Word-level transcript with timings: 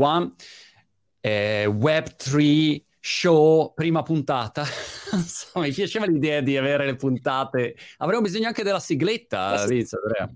One, 0.00 0.32
eh, 1.20 1.66
Web3 1.66 2.82
show, 2.98 3.72
prima 3.74 4.02
puntata. 4.02 4.64
Insomma, 5.12 5.66
mi 5.66 5.72
piaceva 5.72 6.06
l'idea 6.06 6.40
di 6.40 6.56
avere 6.56 6.86
le 6.86 6.96
puntate. 6.96 7.76
Avremo 7.98 8.22
bisogno 8.22 8.46
anche 8.46 8.62
della 8.62 8.80
sigletta. 8.80 9.64
Vince, 9.66 9.96
Andrea. 9.96 10.30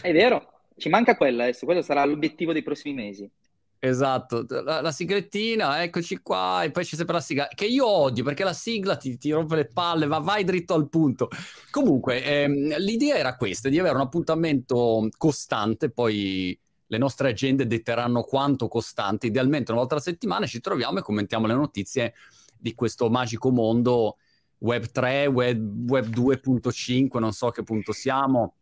È 0.00 0.12
vero, 0.12 0.64
ci 0.76 0.88
manca 0.88 1.16
quella 1.16 1.44
adesso, 1.44 1.64
quello 1.64 1.82
sarà 1.82 2.04
l'obiettivo 2.04 2.52
dei 2.52 2.62
prossimi 2.62 2.94
mesi. 2.94 3.30
Esatto, 3.78 4.44
la, 4.48 4.80
la 4.80 4.90
siglettina, 4.90 5.82
eccoci 5.82 6.18
qua, 6.18 6.64
e 6.64 6.70
poi 6.70 6.84
c'è 6.84 6.96
sempre 6.96 7.14
la 7.14 7.20
sigla, 7.20 7.46
che 7.54 7.66
io 7.66 7.86
odio 7.86 8.24
perché 8.24 8.42
la 8.42 8.54
sigla 8.54 8.96
ti, 8.96 9.16
ti 9.16 9.30
rompe 9.30 9.54
le 9.54 9.66
palle, 9.66 10.06
va, 10.06 10.18
vai 10.18 10.44
dritto 10.44 10.74
al 10.74 10.88
punto. 10.88 11.28
Comunque, 11.70 12.24
ehm, 12.24 12.78
l'idea 12.78 13.16
era 13.16 13.36
questa, 13.36 13.68
di 13.68 13.78
avere 13.78 13.94
un 13.94 14.00
appuntamento 14.00 15.08
costante, 15.16 15.90
poi 15.90 16.58
le 16.86 16.98
nostre 16.98 17.30
agende 17.30 17.66
detteranno 17.66 18.22
quanto 18.22 18.68
costante, 18.68 19.26
idealmente 19.26 19.70
una 19.70 19.80
volta 19.80 19.94
alla 19.94 20.04
settimana 20.04 20.46
ci 20.46 20.60
troviamo 20.60 20.98
e 20.98 21.02
commentiamo 21.02 21.46
le 21.46 21.54
notizie 21.54 22.14
di 22.58 22.74
questo 22.74 23.10
magico 23.10 23.50
mondo 23.50 24.16
Web 24.58 24.86
3, 24.86 25.26
Web, 25.26 25.90
web 25.90 26.06
2.5, 26.06 27.18
non 27.18 27.32
so 27.32 27.50
che 27.50 27.62
punto 27.62 27.92
siamo, 27.92 28.54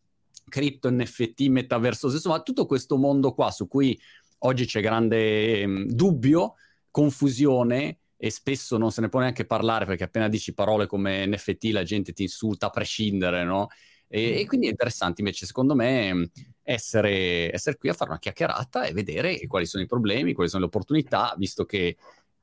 cripto, 0.49 0.91
NFT, 0.91 1.43
metaverso, 1.49 2.11
insomma 2.11 2.41
tutto 2.41 2.67
questo 2.67 2.97
mondo 2.97 3.33
qua 3.33 3.51
su 3.51 3.69
cui 3.69 3.99
oggi 4.39 4.67
c'è 4.67 4.81
grande 4.81 5.61
ehm, 5.61 5.87
dubbio, 5.87 6.55
confusione 6.91 7.99
e 8.17 8.31
spesso 8.31 8.77
non 8.77 8.91
se 8.91 9.01
ne 9.01 9.09
può 9.09 9.21
neanche 9.21 9.45
parlare 9.45 9.85
perché 9.85 10.05
appena 10.05 10.29
dici 10.29 10.55
parole 10.55 10.87
come 10.87 11.27
NFT 11.27 11.65
la 11.73 11.83
gente 11.83 12.13
ti 12.13 12.23
insulta 12.23 12.67
a 12.67 12.71
prescindere, 12.71 13.45
no? 13.45 13.69
E, 14.09 14.41
e 14.41 14.47
quindi 14.47 14.67
è 14.67 14.71
interessante 14.71 15.21
invece 15.21 15.47
secondo 15.47 15.75
me 15.75 16.31
essere, 16.63 17.53
essere 17.53 17.77
qui 17.77 17.89
a 17.89 17.95
fare 17.95 18.11
una 18.11 18.19
chiacchierata 18.19 18.85
e 18.85 18.93
vedere 18.93 19.47
quali 19.47 19.67
sono 19.67 19.83
i 19.83 19.87
problemi, 19.87 20.33
quali 20.33 20.49
sono 20.49 20.63
le 20.63 20.69
opportunità, 20.69 21.35
visto 21.37 21.65
che 21.65 21.97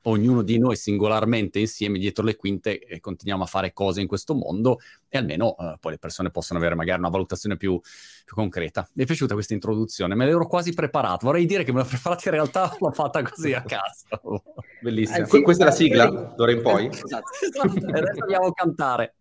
ognuno 0.04 0.42
di 0.42 0.58
noi 0.58 0.76
singolarmente 0.76 1.60
insieme 1.60 2.00
dietro 2.00 2.24
le 2.24 2.36
quinte 2.36 2.80
eh, 2.80 3.00
continuiamo 3.00 3.44
a 3.44 3.48
fare 3.48 3.74
cose 3.74 4.02
in 4.02 4.08
questo 4.08 4.34
mondo 4.34 4.80
e 5.08 5.18
almeno 5.18 5.56
eh, 5.58 5.76
poi 5.80 5.92
le 5.92 5.98
persone 6.00 6.32
possono 6.32 6.58
avere 6.58 6.76
magari 6.76 7.00
una 7.00 7.10
valutazione 7.10 7.58
più, 7.58 7.80
più 7.80 8.36
concreta. 8.36 8.88
Mi 8.94 9.04
è 9.04 9.06
piaciuta 9.06 9.34
questa 9.34 9.54
introduzione, 9.54 10.16
me 10.16 10.26
l'ero 10.26 10.48
quasi 10.48 10.74
preparato. 10.74 11.26
Vorrei 11.26 11.46
dire 11.46 11.64
che 11.64 11.72
me 11.72 11.82
l'ho 11.82 11.86
preparata 11.90 12.22
in 12.26 12.32
realtà 12.32 12.76
l'ho 12.80 12.92
fatta 12.92 13.22
così 13.22 13.54
a 13.54 13.62
caso. 13.62 14.44
Bellissima. 14.82 15.20
Anzi, 15.20 15.30
Que- 15.30 15.42
questa 15.42 15.64
è 15.64 15.68
la 15.68 15.74
sigla, 15.74 16.10
d'ora 16.36 16.52
in 16.52 16.62
poi. 16.62 16.88
Esatto. 16.88 17.30
Esatto, 17.42 17.88
adesso 17.88 18.22
andiamo 18.22 18.46
a 18.48 18.54
cantare. 18.54 19.16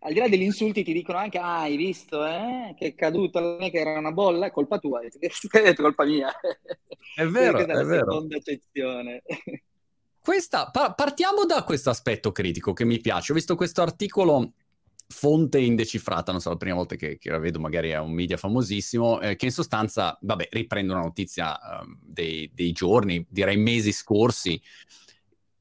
Al 0.00 0.12
di 0.12 0.18
là 0.18 0.28
degli 0.28 0.42
insulti 0.42 0.84
ti 0.84 0.92
dicono 0.92 1.18
anche, 1.18 1.38
ah, 1.38 1.60
hai 1.60 1.76
visto, 1.76 2.24
eh? 2.24 2.74
Che 2.76 2.86
è 2.86 2.94
caduto, 2.94 3.40
non 3.40 3.62
è 3.62 3.70
che 3.70 3.78
era 3.78 3.98
una 3.98 4.12
bolla, 4.12 4.50
colpa 4.50 4.78
tua. 4.78 5.00
Detto 5.00 5.48
colpa 5.82 6.04
mia? 6.04 6.30
È 7.14 7.24
vero, 7.26 7.64
Questa 7.64 7.72
è 7.72 7.76
la 7.76 7.84
vero. 7.84 8.12
seconda 8.12 8.36
accezione. 8.36 9.22
Questa, 10.20 10.70
pa- 10.70 10.92
partiamo 10.92 11.44
da 11.46 11.64
questo 11.64 11.90
aspetto 11.90 12.32
critico 12.32 12.72
che 12.72 12.84
mi 12.84 13.00
piace. 13.00 13.32
Ho 13.32 13.34
visto 13.34 13.54
questo 13.56 13.82
articolo 13.82 14.52
fonte 15.08 15.58
indecifrata, 15.58 16.32
non 16.32 16.40
so, 16.40 16.50
la 16.50 16.56
prima 16.56 16.76
volta 16.76 16.94
che, 16.96 17.16
che 17.18 17.30
la 17.30 17.38
vedo, 17.38 17.58
magari 17.58 17.90
è 17.90 17.98
un 17.98 18.12
media 18.12 18.36
famosissimo, 18.36 19.20
eh, 19.20 19.36
che 19.36 19.46
in 19.46 19.52
sostanza, 19.52 20.18
vabbè, 20.20 20.48
riprende 20.50 20.92
una 20.92 21.02
notizia 21.02 21.58
ehm, 21.80 21.98
dei, 22.02 22.50
dei 22.52 22.72
giorni, 22.72 23.24
direi 23.28 23.56
mesi 23.56 23.90
scorsi, 23.90 24.60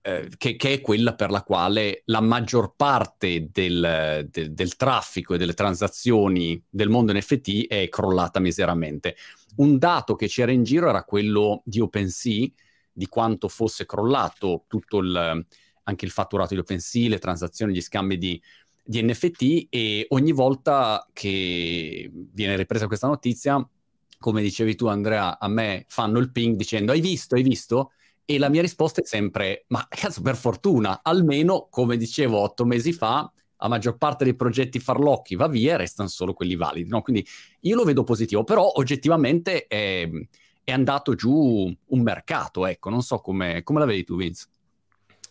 eh, 0.07 0.29
che, 0.37 0.55
che 0.55 0.71
è 0.75 0.79
quella 0.79 1.15
per 1.15 1.31
la 1.31 1.43
quale 1.43 2.03
la 2.05 2.21
maggior 2.21 2.75
parte 2.77 3.49
del, 3.51 4.25
del- 4.31 4.53
del 4.53 4.75
traffico 4.77 5.33
e 5.33 5.37
delle 5.37 5.53
transazioni 5.53 6.63
del 6.69 6.87
mondo 6.87 7.11
NFT 7.11 7.67
è 7.67 7.89
crollata 7.89 8.39
miseramente. 8.39 9.17
Un 9.57 9.77
dato 9.77 10.15
che 10.15 10.27
c'era 10.27 10.53
in 10.53 10.63
giro 10.63 10.87
era 10.87 11.03
quello 11.03 11.61
di 11.65 11.81
OpenSea, 11.81 12.47
di 12.93 13.07
quanto 13.07 13.49
fosse 13.49 13.85
crollato 13.85 14.63
tutto 14.67 14.99
il, 14.99 15.45
anche 15.83 16.05
il 16.05 16.11
fatturato 16.11 16.53
di 16.53 16.61
OpenSea, 16.61 17.09
le 17.09 17.19
transazioni, 17.19 17.73
gli 17.73 17.81
scambi 17.81 18.17
di, 18.17 18.41
di 18.81 19.03
NFT 19.03 19.67
e 19.69 20.05
ogni 20.11 20.31
volta 20.31 21.05
che 21.11 22.09
viene 22.13 22.55
ripresa 22.55 22.87
questa 22.87 23.07
notizia, 23.07 23.61
come 24.19 24.41
dicevi 24.41 24.75
tu 24.75 24.87
Andrea, 24.87 25.37
a 25.37 25.49
me 25.49 25.83
fanno 25.89 26.19
il 26.19 26.31
ping 26.31 26.55
dicendo 26.55 26.93
hai 26.93 27.01
visto, 27.01 27.35
hai 27.35 27.43
visto? 27.43 27.91
E 28.29 28.37
la 28.37 28.49
mia 28.49 28.61
risposta 28.61 28.99
è 28.99 29.05
sempre, 29.05 29.63
ma 29.67 29.85
cazzo, 29.87 30.21
per 30.21 30.35
fortuna, 30.35 30.99
almeno, 31.01 31.67
come 31.69 31.95
dicevo 31.95 32.39
otto 32.39 32.65
mesi 32.65 32.91
fa, 32.91 33.31
la 33.59 33.67
maggior 33.69 33.97
parte 33.97 34.25
dei 34.25 34.35
progetti 34.35 34.79
farlocchi 34.79 35.35
va 35.35 35.47
via 35.47 35.75
e 35.75 35.77
restano 35.77 36.09
solo 36.09 36.33
quelli 36.33 36.57
validi. 36.57 36.89
No? 36.89 37.01
Quindi 37.01 37.25
io 37.61 37.75
lo 37.77 37.85
vedo 37.85 38.03
positivo, 38.03 38.43
però 38.43 38.69
oggettivamente 38.75 39.67
è, 39.67 40.09
è 40.61 40.71
andato 40.73 41.15
giù 41.15 41.73
un 41.85 42.01
mercato, 42.01 42.65
ecco, 42.65 42.89
non 42.89 43.01
so 43.01 43.19
come, 43.19 43.63
come 43.63 43.79
la 43.79 43.85
vedi 43.85 44.03
tu 44.03 44.17
Vince. 44.17 44.47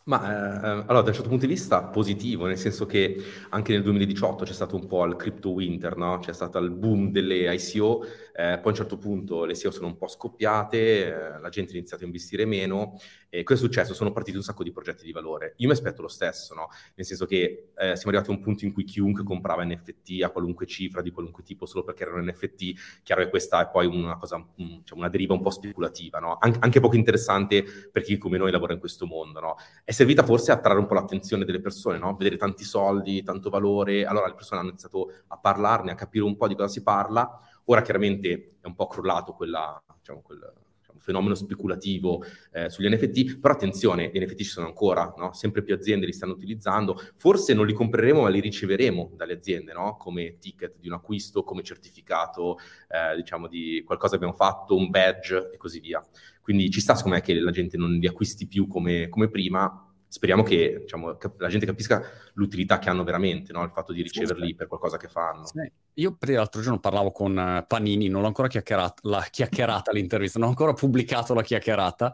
Ma 0.09 0.23
eh, 0.23 0.85
allora, 0.87 1.03
da 1.03 1.09
un 1.09 1.15
certo 1.15 1.29
punto 1.29 1.47
di 1.47 1.53
vista 1.53 1.83
positivo, 1.83 2.47
nel 2.47 2.59
senso 2.59 2.87
che 2.87 3.17
anche 3.51 3.73
nel 3.73 3.83
2018 3.83 4.45
c'è 4.45 4.53
stato 4.53 4.77
un 4.77 4.87
po' 4.87 5.05
il 5.05 5.17
crypto 5.17 5.51
winter, 5.51 5.97
no? 5.97 6.19
C'è 6.21 6.33
stato 6.33 6.59
il 6.59 6.71
boom 6.71 7.11
delle 7.11 7.53
ICO, 7.53 8.05
eh, 8.05 8.59
poi 8.59 8.67
a 8.67 8.69
un 8.69 8.75
certo 8.75 8.99
punto 8.99 9.45
le 9.45 9.55
ICO 9.55 9.73
sono 9.73 9.89
un 9.89 9.97
po' 9.97 10.07
scoppiate, 10.07 11.07
eh, 11.37 11.41
la 11.41 11.49
gente 11.49 11.73
ha 11.73 11.77
iniziato 11.77 12.05
a 12.05 12.07
investire 12.07 12.45
meno 12.45 12.97
e 13.29 13.43
cosa 13.43 13.61
è 13.61 13.63
successo? 13.63 13.95
Sono 13.95 14.13
partiti 14.13 14.37
un 14.37 14.43
sacco 14.43 14.63
di 14.63 14.73
progetti 14.73 15.05
di 15.05 15.13
valore. 15.13 15.55
Io 15.57 15.67
mi 15.67 15.73
aspetto 15.75 16.03
lo 16.03 16.09
stesso, 16.09 16.55
no? 16.55 16.69
Nel 16.95 17.05
senso 17.05 17.27
che 17.27 17.71
eh, 17.77 17.97
siamo 17.97 18.11
arrivati 18.11 18.31
a 18.31 18.33
un 18.35 18.41
punto 18.41 18.65
in 18.65 18.73
cui 18.73 18.85
chiunque 18.85 19.25
comprava 19.25 19.65
NFT 19.65 20.23
a 20.23 20.31
qualunque 20.31 20.67
cifra, 20.67 21.03
di 21.03 21.11
qualunque 21.11 21.43
tipo, 21.43 21.67
solo 21.67 21.85
perché 21.85 22.05
erano 22.05 22.23
NFT, 22.23 23.03
chiaro 23.03 23.25
che 23.25 23.31
questa 23.31 23.63
è 23.63 23.71
poi 23.71 23.87
una 23.87 24.17
cosa, 24.17 24.37
un- 24.37 24.79
diciamo, 24.79 25.01
una 25.01 25.11
deriva 25.11 25.35
un 25.35 25.43
po' 25.43 25.51
speculativa, 25.51 26.19
no? 26.19 26.37
An- 26.39 26.57
anche 26.61 26.81
poco 26.81 26.97
interessante 26.97 27.65
per 27.91 28.03
chi 28.03 28.17
come 28.19 28.39
noi 28.39 28.51
lavora 28.51 28.73
in 28.73 28.79
questo 28.81 29.07
mondo, 29.07 29.41
no? 29.41 29.57
È 29.85 29.91
servita 29.91 30.23
forse 30.23 30.51
a 30.53 30.55
attrarre 30.55 30.79
un 30.79 30.87
po' 30.87 30.95
l'attenzione 30.95 31.45
delle 31.45 31.61
persone, 31.61 31.99
no? 31.99 32.15
Vedere 32.15 32.37
tanti 32.37 32.65
soldi, 32.65 33.23
tanto 33.23 33.51
valore, 33.51 34.05
allora 34.05 34.27
le 34.27 34.35
persone 34.35 34.61
hanno 34.61 34.71
iniziato 34.71 35.13
a 35.29 35.39
parlarne, 35.39 35.91
a 35.91 35.95
capire 35.95 36.25
un 36.25 36.37
po' 36.37 36.49
di 36.49 36.55
cosa 36.55 36.69
si 36.69 36.83
parla. 36.83 37.41
Ora 37.65 37.83
chiaramente 37.83 38.57
è 38.61 38.67
un 38.67 38.75
po' 38.75 38.87
crollato 38.87 39.33
quella, 39.33 39.83
diciamo, 39.99 40.23
quel 40.23 40.65
fenomeno 41.07 41.37
speculativo 41.37 42.25
eh, 42.53 42.69
sugli 42.69 42.93
NFT, 42.93 43.39
però 43.39 43.55
attenzione, 43.55 44.11
gli 44.13 44.19
NFT 44.19 44.39
ci 44.39 44.45
sono 44.45 44.67
ancora, 44.67 45.15
no? 45.17 45.33
Sempre 45.33 45.63
più 45.63 45.73
aziende 45.73 46.05
li 46.05 46.13
stanno 46.13 46.33
utilizzando, 46.33 47.01
forse 47.15 47.55
non 47.55 47.65
li 47.65 47.73
compreremo 47.73 48.23
ma 48.23 48.29
li 48.29 48.41
riceveremo 48.41 49.13
dalle 49.15 49.35
aziende, 49.35 49.73
no? 49.73 49.97
Come 49.97 50.39
ticket 50.39 50.75
di 50.81 50.89
un 50.89 50.95
acquisto, 50.95 51.45
come 51.45 51.63
certificato, 51.63 52.59
eh, 52.89 53.15
diciamo, 53.17 53.47
di 53.47 53.83
qualcosa 53.87 54.19
che 54.19 54.25
abbiamo 54.25 54.37
fatto, 54.37 54.77
un 54.77 54.91
badge 54.91 55.51
e 55.53 55.57
così 55.57 55.79
via. 55.79 56.05
Quindi 56.41 56.71
ci 56.71 56.81
sta, 56.81 56.95
secondo 56.95 57.17
me, 57.17 57.23
che 57.23 57.35
la 57.35 57.51
gente 57.51 57.77
non 57.77 57.93
li 57.93 58.07
acquisti 58.07 58.47
più 58.47 58.67
come, 58.67 59.09
come 59.09 59.29
prima. 59.29 59.86
Speriamo 60.09 60.43
che 60.43 60.81
diciamo, 60.83 61.19
la 61.39 61.49
gente 61.49 61.67
capisca 61.67 62.03
l'utilità 62.35 62.79
che 62.79 62.89
hanno 62.89 63.05
veramente, 63.05 63.53
no? 63.53 63.63
il 63.65 63.71
fatto 63.71 63.93
di 63.93 64.03
riceverli 64.03 64.55
per 64.55 64.69
qualcosa 64.69 64.97
che 64.97 65.09
fanno. 65.09 65.47
Sì. 65.47 65.71
Io 65.95 66.17
l'altro 66.21 66.61
giorno 66.61 66.79
parlavo 66.79 67.11
con 67.11 67.39
eh, 67.39 67.65
Panini, 67.67 68.09
non 68.09 68.21
l'ho 68.21 68.29
ancora 68.29 68.49
chiacchierata, 68.49 69.01
la 69.09 69.27
chiacchierata 69.29 69.93
l'intervista, 69.93 70.39
non 70.39 70.49
ho 70.49 70.51
ancora 70.51 70.73
pubblicato 70.73 71.35
la 71.35 71.43
chiacchierata. 71.43 72.13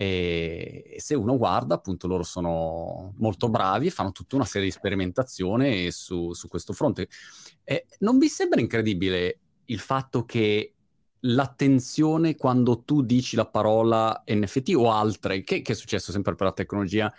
E 0.00 0.94
se 0.98 1.16
uno 1.16 1.36
guarda, 1.36 1.74
appunto, 1.74 2.06
loro 2.06 2.22
sono 2.22 3.14
molto 3.16 3.48
bravi 3.48 3.88
e 3.88 3.90
fanno 3.90 4.12
tutta 4.12 4.36
una 4.36 4.44
serie 4.44 4.68
di 4.68 4.72
sperimentazioni 4.72 5.90
su, 5.90 6.32
su 6.32 6.46
questo 6.48 6.72
fronte. 6.72 7.08
E 7.64 7.86
non 7.98 8.18
vi 8.18 8.28
sembra 8.28 8.60
incredibile 8.60 9.40
il 9.66 9.80
fatto 9.80 10.24
che 10.24 10.74
l'attenzione 11.20 12.36
quando 12.36 12.82
tu 12.82 13.02
dici 13.02 13.36
la 13.36 13.46
parola 13.46 14.22
NFT 14.26 14.74
o 14.74 14.90
altre, 14.90 15.42
che, 15.42 15.62
che 15.62 15.72
è 15.72 15.74
successo 15.74 16.12
sempre 16.12 16.34
per 16.34 16.46
la 16.46 16.52
tecnologia, 16.52 17.12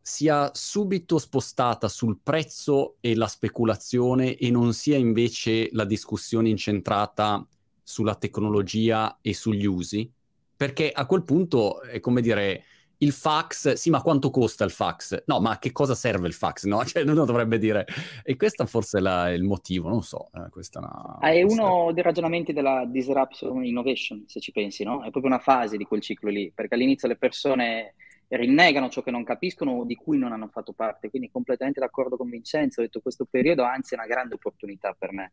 sia 0.00 0.50
subito 0.52 1.18
spostata 1.18 1.88
sul 1.88 2.18
prezzo 2.22 2.96
e 3.00 3.14
la 3.14 3.26
speculazione 3.26 4.36
e 4.36 4.50
non 4.50 4.74
sia 4.74 4.96
invece 4.96 5.70
la 5.72 5.84
discussione 5.84 6.50
incentrata 6.50 7.46
sulla 7.82 8.14
tecnologia 8.14 9.18
e 9.22 9.32
sugli 9.32 9.64
usi? 9.64 10.10
Perché 10.56 10.90
a 10.90 11.06
quel 11.06 11.24
punto 11.24 11.80
è 11.82 12.00
come 12.00 12.20
dire 12.20 12.64
il 13.04 13.12
fax, 13.12 13.72
sì, 13.74 13.90
ma 13.90 14.00
quanto 14.02 14.30
costa 14.30 14.64
il 14.64 14.70
fax? 14.70 15.24
No, 15.26 15.40
ma 15.40 15.52
a 15.52 15.58
che 15.58 15.72
cosa 15.72 15.94
serve 15.94 16.26
il 16.26 16.32
fax? 16.34 16.64
No, 16.64 16.82
cioè 16.86 17.02
uno 17.02 17.24
dovrebbe 17.24 17.58
dire, 17.58 17.86
e 18.22 18.36
questo 18.36 18.64
forse 18.66 18.98
è 18.98 19.00
la- 19.00 19.30
il 19.30 19.42
motivo, 19.44 19.88
non 19.88 20.02
so. 20.02 20.28
eh, 20.34 20.48
questa 20.50 20.80
è 20.80 20.82
una- 20.82 21.18
Ah, 21.20 21.30
è 21.30 21.42
questa- 21.42 21.62
uno 21.64 21.92
dei 21.92 22.02
ragionamenti 22.02 22.52
della 22.52 22.84
disruption 22.86 23.64
innovation, 23.64 24.24
se 24.26 24.40
ci 24.40 24.52
pensi, 24.52 24.84
no? 24.84 24.98
È 25.04 25.10
proprio 25.10 25.26
una 25.32 25.38
fase 25.40 25.76
di 25.76 25.84
quel 25.84 26.00
ciclo 26.00 26.30
lì, 26.30 26.50
perché 26.54 26.74
all'inizio 26.74 27.08
le 27.08 27.16
persone 27.16 27.94
rinnegano 28.28 28.88
ciò 28.88 29.02
che 29.02 29.10
non 29.10 29.22
capiscono 29.22 29.72
o 29.72 29.84
di 29.84 29.94
cui 29.94 30.18
non 30.18 30.32
hanno 30.32 30.48
fatto 30.48 30.72
parte, 30.72 31.10
quindi 31.10 31.30
completamente 31.30 31.78
d'accordo 31.80 32.16
con 32.16 32.28
Vincenzo, 32.30 32.80
ho 32.80 32.84
detto 32.84 33.00
questo 33.00 33.26
periodo 33.30 33.62
anzi 33.64 33.94
è 33.94 33.98
una 33.98 34.06
grande 34.06 34.34
opportunità 34.34 34.94
per 34.98 35.12
me, 35.12 35.32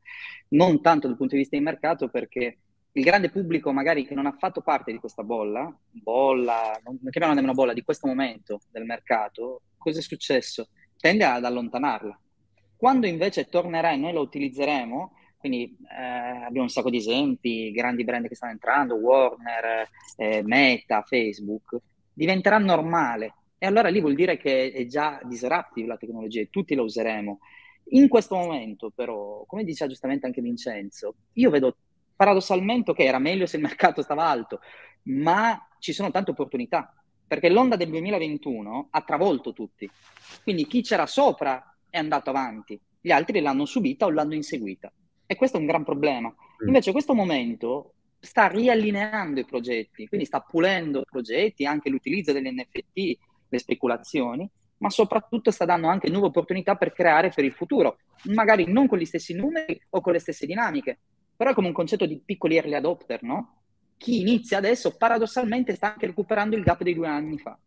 non 0.50 0.82
tanto 0.82 1.08
dal 1.08 1.16
punto 1.18 1.34
di 1.36 1.42
vista 1.42 1.58
di 1.58 1.64
mercato 1.64 2.10
perché 2.10 2.58
il 2.94 3.04
grande 3.04 3.30
pubblico 3.30 3.72
magari 3.72 4.06
che 4.06 4.16
non 4.16 4.26
ha 4.26 4.36
fatto 4.38 4.62
parte 4.62 4.92
di 4.92 4.98
questa 4.98 5.24
bolla, 5.24 5.74
bolla, 5.90 6.80
non 6.84 6.98
chiamiamola 6.98 7.34
nemmeno 7.34 7.54
bolla, 7.54 7.74
di 7.74 7.84
questo 7.84 8.08
momento 8.08 8.62
del 8.70 8.84
mercato, 8.84 9.62
cosa 9.78 10.00
è 10.00 10.02
successo? 10.02 10.70
Tende 10.98 11.24
ad 11.24 11.46
allontanarla. 11.46 12.20
Quando 12.76 13.08
invece 13.08 13.46
tornerà 13.46 13.92
e 13.92 13.98
noi 13.98 14.12
la 14.12 14.20
utilizzeremo, 14.20 15.14
quindi 15.38 15.76
eh, 15.90 16.04
abbiamo 16.46 16.64
un 16.64 16.70
sacco 16.70 16.90
di 16.90 16.98
esempi, 16.98 17.72
grandi 17.72 18.04
brand 18.04 18.28
che 18.28 18.36
stanno 18.36 18.52
entrando, 18.52 18.96
Warner, 18.96 19.90
eh, 20.18 20.42
Meta, 20.44 21.02
Facebook, 21.02 21.78
diventerà 22.14 22.58
normale. 22.58 23.36
E 23.58 23.66
allora 23.66 23.90
lì 23.90 24.02
vuol 24.02 24.16
dire 24.16 24.38
che 24.38 24.72
è 24.72 24.86
già 24.86 25.20
disruptive 25.24 25.88
la 25.88 25.98
tecnologia 25.98 26.42
e 26.42 26.50
tutti 26.50 26.76
la 26.76 26.82
useremo. 26.82 27.40
In 27.94 28.08
questo 28.08 28.36
momento, 28.36 28.92
però, 28.94 29.44
come 29.46 29.64
diceva 29.64 29.90
giustamente 29.90 30.26
anche 30.26 30.42
Vincenzo, 30.42 31.16
io 31.34 31.50
vedo 31.50 31.76
paradossalmente 32.22 32.94
che 32.94 33.02
era 33.02 33.18
meglio 33.18 33.48
se 33.48 33.56
il 33.56 33.64
mercato 33.64 34.04
stava 34.04 34.26
alto, 34.26 34.60
ma 35.06 35.68
ci 35.80 35.92
sono 35.92 36.12
tante 36.12 36.30
opportunità, 36.30 36.94
perché 37.26 37.50
l'onda 37.50 37.76
del 37.76 37.90
2021 37.90 38.90
ha 38.92 39.02
travolto 39.02 39.54
tutti. 39.54 39.90
Quindi 40.44 40.68
chi 40.68 40.84
c'era 40.84 41.08
sopra 41.08 41.76
è 41.90 41.98
andato 41.98 42.30
avanti, 42.30 42.80
gli 43.02 43.10
altri 43.10 43.40
l'hanno 43.40 43.66
subita 43.66 44.06
o 44.06 44.12
l'hanno 44.12 44.36
inseguita. 44.36 44.94
E 45.26 45.36
questo 45.36 45.58
è 45.58 45.62
un 45.62 45.66
gran 45.66 45.84
problema. 45.84 46.30
Mm. 46.30 46.68
Invece 46.68 46.92
questo 46.92 47.16
momento 47.16 47.94
sta 48.20 48.46
riallineando 48.46 49.40
i 49.40 49.46
progetti, 49.46 50.06
quindi 50.06 50.28
sta 50.28 50.42
pulendo 50.42 51.02
progetti, 51.10 51.66
anche 51.66 51.90
l'utilizzo 51.90 52.34
degli 52.34 52.52
NFT, 52.52 53.18
le 53.50 53.58
speculazioni, 53.58 54.48
ma 54.78 54.92
soprattutto 54.92 55.50
sta 55.50 55.66
dando 55.66 55.88
anche 55.88 56.08
nuove 56.08 56.28
opportunità 56.28 56.76
per 56.76 56.94
creare 56.94 57.30
per 57.30 57.46
il 57.46 57.54
futuro, 57.54 57.98
magari 58.26 58.72
non 58.72 58.86
con 58.86 59.00
gli 59.00 59.06
stessi 59.06 59.34
numeri 59.34 59.82
o 59.90 60.02
con 60.02 60.14
le 60.14 60.20
stesse 60.20 60.46
dinamiche, 60.46 61.00
però 61.42 61.54
è 61.54 61.56
come 61.56 61.70
un 61.70 61.74
concetto 61.74 62.06
di 62.06 62.22
piccoli 62.24 62.56
early 62.56 62.76
adopter, 62.76 63.24
no? 63.24 63.64
Chi 63.98 64.20
inizia 64.20 64.60
adesso 64.60 64.96
paradossalmente 64.96 65.74
sta 65.74 65.94
anche 65.94 66.06
recuperando 66.06 66.56
il 66.56 66.62
gap 66.62 66.84
dei 66.84 66.94
due 66.94 67.08
anni 67.08 67.40
fa. 67.40 67.58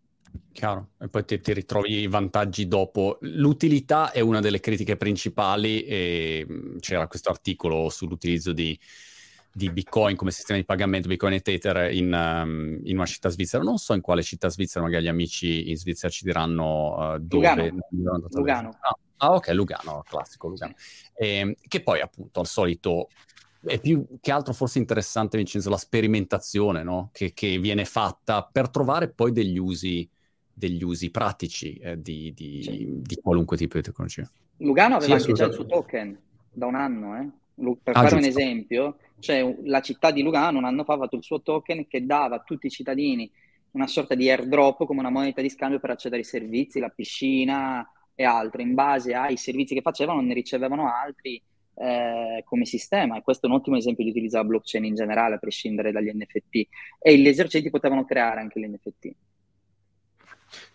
Chiaro, 0.53 0.91
e 1.00 1.09
poi 1.09 1.25
ti, 1.25 1.41
ti, 1.41 1.53
ritrovi 1.53 2.03
i 2.03 2.06
vantaggi 2.06 2.69
dopo. 2.69 3.19
L'utilità 3.23 4.12
è 4.12 4.21
una 4.21 4.38
delle 4.38 4.61
critiche 4.61 4.97
principali 4.97 5.82
e 5.82 6.47
c'era 6.79 7.09
questo 7.09 7.31
articolo 7.31 7.88
sull'utilizzo 7.88 8.53
di, 8.53 8.79
di 9.53 9.69
Bitcoin 9.73 10.15
come 10.15 10.31
sistema 10.31 10.56
di 10.61 10.65
pagamento, 10.65 11.09
Bitcoin 11.09 11.32
e 11.32 11.41
Tether 11.41 11.93
in, 11.93 12.12
um, 12.12 12.79
in, 12.85 12.94
una 12.94 13.06
città 13.06 13.29
svizzera. 13.29 13.65
Non 13.65 13.79
so 13.79 13.93
in 13.94 14.03
quale 14.03 14.23
città 14.23 14.50
svizzera, 14.50 14.85
magari 14.85 15.03
gli 15.03 15.09
amici 15.09 15.69
in 15.69 15.77
Svizzera 15.77 16.12
ci 16.12 16.23
diranno 16.23 17.15
uh, 17.15 17.19
dove. 17.19 17.73
Lugano. 17.91 18.29
Lugano. 18.31 18.79
Ah, 18.82 18.97
ah, 19.17 19.32
ok, 19.32 19.49
Lugano, 19.49 20.05
classico 20.09 20.47
Lugano. 20.47 20.75
E, 21.12 21.29
ehm, 21.29 21.55
che 21.67 21.82
poi 21.82 22.00
appunto 22.00 22.38
al 22.38 22.47
solito 22.47 23.09
è 23.64 23.81
più 23.81 24.06
che 24.20 24.32
altro 24.32 24.52
forse 24.52 24.78
interessante, 24.78 25.37
Vincenzo, 25.37 25.70
la 25.70 25.76
sperimentazione 25.76 26.82
no? 26.82 27.11
che, 27.12 27.32
che, 27.32 27.58
viene 27.58 27.84
fatta 27.84 28.49
per 28.50 28.70
trovare 28.70 29.08
poi 29.08 29.32
degli 29.32 29.58
usi 29.58 30.08
degli 30.55 30.84
usi 30.84 31.11
pratici 31.11 31.75
eh, 31.75 32.00
di, 32.00 32.32
di, 32.32 32.62
sì. 32.62 32.87
di, 33.02 33.16
qualunque 33.16 33.56
tipo 33.56 33.76
di 33.76 33.82
tecnologia. 33.82 34.31
Lugano 34.58 34.96
aveva 34.96 35.19
sì, 35.19 35.22
anche 35.22 35.32
già 35.32 35.46
il 35.46 35.52
suo 35.52 35.66
token 35.66 36.16
da 36.52 36.66
un 36.66 36.76
anno, 36.76 37.16
eh? 37.16 37.28
per 37.82 37.96
ah, 37.96 38.02
fare 38.02 38.08
giusto. 38.08 38.16
un 38.16 38.25
esempio, 38.25 38.96
cioè 39.19 39.56
la 39.64 39.81
città 39.81 40.12
di 40.12 40.22
Lugano 40.22 40.58
un 40.58 40.64
anno 40.64 40.84
fa 40.84 40.94
ha 40.94 40.99
fatto 40.99 41.17
il 41.17 41.25
suo 41.25 41.43
token 41.43 41.88
che 41.88 42.06
dava 42.06 42.37
a 42.37 42.43
tutti 42.43 42.67
i 42.67 42.70
cittadini 42.70 43.31
una 43.72 43.88
sorta 43.88 44.14
di 44.14 44.31
airdrop 44.31 44.84
come 44.87 45.00
una 45.00 45.10
moneta 45.10 45.40
di 45.40 45.50
scambio 45.50 45.81
per 45.81 45.90
accedere 45.90 46.20
ai 46.20 46.26
servizi, 46.26 46.78
la 46.78 46.90
piscina 46.90 47.84
e 48.14 48.22
altro. 48.22 48.62
In 48.62 48.75
base 48.75 49.14
ai 49.14 49.37
servizi 49.37 49.75
che 49.75 49.82
facevano 49.82 50.20
ne 50.20 50.34
ricevevano 50.34 50.88
altri 50.88 51.43
eh, 51.76 52.43
come 52.44 52.65
sistema 52.65 53.17
e 53.17 53.23
questo 53.23 53.47
è 53.47 53.50
un 53.50 53.56
ottimo 53.56 53.76
esempio 53.76 54.05
di 54.05 54.11
utilizzo 54.11 54.37
della 54.37 54.49
blockchain 54.49 54.85
in 54.85 54.94
generale 54.94 55.35
a 55.35 55.38
prescindere 55.38 55.93
dagli 55.93 56.11
NFT 56.12 56.69
e 57.00 57.19
gli 57.19 57.29
esercenti 57.29 57.71
potevano 57.71 58.05
creare 58.05 58.41
anche 58.41 58.61
gli 58.61 58.67
NFT. 58.67 59.15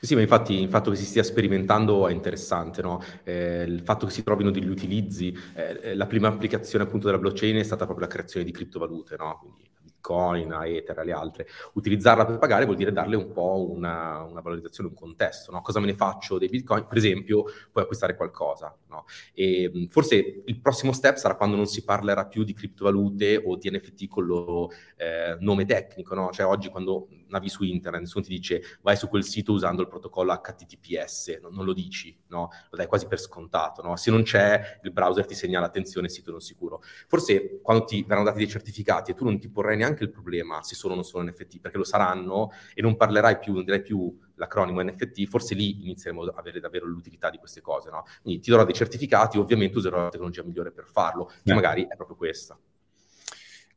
Sì, 0.02 0.16
ma 0.16 0.22
infatti 0.22 0.54
il 0.54 0.70
fatto 0.70 0.92
che 0.92 0.98
si 0.98 1.06
stia 1.06 1.24
sperimentando 1.24 2.08
è 2.08 2.12
interessante, 2.12 2.82
no? 2.82 3.02
eh, 3.24 3.64
il 3.64 3.82
fatto 3.82 4.06
che 4.06 4.12
si 4.12 4.24
trovino 4.24 4.52
degli 4.52 4.68
utilizzi, 4.68 5.34
eh, 5.56 5.80
eh, 5.82 5.96
la 5.96 6.06
prima 6.06 6.28
applicazione 6.28 6.84
appunto 6.84 7.06
della 7.08 7.20
blockchain 7.20 7.58
è 7.58 7.64
stata 7.64 7.86
proprio 7.86 8.06
la 8.06 8.12
creazione 8.12 8.46
di 8.46 8.52
criptovalute, 8.52 9.16
no? 9.18 9.38
Quindi 9.40 9.70
Bitcoin, 10.00 10.52
a 10.54 10.66
Ether, 10.66 10.98
alle 10.98 11.12
altre. 11.12 11.48
Utilizzarla 11.74 12.26
per 12.26 12.38
pagare 12.38 12.66
vuol 12.66 12.78
dire 12.78 12.92
darle 12.92 13.18
un 13.18 13.32
po' 13.32 13.70
una, 13.70 14.24
una 14.24 14.42
valorizzazione, 14.42 14.90
un 14.90 14.96
contesto, 14.96 15.52
no? 15.52 15.62
Cosa 15.62 15.80
me 15.80 15.88
ne 15.88 15.94
faccio 15.94 16.38
dei 16.38 16.48
Bitcoin? 16.48 16.88
Per 16.88 16.98
esempio, 16.98 17.44
puoi 17.72 17.84
acquistare 17.84 18.16
qualcosa, 18.16 18.76
no? 18.88 19.06
E 19.34 19.88
forse 19.90 20.44
il 20.46 20.60
prossimo 20.60 20.94
step 20.94 21.18
sarà 21.18 21.36
quando 21.36 21.58
non 21.58 21.68
si 21.68 21.84
parlerà 21.84 22.26
più 22.26 22.44
di 22.44 22.54
criptovalute 22.54 23.42
o 23.46 23.58
di 23.58 23.70
NFT 23.70 24.08
con 24.08 24.26
loro 24.26 24.70
eh, 24.96 25.38
nome 25.40 25.66
tecnico, 25.66 26.16
no? 26.16 26.32
Cioè 26.32 26.46
oggi 26.46 26.70
quando 26.70 27.08
navi 27.30 27.50
su 27.50 27.64
internet, 27.64 28.02
nessuno 28.02 28.24
ti 28.24 28.30
dice 28.30 28.62
vai 28.82 28.96
su 28.96 29.08
quel 29.08 29.24
sito 29.24 29.52
usando 29.52 29.82
il 29.82 29.88
protocollo 29.88 30.34
HTTPS, 30.34 31.40
no? 31.42 31.50
non 31.50 31.66
lo 31.66 31.74
dici, 31.74 32.16
no? 32.28 32.50
Lo 32.70 32.78
dai 32.78 32.88
quasi 32.88 33.08
per 33.08 33.20
scontato, 33.20 33.82
no? 33.82 33.96
Se 33.96 34.12
non 34.12 34.24
c'è, 34.24 34.80
il 34.84 34.92
browser 34.92 35.26
ti 35.26 35.36
segnala 35.36 35.68
attenzione, 35.68 36.10
sito 36.10 36.32
non 36.32 36.42
sicuro. 36.42 36.82
Forse 37.08 37.60
quando 37.62 37.86
ti 37.86 38.04
verranno 38.04 38.26
dati 38.26 38.38
dei 38.38 38.48
certificati 38.48 39.12
e 39.12 39.14
tu 39.14 39.24
non 39.24 39.40
ti 39.40 39.50
porrai 39.50 39.78
neanche 39.78 40.04
il 40.04 40.10
problema 40.10 40.62
se 40.62 40.76
sono 40.76 40.94
o 40.94 40.96
non 40.96 41.06
sono 41.06 41.24
NFT, 41.24 41.60
perché 41.60 41.78
lo 41.78 41.84
saranno 41.84 42.52
e 42.74 42.82
non 42.82 42.96
parlerai 42.96 43.40
più, 43.40 43.54
non 43.54 43.64
dirai 43.64 43.82
più 43.82 44.18
l'acronimo 44.36 44.82
NFT, 44.82 45.28
forse 45.28 45.54
lì 45.54 45.84
inizieremo 45.84 46.24
ad 46.24 46.34
avere 46.36 46.60
davvero 46.60 46.86
l'utilità 46.86 47.30
di 47.30 47.38
queste 47.38 47.62
cose, 47.62 47.90
no? 47.90 48.04
Quindi 48.22 48.42
ti 48.42 48.50
darò 48.50 48.64
dei 48.64 48.74
certificati, 48.74 49.38
ovviamente 49.38 49.78
userò 49.78 50.04
la 50.04 50.10
tecnologia 50.10 50.44
migliore 50.44 50.72
per 50.72 50.86
farlo, 50.86 51.26
che 51.26 51.52
eh. 51.52 51.54
magari 51.54 51.84
è 51.88 51.96
proprio 51.96 52.16
questa 52.16 52.58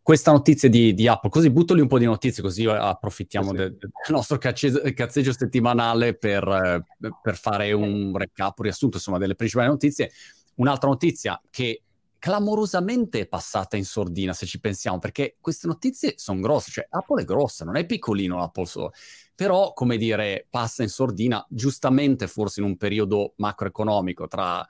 questa 0.02 0.32
notizia 0.32 0.68
di, 0.68 0.94
di, 0.94 1.06
Apple, 1.06 1.30
così 1.30 1.48
butto 1.50 1.74
lì 1.74 1.80
un 1.80 1.86
po' 1.86 1.98
di 1.98 2.04
notizie, 2.04 2.42
così 2.42 2.66
approfittiamo 2.66 3.50
sì. 3.50 3.56
del, 3.56 3.76
del, 3.76 3.90
nostro 4.08 4.36
cazze, 4.36 4.92
cazzeggio 4.94 5.32
settimanale 5.32 6.14
per, 6.14 6.84
per, 7.22 7.36
fare 7.36 7.72
un 7.72 8.16
recap, 8.16 8.58
un 8.58 8.64
riassunto 8.64 8.96
insomma 8.96 9.18
delle 9.18 9.36
principali 9.36 9.68
notizie. 9.68 10.10
Un'altra 10.56 10.88
notizia 10.88 11.40
che 11.50 11.82
clamorosamente 12.18 13.20
è 13.20 13.26
passata 13.26 13.76
in 13.76 13.84
sordina, 13.84 14.32
se 14.32 14.46
ci 14.46 14.60
pensiamo, 14.60 14.98
perché 14.98 15.36
queste 15.40 15.66
notizie 15.66 16.14
sono 16.16 16.40
grosse, 16.40 16.70
cioè 16.70 16.86
Apple 16.88 17.22
è 17.22 17.24
grossa, 17.24 17.64
non 17.64 17.76
è 17.76 17.86
piccolino 17.86 18.36
l'Apple 18.36 18.66
solo, 18.66 18.92
però, 19.34 19.72
come 19.72 19.96
dire, 19.96 20.46
passa 20.48 20.82
in 20.82 20.88
sordina, 20.88 21.44
giustamente 21.48 22.26
forse 22.26 22.60
in 22.60 22.66
un 22.66 22.76
periodo 22.76 23.34
macroeconomico 23.36 24.28
tra 24.28 24.64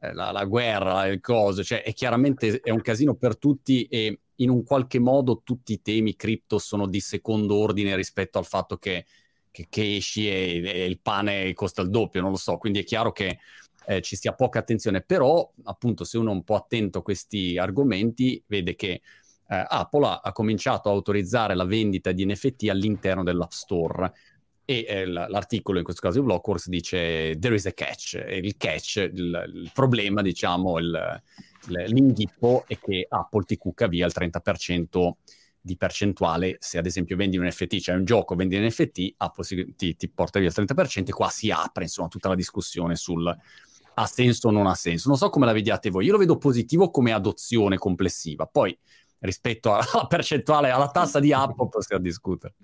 eh, 0.00 0.12
la, 0.14 0.30
la, 0.30 0.44
guerra, 0.44 1.06
il 1.06 1.20
coso, 1.20 1.62
cioè 1.62 1.82
è 1.82 1.92
chiaramente 1.92 2.60
è 2.60 2.70
un 2.70 2.80
casino 2.80 3.14
per 3.14 3.36
tutti 3.36 3.84
e 3.84 4.20
in 4.36 4.50
un 4.50 4.64
qualche 4.64 4.98
modo 4.98 5.42
tutti 5.44 5.72
i 5.72 5.82
temi 5.82 6.16
cripto 6.16 6.58
sono 6.58 6.86
di 6.86 7.00
secondo 7.00 7.56
ordine 7.56 7.94
rispetto 7.96 8.38
al 8.38 8.46
fatto 8.46 8.76
che, 8.76 9.06
che, 9.50 9.66
che 9.68 9.96
esci 9.96 10.28
e, 10.28 10.62
e, 10.64 10.84
il 10.84 11.00
pane 11.00 11.52
costa 11.52 11.82
il 11.82 11.90
doppio, 11.90 12.20
non 12.20 12.30
lo 12.30 12.36
so, 12.36 12.56
quindi 12.56 12.80
è 12.80 12.84
chiaro 12.84 13.12
che 13.12 13.38
eh, 13.86 14.00
ci 14.00 14.16
sia 14.16 14.32
poca 14.32 14.58
attenzione, 14.58 15.02
però 15.02 15.48
appunto 15.64 16.04
se 16.04 16.18
uno 16.18 16.30
è 16.30 16.34
un 16.34 16.44
po' 16.44 16.56
attento 16.56 16.98
a 16.98 17.02
questi 17.02 17.58
argomenti 17.58 18.42
vede 18.46 18.74
che 18.74 19.02
eh, 19.48 19.64
Apple 19.68 20.06
ha, 20.06 20.20
ha, 20.22 20.32
cominciato 20.32 20.88
a 20.88 20.92
autorizzare 20.92 21.54
la 21.54 21.64
vendita 21.64 22.12
di 22.12 22.24
NFT 22.24 22.68
all'interno 22.68 23.22
dell'App 23.22 23.50
Store. 23.50 24.12
E 24.66 24.86
eh, 24.88 25.04
l'articolo 25.04 25.76
in 25.76 25.84
questo 25.84 26.00
caso 26.00 26.20
di 26.20 26.24
Blockworks 26.24 26.68
dice 26.68 27.36
there 27.38 27.54
is 27.54 27.66
a 27.66 27.72
catch, 27.72 28.14
e 28.14 28.38
il 28.38 28.56
catch, 28.56 28.96
il, 28.96 29.52
il 29.54 29.70
problema 29.74 30.22
diciamo, 30.22 30.78
il, 30.78 31.22
l'inghippo 31.66 32.64
è 32.66 32.78
che 32.78 33.06
Apple 33.08 33.44
ti 33.44 33.56
cucca 33.56 33.86
via 33.86 34.06
il 34.06 34.12
30% 34.14 35.12
di 35.60 35.76
percentuale 35.76 36.56
se 36.60 36.76
ad 36.76 36.84
esempio 36.84 37.16
vendi 37.16 37.38
un 37.38 37.46
NFT, 37.46 37.78
cioè 37.78 37.94
un 37.94 38.04
gioco, 38.04 38.34
vendi 38.34 38.56
un 38.56 38.64
NFT, 38.64 39.14
Apple 39.16 39.44
si, 39.44 39.74
ti, 39.76 39.96
ti, 39.96 40.08
porta 40.10 40.38
via 40.38 40.48
il 40.48 40.54
30% 40.54 41.08
e 41.08 41.12
qua 41.12 41.28
si 41.30 41.50
apre 41.50 41.84
insomma 41.84 42.08
tutta 42.08 42.28
la 42.28 42.34
discussione 42.34 42.96
sul 42.96 43.34
ha 43.96 44.06
senso 44.06 44.48
o 44.48 44.50
non 44.50 44.66
ha 44.66 44.74
senso. 44.74 45.08
Non 45.08 45.16
so 45.16 45.30
come 45.30 45.46
la 45.46 45.52
vediate 45.52 45.90
voi, 45.90 46.04
io 46.04 46.12
lo 46.12 46.18
vedo 46.18 46.36
positivo 46.36 46.90
come 46.90 47.12
adozione 47.12 47.78
complessiva, 47.78 48.46
poi 48.46 48.76
rispetto 49.20 49.72
alla 49.72 50.06
percentuale, 50.06 50.70
alla 50.70 50.90
tassa 50.90 51.20
di 51.20 51.32
Apple 51.32 51.68
possiamo 51.68 52.02
discutere. 52.02 52.54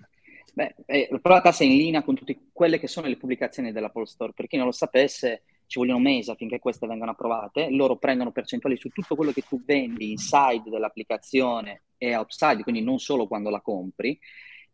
Beh, 0.53 0.75
eh, 0.85 1.07
però 1.21 1.35
la 1.35 1.41
tassa 1.41 1.63
è 1.63 1.67
in 1.67 1.77
linea 1.77 2.03
con 2.03 2.15
tutte 2.15 2.37
quelle 2.51 2.77
che 2.77 2.87
sono 2.87 3.07
le 3.07 3.17
pubblicazioni 3.17 3.71
dell'Apple 3.71 4.05
Store. 4.05 4.33
Per 4.33 4.47
chi 4.47 4.57
non 4.57 4.65
lo 4.65 4.71
sapesse, 4.71 5.43
ci 5.71 5.79
vogliono 5.79 5.99
mesi 5.99 6.29
affinché 6.29 6.59
queste 6.59 6.85
vengano 6.85 7.11
approvate. 7.11 7.69
Loro 7.69 7.95
prendono 7.95 8.33
percentuali 8.33 8.75
su 8.75 8.89
tutto 8.89 9.15
quello 9.15 9.31
che 9.31 9.43
tu 9.47 9.63
vendi 9.63 10.11
inside 10.11 10.69
dell'applicazione 10.69 11.83
e 11.97 12.13
outside, 12.13 12.63
quindi 12.63 12.81
non 12.81 12.99
solo 12.99 13.25
quando 13.25 13.49
la 13.49 13.61
compri. 13.61 14.19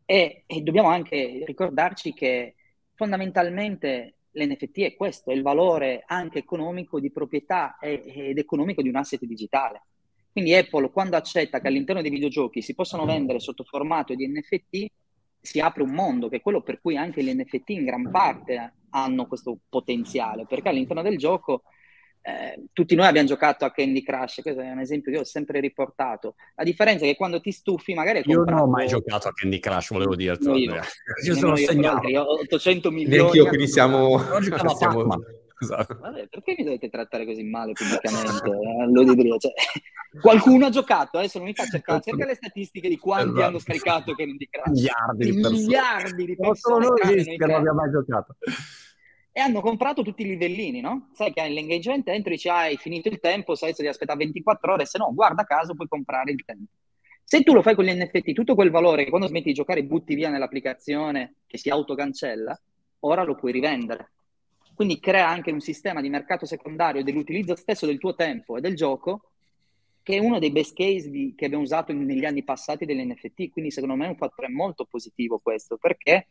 E, 0.04 0.44
e 0.48 0.62
dobbiamo 0.62 0.88
anche 0.89 1.44
ricordarci 1.46 2.13
che 2.13 2.56
fondamentalmente 2.96 4.16
l'NFT 4.32 4.80
è 4.80 4.96
questo, 4.96 5.30
è 5.30 5.36
il 5.36 5.44
valore 5.44 6.04
anche 6.08 6.39
economico 6.39 7.00
di 7.00 7.12
proprietà 7.12 7.77
ed 7.80 8.39
economico 8.39 8.82
di 8.82 8.89
un 8.89 8.96
asset 8.96 9.24
digitale. 9.24 9.84
Quindi 10.32 10.56
Apple, 10.56 10.89
quando 10.89 11.16
accetta 11.16 11.60
che 11.60 11.68
all'interno 11.68 12.01
dei 12.01 12.10
videogiochi 12.10 12.63
si 12.63 12.74
possano 12.74 13.06
vendere 13.06 13.39
sotto 13.39 13.63
formato 13.63 14.16
di 14.16 14.27
NFT, 14.27 14.88
si 15.39 15.60
apre 15.60 15.84
un 15.84 15.91
mondo, 15.91 16.29
che 16.29 16.38
è 16.38 16.41
quello 16.41 16.62
per 16.62 16.79
cui 16.82 16.98
anche 16.98 17.24
gli 17.24 17.34
NFT 17.34 17.70
in 17.70 17.86
gran 17.86 18.10
parte 18.12 18.74
hanno 18.91 19.27
questo 19.27 19.58
potenziale, 19.70 20.46
perché 20.48 20.70
all'interno 20.70 21.01
del 21.01 21.17
gioco 21.17 21.63
eh, 22.27 22.65
tutti 22.74 22.94
noi 22.94 23.06
abbiamo 23.06 23.27
giocato 23.27 23.63
a 23.63 23.72
Candy 23.72 24.03
Crush, 24.03 24.41
questo 24.41 24.60
è 24.60 24.70
un 24.70 24.79
esempio 24.79 25.13
che 25.13 25.20
ho 25.20 25.24
sempre 25.24 25.62
riportato. 25.62 26.36
La 26.56 26.65
differenza 26.65 27.06
è 27.06 27.08
che 27.08 27.15
quando 27.15 27.39
ti 27.39 27.53
stufi, 27.53 27.94
magari. 27.94 28.22
Io 28.25 28.44
non 28.44 28.60
ho 28.60 28.67
mai 28.67 28.86
giocato 28.88 29.29
a 29.29 29.34
Candy 29.34 29.60
Crush, 29.60 29.94
volevo 29.94 30.13
dirti. 30.13 30.50
io, 30.50 30.75
io 31.24 31.36
sono 31.36 31.56
segnato. 31.56 32.06
Io 32.10 32.39
800 32.41 32.91
milioni. 32.91 33.15
Neanche 33.15 33.38
io, 33.38 33.46
quindi 33.48 33.67
siamo. 33.70 33.98
Ho 34.08 34.39
giocato 34.41 34.75
siamo... 34.75 35.06
esatto. 35.58 35.98
Vabbè, 36.01 36.27
perché 36.27 36.56
mi 36.58 36.65
dovete 36.65 36.89
trattare 36.89 37.25
così 37.25 37.44
male 37.44 37.72
pubblicamente? 37.72 38.51
Eh, 39.00 39.39
cioè, 39.39 39.51
qualcuno 40.19 40.65
ha 40.65 40.69
giocato, 40.69 41.17
adesso 41.17 41.38
non 41.38 41.47
mi 41.47 41.53
faccia 41.53 41.71
cercare, 41.71 42.01
cerca 42.01 42.25
le 42.25 42.36
statistiche 42.36 42.89
di 42.89 42.97
quanti 42.97 43.29
esatto. 43.29 43.45
hanno 43.45 43.59
scaricato 43.59 44.15
Candy 44.15 44.47
Crush. 44.50 44.69
Miliardi 44.69 45.31
di 45.31 45.41
persone. 45.41 45.57
Miliardi 45.57 46.25
di 46.25 46.36
persone. 46.36 46.47
Non 46.47 46.55
solo 46.55 47.13
noi 47.13 47.24
che 47.24 47.45
non 47.45 47.55
abbiamo 47.55 47.79
mai 47.79 47.91
giocato 47.91 48.36
e 49.38 49.39
hanno 49.39 49.62
comprato 49.62 50.01
tutti 50.01 50.24
i 50.24 50.29
livellini, 50.29 50.81
no? 50.81 51.09
Sai 51.13 51.31
che 51.31 51.47
l'engagement 51.47 52.07
entri, 52.07 52.31
dici, 52.31 52.50
ah, 52.50 52.62
hai 52.62 52.77
finito 52.77 53.07
il 53.07 53.19
tempo, 53.19 53.53
sai 53.53 53.69
se 53.69 53.83
devi 53.83 53.89
aspettare 53.89 54.17
24 54.17 54.74
ore, 54.74 54.88
se 54.88 54.97
no, 54.97 55.13
guarda 55.13 55.43
caso, 55.43 55.75
puoi 55.75 55.88
comprare 55.88 56.31
il 56.31 56.43
tempo. 56.43 56.71
Se 57.24 57.43
tu 57.43 57.53
lo 57.53 57.62
fai 57.62 57.75
con 57.75 57.86
gli 57.86 57.91
NFT, 57.91 58.33
tutto 58.33 58.55
quel 58.55 58.71
valore 58.71 59.03
che 59.03 59.12
quando 59.12 59.27
smetti 59.27 59.50
di 59.50 59.53
giocare 59.53 59.83
butti 59.83 60.15
via 60.15 60.29
nell'applicazione 60.29 61.36
che 61.45 61.59
si 61.59 61.69
autocancella, 61.69 62.59
ora 63.01 63.21
lo 63.21 63.36
puoi 63.36 63.51
rivendere. 63.51 64.09
Quindi 64.74 65.00
crea 65.00 65.27
anche 65.27 65.51
un 65.51 65.59
sistema 65.59 66.01
di 66.01 66.09
mercato 66.09 66.47
secondario 66.47 67.03
dell'utilizzo 67.03 67.55
stesso 67.55 67.86
del 67.86 68.00
tuo 68.00 68.15
tempo 68.15 68.57
e 68.57 68.62
del 68.62 68.75
gioco, 68.75 69.33
che 70.08 70.16
è 70.16 70.20
uno 70.20 70.40
dei 70.40 70.52
best 70.52 70.74
case 70.74 71.10
di, 71.10 71.34
che 71.36 71.44
abbiamo 71.44 71.66
usato 71.66 71.92
in, 71.92 72.06
negli 72.06 72.24
anni 72.24 72.42
passati 72.42 72.86
degli 72.86 73.04
NFT. 73.04 73.50
Quindi 73.50 73.72
secondo 73.72 73.98
me 73.98 74.06
è 74.06 74.10
un 74.10 74.16
fattore 74.16 74.48
molto 74.48 74.86
positivo 74.86 75.40
questo, 75.40 75.76
perché 75.76 76.28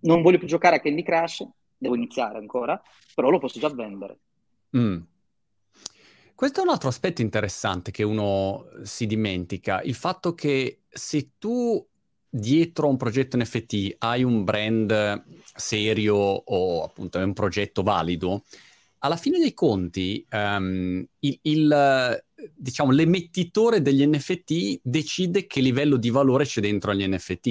non 0.00 0.20
voglio 0.20 0.36
più 0.36 0.46
giocare 0.46 0.76
a 0.76 0.80
Candy 0.80 1.02
Crush, 1.02 1.42
devo 1.78 1.94
iniziare 1.94 2.36
ancora, 2.36 2.78
però 3.14 3.30
lo 3.30 3.38
posso 3.38 3.58
già 3.58 3.70
vendere. 3.70 4.18
Mm. 4.76 4.98
Questo 6.34 6.60
è 6.60 6.64
un 6.64 6.68
altro 6.68 6.90
aspetto 6.90 7.22
interessante 7.22 7.90
che 7.92 8.02
uno 8.02 8.66
si 8.82 9.06
dimentica, 9.06 9.80
il 9.80 9.94
fatto 9.94 10.34
che 10.34 10.80
se 10.86 11.30
tu 11.38 11.82
dietro 12.28 12.88
a 12.88 12.90
un 12.90 12.98
progetto 12.98 13.38
NFT 13.38 13.94
hai 14.00 14.22
un 14.22 14.44
brand 14.44 15.24
serio 15.54 16.16
o 16.16 16.82
appunto 16.82 17.18
è 17.18 17.22
un 17.22 17.32
progetto 17.32 17.82
valido, 17.82 18.42
alla 18.98 19.16
fine 19.16 19.38
dei 19.38 19.54
conti 19.54 20.26
um, 20.30 21.06
il, 21.20 21.38
il, 21.42 22.23
diciamo, 22.54 22.90
l'emettitore 22.90 23.80
degli 23.82 24.04
NFT 24.06 24.80
decide 24.82 25.46
che 25.46 25.60
livello 25.60 25.96
di 25.96 26.10
valore 26.10 26.44
c'è 26.44 26.60
dentro 26.60 26.90
agli 26.90 27.06
NFT. 27.06 27.46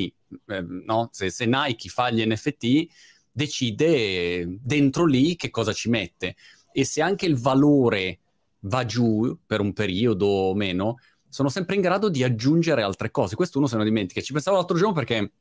Eh, 0.47 0.65
no? 0.85 1.09
se, 1.11 1.29
se 1.29 1.45
Nike 1.45 1.89
fa 1.89 2.11
gli 2.11 2.25
NFT 2.25 2.85
decide 3.31 4.57
dentro 4.61 5.05
lì 5.05 5.35
che 5.35 5.49
cosa 5.49 5.73
ci 5.73 5.89
mette. 5.89 6.35
E 6.71 6.85
se 6.85 7.01
anche 7.01 7.25
il 7.25 7.37
valore 7.37 8.19
va 8.61 8.85
giù 8.85 9.37
per 9.45 9.59
un 9.59 9.73
periodo 9.73 10.25
o 10.25 10.55
meno, 10.55 10.97
sono 11.29 11.49
sempre 11.49 11.75
in 11.75 11.81
grado 11.81 12.09
di 12.09 12.23
aggiungere 12.23 12.83
altre 12.83 13.09
cose. 13.09 13.35
Questo 13.35 13.57
uno 13.57 13.67
se 13.67 13.77
ne 13.77 13.83
dimentica. 13.83 14.21
Ci 14.21 14.33
pensavo 14.33 14.57
l'altro 14.57 14.77
giorno 14.77 14.93
perché 14.93 15.31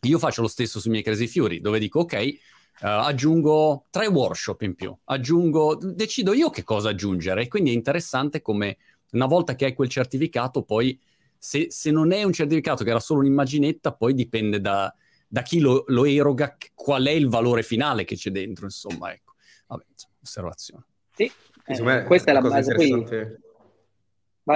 io 0.00 0.18
faccio 0.18 0.42
lo 0.42 0.48
stesso 0.48 0.80
sui 0.80 0.90
miei 0.90 1.02
Crazy 1.02 1.26
Fury, 1.26 1.60
dove 1.60 1.78
dico 1.78 2.00
ok, 2.00 2.38
uh, 2.82 2.86
aggiungo 2.86 3.86
tre 3.90 4.06
workshop 4.06 4.62
in 4.62 4.74
più, 4.74 4.96
aggiungo, 5.04 5.76
decido 5.76 6.32
io 6.32 6.50
che 6.50 6.62
cosa 6.62 6.90
aggiungere. 6.90 7.42
E 7.42 7.48
quindi 7.48 7.70
è 7.70 7.74
interessante 7.74 8.40
come 8.40 8.76
una 9.12 9.26
volta 9.26 9.54
che 9.54 9.64
hai 9.66 9.74
quel 9.74 9.88
certificato, 9.88 10.62
poi 10.62 10.98
se, 11.36 11.66
se 11.70 11.90
non 11.90 12.12
è 12.12 12.22
un 12.22 12.32
certificato 12.32 12.84
che 12.84 12.90
era 12.90 13.00
solo 13.00 13.20
un'immaginetta, 13.20 13.92
poi 13.92 14.14
dipende 14.14 14.60
da, 14.60 14.94
da 15.26 15.42
chi 15.42 15.60
lo, 15.60 15.84
lo, 15.88 16.04
eroga, 16.04 16.56
qual 16.74 17.06
è 17.06 17.12
il 17.12 17.28
valore 17.28 17.62
finale 17.62 18.04
che 18.04 18.16
c'è 18.16 18.30
dentro, 18.30 18.66
insomma, 18.66 19.12
ecco. 19.12 19.34
Vabbè, 19.66 19.84
osservazione. 20.22 20.84
Sì, 21.14 21.30
eh, 21.66 22.04
questa 22.04 22.30
è 22.30 22.34
la 22.34 22.40
base 22.40 22.74
qui. 22.74 23.48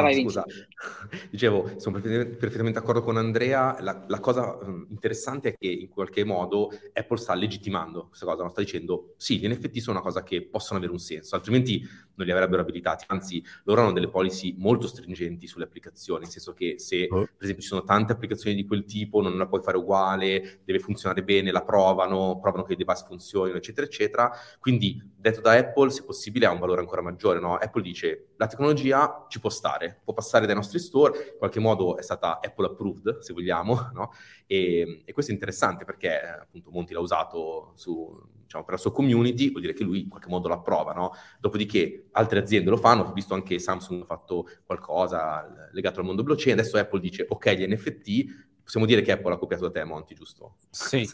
Vai, 0.00 0.14
vai, 0.14 0.22
scusa, 0.22 0.44
dicevo, 1.30 1.78
sono 1.78 2.00
perfettamente 2.00 2.78
d'accordo 2.78 3.02
con 3.02 3.16
Andrea. 3.16 3.76
La, 3.80 4.04
la, 4.06 4.20
cosa 4.20 4.58
interessante 4.88 5.50
è 5.50 5.56
che 5.56 5.68
in 5.68 5.88
qualche 5.88 6.24
modo 6.24 6.70
Apple 6.92 7.16
sta 7.16 7.34
legittimando 7.34 8.08
questa 8.08 8.26
cosa, 8.26 8.42
non 8.42 8.50
sta 8.50 8.60
dicendo 8.60 9.14
sì, 9.16 9.38
gli 9.38 9.48
NFT 9.48 9.78
sono 9.78 9.98
una 9.98 10.06
cosa 10.06 10.22
che 10.22 10.42
possono 10.42 10.78
avere 10.78 10.92
un 10.92 10.98
senso, 10.98 11.34
altrimenti 11.34 11.86
non 12.14 12.26
li 12.26 12.32
avrebbero 12.32 12.62
abilitati. 12.62 13.04
Anzi, 13.08 13.44
loro 13.64 13.82
hanno 13.82 13.92
delle 13.92 14.08
policy 14.08 14.54
molto 14.58 14.86
stringenti 14.86 15.46
sulle 15.46 15.64
applicazioni, 15.64 16.22
nel 16.22 16.30
senso 16.30 16.52
che 16.52 16.78
se 16.78 17.06
oh. 17.10 17.24
per 17.24 17.36
esempio 17.38 17.62
ci 17.62 17.68
sono 17.68 17.84
tante 17.84 18.12
applicazioni 18.12 18.56
di 18.56 18.66
quel 18.66 18.84
tipo, 18.84 19.20
non 19.20 19.36
la 19.36 19.46
puoi 19.46 19.62
fare 19.62 19.76
uguale, 19.76 20.60
deve 20.64 20.78
funzionare 20.78 21.22
bene, 21.22 21.50
la 21.50 21.62
provano, 21.62 22.38
provano 22.40 22.64
che 22.64 22.74
i 22.74 22.76
device 22.76 23.04
funzionino, 23.06 23.56
eccetera, 23.56 23.86
eccetera. 23.86 24.30
Quindi, 24.58 25.00
detto 25.16 25.40
da 25.40 25.52
Apple, 25.52 25.90
se 25.90 26.04
possibile 26.04 26.46
ha 26.46 26.50
un 26.50 26.58
valore 26.58 26.80
ancora 26.80 27.02
maggiore. 27.02 27.40
No? 27.40 27.56
Apple 27.56 27.82
dice 27.82 28.28
la 28.36 28.46
tecnologia 28.46 29.26
ci 29.28 29.40
può 29.40 29.50
stare, 29.50 29.83
può 29.92 30.14
passare 30.14 30.46
dai 30.46 30.54
nostri 30.54 30.78
store, 30.78 31.18
in 31.32 31.38
qualche 31.38 31.60
modo 31.60 31.96
è 31.96 32.02
stata 32.02 32.40
Apple 32.40 32.66
approved, 32.66 33.18
se 33.18 33.32
vogliamo, 33.32 33.90
no? 33.94 34.12
e, 34.46 35.02
e, 35.04 35.12
questo 35.12 35.30
è 35.30 35.34
interessante 35.34 35.84
perché 35.84 36.20
appunto 36.20 36.70
Monti 36.70 36.92
l'ha 36.92 37.00
usato 37.00 37.72
su, 37.74 38.16
diciamo, 38.42 38.64
per 38.64 38.74
la 38.74 38.80
sua 38.80 38.92
community, 38.92 39.50
vuol 39.50 39.62
dire 39.62 39.74
che 39.74 39.84
lui 39.84 40.02
in 40.02 40.08
qualche 40.08 40.28
modo 40.28 40.48
lo 40.48 40.54
approva, 40.54 40.92
no? 40.92 41.12
Dopodiché 41.40 42.08
altre 42.12 42.40
aziende 42.40 42.70
lo 42.70 42.76
fanno, 42.76 43.02
ho 43.02 43.12
visto 43.12 43.34
anche 43.34 43.58
Samsung 43.58 44.02
ha 44.02 44.06
fatto 44.06 44.48
qualcosa 44.64 45.70
legato 45.72 46.00
al 46.00 46.06
mondo 46.06 46.22
blockchain, 46.22 46.58
adesso 46.58 46.78
Apple 46.78 47.00
dice 47.00 47.26
ok 47.28 47.50
gli 47.52 47.66
NFT, 47.66 48.52
possiamo 48.62 48.86
dire 48.86 49.02
che 49.02 49.12
Apple 49.12 49.34
ha 49.34 49.36
copiato 49.36 49.64
da 49.64 49.70
te 49.70 49.84
Monti, 49.84 50.14
giusto? 50.14 50.56
Sì, 50.70 51.08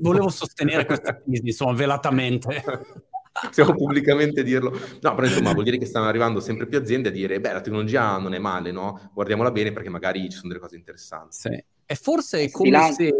volevo 0.00 0.28
sostenere 0.28 0.84
questa 0.84 1.14
tesi, 1.14 1.46
insomma, 1.46 1.72
velatamente. 1.72 2.62
possiamo 3.46 3.74
pubblicamente 3.74 4.42
dirlo. 4.42 4.70
No, 5.00 5.14
però 5.14 5.26
insomma 5.26 5.52
vuol 5.52 5.64
dire 5.64 5.78
che 5.78 5.86
stanno 5.86 6.06
arrivando 6.06 6.40
sempre 6.40 6.66
più 6.66 6.78
aziende 6.78 7.08
a 7.08 7.12
dire, 7.12 7.40
beh, 7.40 7.52
la 7.52 7.60
tecnologia 7.60 8.18
non 8.18 8.34
è 8.34 8.38
male, 8.38 8.72
no? 8.72 9.10
Guardiamola 9.12 9.50
bene 9.50 9.72
perché 9.72 9.88
magari 9.88 10.22
ci 10.30 10.36
sono 10.36 10.48
delle 10.48 10.60
cose 10.60 10.76
interessanti. 10.76 11.36
Sì. 11.36 11.64
E 11.90 11.96
forse 11.96 12.42
è 12.42 12.50
come 12.50 12.92
se 12.92 13.12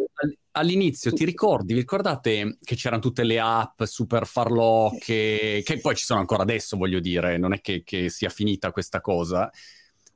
all'inizio 0.53 1.13
ti 1.13 1.25
ricordi, 1.25 1.73
vi 1.73 1.81
ricordate 1.81 2.59
che 2.63 2.77
c'erano 2.77 3.03
tutte 3.03 3.25
le 3.25 3.41
app 3.41 3.83
super 3.83 4.27
farlocche, 4.27 5.61
che 5.65 5.79
poi 5.81 5.97
ci 5.97 6.05
sono 6.05 6.21
ancora 6.21 6.43
adesso, 6.43 6.77
voglio 6.77 7.01
dire, 7.01 7.37
non 7.37 7.53
è 7.53 7.61
che, 7.61 7.83
che 7.85 8.09
sia 8.11 8.29
finita 8.29 8.71
questa 8.71 9.01
cosa, 9.01 9.51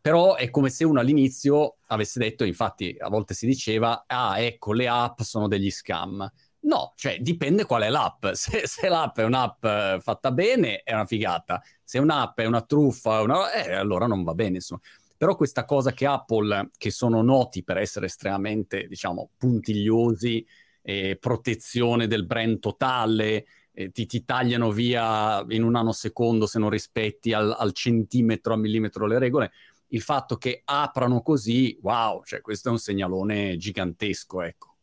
però 0.01 0.37
è 0.37 0.51
come 0.51 0.71
se 0.71 0.85
uno 0.85 1.01
all'inizio 1.01 1.79
avesse 1.87 2.21
detto, 2.21 2.45
infatti 2.45 2.95
a 2.97 3.09
volte 3.09 3.35
si 3.35 3.47
diceva, 3.47 4.05
ah 4.07 4.39
ecco, 4.39 4.73
le 4.73 4.87
app 4.87 5.23
sono 5.23 5.49
degli 5.49 5.71
scam. 5.71 6.31
No, 6.65 6.93
cioè 6.97 7.19
dipende 7.21 7.65
qual 7.65 7.83
è 7.83 7.89
l'app. 7.91 8.27
Se, 8.33 8.67
se 8.67 8.89
l'app 8.89 9.19
è 9.19 9.25
un'app 9.25 9.65
eh, 9.65 9.99
fatta 10.01 10.33
bene, 10.33 10.83
è 10.83 10.93
una 10.93 11.05
figata. 11.05 11.63
Se 11.83 11.99
un'app 11.99 12.39
è 12.41 12.47
una 12.47 12.63
truffa, 12.63 13.21
una... 13.21 13.53
Eh, 13.53 13.73
allora 13.73 14.07
non 14.07 14.23
va 14.25 14.35
bene. 14.35 14.57
Insomma. 14.57 14.81
Però 15.17 15.37
questa 15.37 15.65
cosa 15.65 15.93
che 15.93 16.07
Apple, 16.07 16.71
che 16.77 16.91
sono 16.91 17.23
noti 17.23 17.63
per 17.63 17.79
essere 17.79 18.07
estremamente, 18.07 18.87
diciamo, 18.87 19.31
puntigliosi, 19.37 20.45
eh, 20.83 21.17
protezione 21.21 22.07
del 22.07 22.27
brand 22.27 22.59
totale, 22.59 23.47
eh, 23.73 23.91
ti, 23.91 24.07
ti, 24.07 24.25
tagliano 24.25 24.71
via 24.71 25.45
in 25.49 25.63
un 25.63 25.73
nanosecondo 25.73 26.47
se 26.47 26.59
non 26.59 26.71
rispetti 26.71 27.33
al, 27.33 27.55
al 27.57 27.73
centimetro, 27.73 28.55
al 28.55 28.61
millimetro 28.61 29.07
le 29.07 29.19
regole, 29.19 29.53
il 29.89 30.03
fatto 30.03 30.37
che 30.37 30.63
aprano 30.65 31.23
così, 31.23 31.79
wow, 31.83 32.23
cioè 32.25 32.41
questo 32.41 32.69
è 32.69 32.73
un 32.73 32.79
segnalone 32.79 33.57
gigantesco, 33.57 34.43
ecco. 34.43 34.74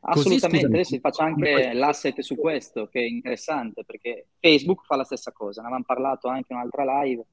Assolutamente, 0.00 0.66
Così, 0.66 0.74
adesso 0.74 0.98
faccio 1.00 1.22
anche 1.22 1.72
l'asset 1.72 2.20
su 2.20 2.36
questo 2.36 2.86
che 2.86 3.00
è 3.00 3.04
interessante 3.04 3.84
perché 3.84 4.28
Facebook 4.38 4.84
fa 4.84 4.96
la 4.96 5.04
stessa 5.04 5.32
cosa, 5.32 5.60
ne 5.60 5.66
avevamo 5.66 5.86
parlato 5.86 6.28
anche 6.28 6.52
in 6.52 6.58
un'altra 6.58 7.02
live 7.02 7.24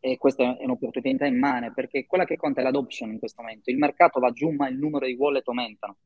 e 0.00 0.18
questa 0.18 0.58
è 0.58 0.64
un'opportunità 0.64 1.24
immane 1.24 1.72
perché 1.72 2.04
quella 2.06 2.26
che 2.26 2.36
conta 2.36 2.60
è 2.60 2.64
l'adoption 2.64 3.10
in 3.10 3.18
questo 3.18 3.40
momento, 3.40 3.70
il 3.70 3.78
mercato 3.78 4.20
va 4.20 4.30
giù 4.32 4.50
ma 4.50 4.68
il 4.68 4.76
numero 4.76 5.06
di 5.06 5.14
wallet 5.14 5.48
aumentano, 5.48 5.96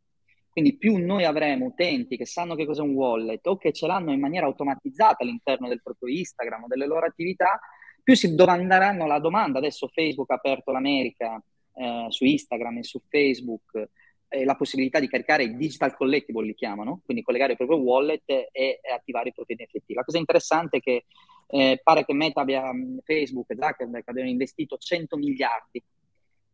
quindi 0.48 0.76
più 0.76 0.96
noi 0.98 1.24
avremo 1.24 1.66
utenti 1.66 2.16
che 2.16 2.26
sanno 2.26 2.54
che 2.54 2.64
cos'è 2.64 2.80
un 2.80 2.94
wallet 2.94 3.44
o 3.48 3.56
che 3.56 3.72
ce 3.72 3.86
l'hanno 3.88 4.12
in 4.12 4.20
maniera 4.20 4.46
automatizzata 4.46 5.24
all'interno 5.24 5.66
del 5.66 5.82
proprio 5.82 6.16
Instagram 6.16 6.64
o 6.64 6.66
delle 6.68 6.86
loro 6.86 7.06
attività, 7.06 7.58
più 8.02 8.14
si 8.14 8.34
domanderanno 8.36 9.06
la 9.06 9.18
domanda, 9.18 9.58
adesso 9.58 9.88
Facebook 9.88 10.30
ha 10.30 10.34
aperto 10.34 10.70
l'America 10.70 11.42
eh, 11.74 12.06
su 12.08 12.24
Instagram 12.24 12.78
e 12.78 12.84
su 12.84 13.00
Facebook, 13.08 13.88
eh, 14.28 14.44
la 14.44 14.56
possibilità 14.56 15.00
di 15.00 15.08
caricare 15.08 15.54
digital 15.54 15.96
collectible, 15.96 16.44
li 16.44 16.54
chiamano, 16.54 17.00
quindi 17.04 17.22
collegare 17.22 17.52
il 17.52 17.56
proprio 17.56 17.78
wallet 17.78 18.28
e, 18.28 18.50
e 18.52 18.80
attivare 18.94 19.30
i 19.30 19.32
propri 19.32 19.56
NFT. 19.58 19.92
La 19.92 20.04
cosa 20.04 20.18
interessante 20.18 20.78
è 20.78 20.80
che 20.80 21.04
eh, 21.46 21.80
pare 21.82 22.04
che 22.04 22.12
Meta 22.12 22.42
abbia, 22.42 22.72
mm, 22.72 22.98
Facebook 23.04 23.50
e 23.50 23.56
Zuckerberg 23.58 24.06
abbiano 24.06 24.28
investito 24.28 24.76
100 24.76 25.16
miliardi. 25.16 25.82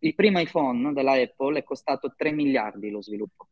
Il 0.00 0.14
primo 0.14 0.38
iPhone 0.38 0.93
della 0.93 1.12
Apple 1.12 1.59
è 1.59 1.64
costato 1.64 2.14
3 2.16 2.33
miliardi 2.33 2.90
lo 2.90 3.02
sviluppo. 3.02 3.49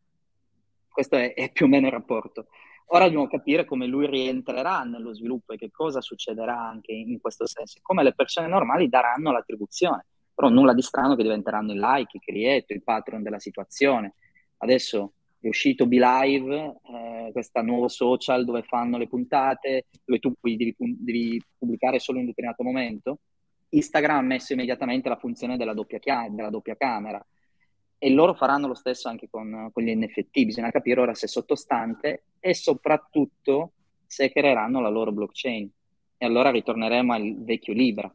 Questo 0.88 1.16
è, 1.16 1.34
è 1.34 1.50
più 1.50 1.66
o 1.66 1.68
meno 1.68 1.86
il 1.86 1.92
rapporto. 1.92 2.48
Ora 2.86 3.04
dobbiamo 3.04 3.26
capire 3.26 3.64
come 3.64 3.86
lui 3.86 4.06
rientrerà 4.06 4.82
nello 4.82 5.14
sviluppo 5.14 5.54
e 5.54 5.56
che 5.56 5.70
cosa 5.70 6.02
succederà 6.02 6.58
anche 6.58 6.92
in 6.92 7.18
questo 7.20 7.46
senso, 7.46 7.78
come 7.80 8.02
le 8.02 8.12
persone 8.12 8.48
normali 8.48 8.88
daranno 8.88 9.32
l'attribuzione 9.32 10.06
però 10.34 10.48
nulla 10.48 10.74
di 10.74 10.82
strano 10.82 11.16
che 11.16 11.22
diventeranno 11.22 11.72
il 11.72 11.78
like, 11.78 12.16
il 12.16 12.22
creator, 12.22 12.76
il 12.76 12.82
patron 12.82 13.22
della 13.22 13.38
situazione. 13.38 14.14
Adesso 14.58 15.12
è 15.40 15.48
uscito 15.48 15.86
BeLive, 15.86 16.80
eh, 16.84 17.30
questo 17.32 17.62
nuovo 17.62 17.88
social 17.88 18.44
dove 18.44 18.62
fanno 18.62 18.96
le 18.96 19.08
puntate, 19.08 19.86
dove 20.04 20.20
tu 20.20 20.32
devi, 20.40 20.74
devi, 20.78 21.42
pubblicare 21.58 21.98
solo 21.98 22.18
in 22.18 22.24
un 22.24 22.30
determinato 22.30 22.62
momento. 22.62 23.18
Instagram 23.70 24.18
ha 24.18 24.22
messo 24.22 24.52
immediatamente 24.52 25.08
la 25.08 25.16
funzione 25.16 25.56
della 25.56 25.74
doppia, 25.74 25.98
chia- 25.98 26.28
della 26.30 26.50
doppia 26.50 26.76
camera 26.76 27.24
e 27.98 28.10
loro 28.10 28.34
faranno 28.34 28.66
lo 28.66 28.74
stesso 28.74 29.08
anche 29.08 29.28
con, 29.30 29.70
con, 29.72 29.82
gli 29.82 29.94
NFT. 29.94 30.44
Bisogna 30.44 30.70
capire 30.70 31.00
ora 31.00 31.14
se 31.14 31.26
è 31.26 31.28
sottostante 31.28 32.24
e 32.40 32.54
soprattutto 32.54 33.72
se 34.06 34.30
creeranno 34.30 34.80
la 34.80 34.88
loro 34.88 35.12
blockchain. 35.12 35.70
E 36.18 36.26
allora 36.26 36.50
ritorneremo 36.50 37.12
al 37.12 37.36
vecchio 37.44 37.72
Libra. 37.72 38.12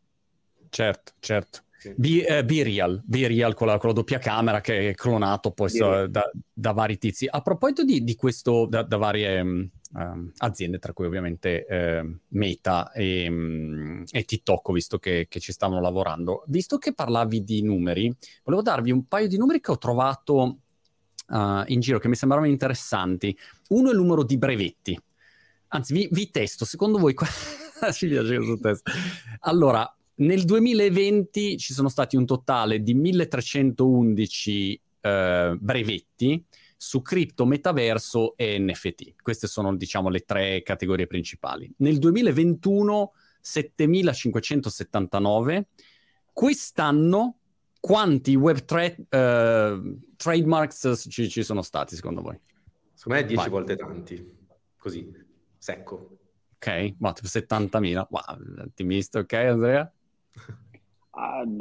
Certo, 0.70 1.14
certo. 1.20 1.64
Sì. 1.80 1.94
Be, 1.96 2.26
eh, 2.26 2.64
real 2.64 3.02
Be 3.06 3.54
con 3.54 3.68
la, 3.68 3.78
con 3.78 3.90
la, 3.90 3.96
doppia 3.96 4.18
camera 4.18 4.62
che 4.62 4.90
è 4.90 4.94
clonato 4.96 5.52
poi 5.52 5.70
so, 5.70 6.08
da, 6.08 6.30
da, 6.52 6.72
vari 6.72 6.98
tizi. 6.98 7.28
A 7.30 7.42
proposito 7.42 7.84
di, 7.84 8.04
di 8.04 8.16
questo, 8.16 8.66
da, 8.66 8.82
da 8.82 8.98
varie 8.98 9.40
um, 9.42 10.32
aziende, 10.38 10.80
tra 10.80 10.94
cui 10.94 11.06
ovviamente 11.06 11.66
uh, 11.70 12.18
Meta 12.30 12.92
e, 12.92 13.28
um, 13.28 14.04
e, 14.10 14.24
TikTok, 14.24 14.72
visto 14.72 14.98
che, 14.98 15.28
che, 15.30 15.40
ci 15.40 15.52
stavano 15.52 15.80
lavorando, 15.80 16.44
visto 16.48 16.80
che 16.80 16.94
parlavi 16.94 17.44
di 17.44 17.62
numeri, 17.62 18.14
volevo 18.44 18.64
darvi 18.64 18.92
un 18.92 19.08
paio 19.08 19.28
di 19.28 19.38
numeri 19.38 19.62
che 19.62 19.72
ho 19.72 19.78
trovato 19.78 20.58
uh, 21.28 21.64
in 21.68 21.80
giro 21.80 22.00
che 22.00 22.08
mi 22.08 22.16
sembravano 22.16 22.50
interessanti. 22.50 23.38
Uno 23.70 23.90
è 23.90 23.92
il 23.92 24.00
numero 24.00 24.24
di 24.24 24.38
brevetti. 24.38 25.00
Anzi, 25.70 25.94
vi, 25.94 26.08
vi 26.12 26.32
testo, 26.32 26.66
secondo 26.66 26.98
voi... 26.98 27.14
ci 27.94 28.08
piace 28.10 28.36
questo 28.36 28.58
testo. 28.60 28.92
Allora, 29.42 29.97
nel 30.18 30.46
2020 30.46 31.58
ci 31.58 31.74
sono 31.74 31.90
stati 31.90 32.16
un 32.16 32.26
totale 32.26 32.82
di 32.82 32.94
1311 32.94 34.82
eh, 35.02 35.58
brevetti 35.60 36.46
su 36.78 37.02
cripto, 37.02 37.46
metaverso 37.46 38.38
e 38.38 38.58
NFT. 38.60 39.16
Queste 39.22 39.48
sono, 39.48 39.76
diciamo, 39.76 40.08
le 40.10 40.22
tre 40.22 40.62
categorie 40.62 41.08
principali. 41.08 41.70
Nel 41.78 41.98
2021 41.98 43.14
7579. 43.42 45.68
Quest'anno 46.34 47.40
quanti 47.80 48.36
web 48.36 48.66
tra- 48.66 48.86
uh, 48.86 49.98
trademarks 50.18 51.06
ci, 51.10 51.30
ci, 51.30 51.44
sono 51.44 51.62
stati 51.62 51.96
secondo 51.96 52.22
voi? 52.22 52.38
Secondo 52.94 53.22
me 53.22 53.28
10 53.28 53.50
volte 53.50 53.78
tanti, 53.78 54.36
così, 54.78 55.10
secco. 55.58 56.18
Ok, 56.56 56.96
ma 56.98 57.14
tipo 57.14 57.28
70.000. 57.28 58.08
Wow, 58.10 58.66
ottimista, 58.66 59.20
ok 59.20 59.34
Andrea? 59.34 59.92
Uh, 61.12 61.58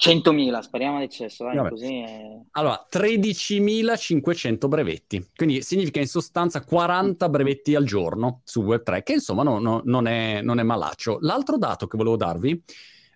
100.000, 0.00 0.60
speriamo 0.60 0.98
d'eccesso. 1.00 1.44
Dai, 1.44 1.68
così 1.68 1.98
è... 1.98 2.38
Allora, 2.52 2.86
13.500 2.90 4.68
brevetti, 4.68 5.26
quindi 5.34 5.60
significa 5.62 5.98
in 5.98 6.06
sostanza 6.06 6.62
40 6.62 7.28
brevetti 7.28 7.74
al 7.74 7.84
giorno 7.84 8.42
su 8.44 8.62
Web3, 8.62 9.02
che 9.02 9.14
insomma 9.14 9.42
no, 9.42 9.58
no, 9.58 9.82
non, 9.84 10.06
è, 10.06 10.40
non, 10.40 10.60
è, 10.60 10.62
malaccio. 10.62 11.18
L'altro 11.22 11.58
dato 11.58 11.88
che 11.88 11.96
volevo 11.96 12.16
darvi, 12.16 12.62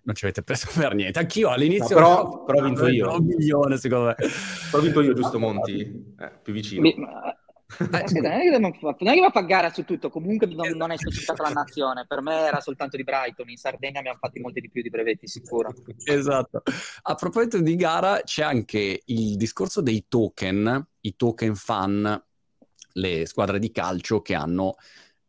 non 0.03 0.13
ci 0.13 0.25
avete 0.25 0.43
preso 0.43 0.67
per 0.77 0.93
niente, 0.93 1.19
anch'io 1.19 1.49
all'inizio... 1.49 1.97
No, 1.97 2.43
però, 2.43 2.43
però 2.43 2.59
ho 2.59 2.63
vinto 2.65 2.87
io. 2.87 3.15
Un 3.15 3.25
milione 3.25 3.77
secondo 3.77 4.07
me. 4.07 4.15
Però 4.15 4.77
ho 4.77 4.81
vinto 4.81 5.01
io, 5.01 5.13
giusto 5.13 5.39
Monti? 5.39 6.13
Eh, 6.19 6.31
più 6.43 6.51
vicino. 6.51 6.81
Mi, 6.81 6.93
eh, 7.79 7.87
non, 7.89 7.95
è 7.95 8.03
che 8.03 8.21
non 8.49 8.65
è 8.65 8.71
che 8.71 9.19
va 9.21 9.31
a 9.33 9.41
gara 9.41 9.71
su 9.71 9.83
tutto, 9.83 10.09
comunque 10.09 10.47
non, 10.47 10.69
non 10.75 10.91
è 10.91 10.97
specificata 10.97 11.43
la 11.43 11.49
nazione, 11.49 12.05
per 12.07 12.21
me 12.21 12.35
era 12.47 12.59
soltanto 12.59 12.97
di 12.97 13.03
Brighton, 13.03 13.49
in 13.49 13.57
Sardegna 13.57 13.99
abbiamo 13.99 14.17
fatti 14.19 14.39
molti 14.39 14.61
di 14.61 14.69
più 14.69 14.81
di 14.81 14.89
brevetti, 14.89 15.27
sicuro. 15.27 15.73
Esatto. 16.05 16.63
A 17.03 17.15
proposito 17.15 17.59
di 17.59 17.75
gara, 17.75 18.21
c'è 18.23 18.43
anche 18.43 19.01
il 19.05 19.35
discorso 19.35 19.81
dei 19.81 20.05
token, 20.07 20.87
i 21.01 21.15
token 21.15 21.55
fan, 21.55 22.23
le 22.93 23.25
squadre 23.25 23.59
di 23.59 23.71
calcio 23.71 24.21
che 24.21 24.35
hanno 24.35 24.75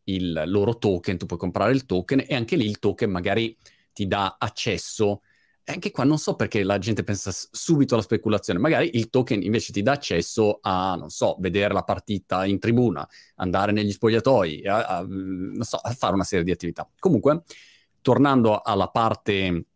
il 0.05 0.43
loro 0.47 0.77
token, 0.77 1.19
tu 1.19 1.27
puoi 1.27 1.39
comprare 1.39 1.73
il 1.73 1.87
token 1.87 2.25
e 2.27 2.35
anche 2.35 2.57
lì 2.57 2.67
il 2.67 2.79
token 2.79 3.11
magari 3.11 3.57
ti 3.93 4.07
dà 4.07 4.37
accesso 4.39 5.23
anche 5.67 5.91
qua 5.91 6.05
non 6.05 6.19
so 6.19 6.37
perché 6.37 6.63
la 6.63 6.79
gente 6.79 7.05
pensa 7.05 7.31
subito 7.33 7.95
alla 7.95 8.03
speculazione. 8.03 8.59
Magari 8.59 8.91
il 8.95 9.09
token 9.09 9.43
invece 9.43 9.73
ti 9.73 9.83
dà 9.83 9.93
accesso 9.93 10.59
a, 10.61 10.95
non 10.97 11.09
so, 11.11 11.37
vedere 11.41 11.73
la 11.73 11.83
partita 11.83 12.45
in 12.45 12.59
tribuna, 12.59 13.09
andare 13.37 13.73
negli 13.73 13.93
spogliatoi, 13.93 14.67
a, 14.67 14.87
a, 14.87 15.07
so, 15.61 15.77
a 15.77 15.91
fare 15.93 16.15
una 16.15 16.25
serie 16.25 16.45
di 16.45 16.51
attività. 16.51 16.89
Comunque, 16.99 17.45
tornando 18.03 18.61
alla 18.61 18.89
parte 18.89 19.67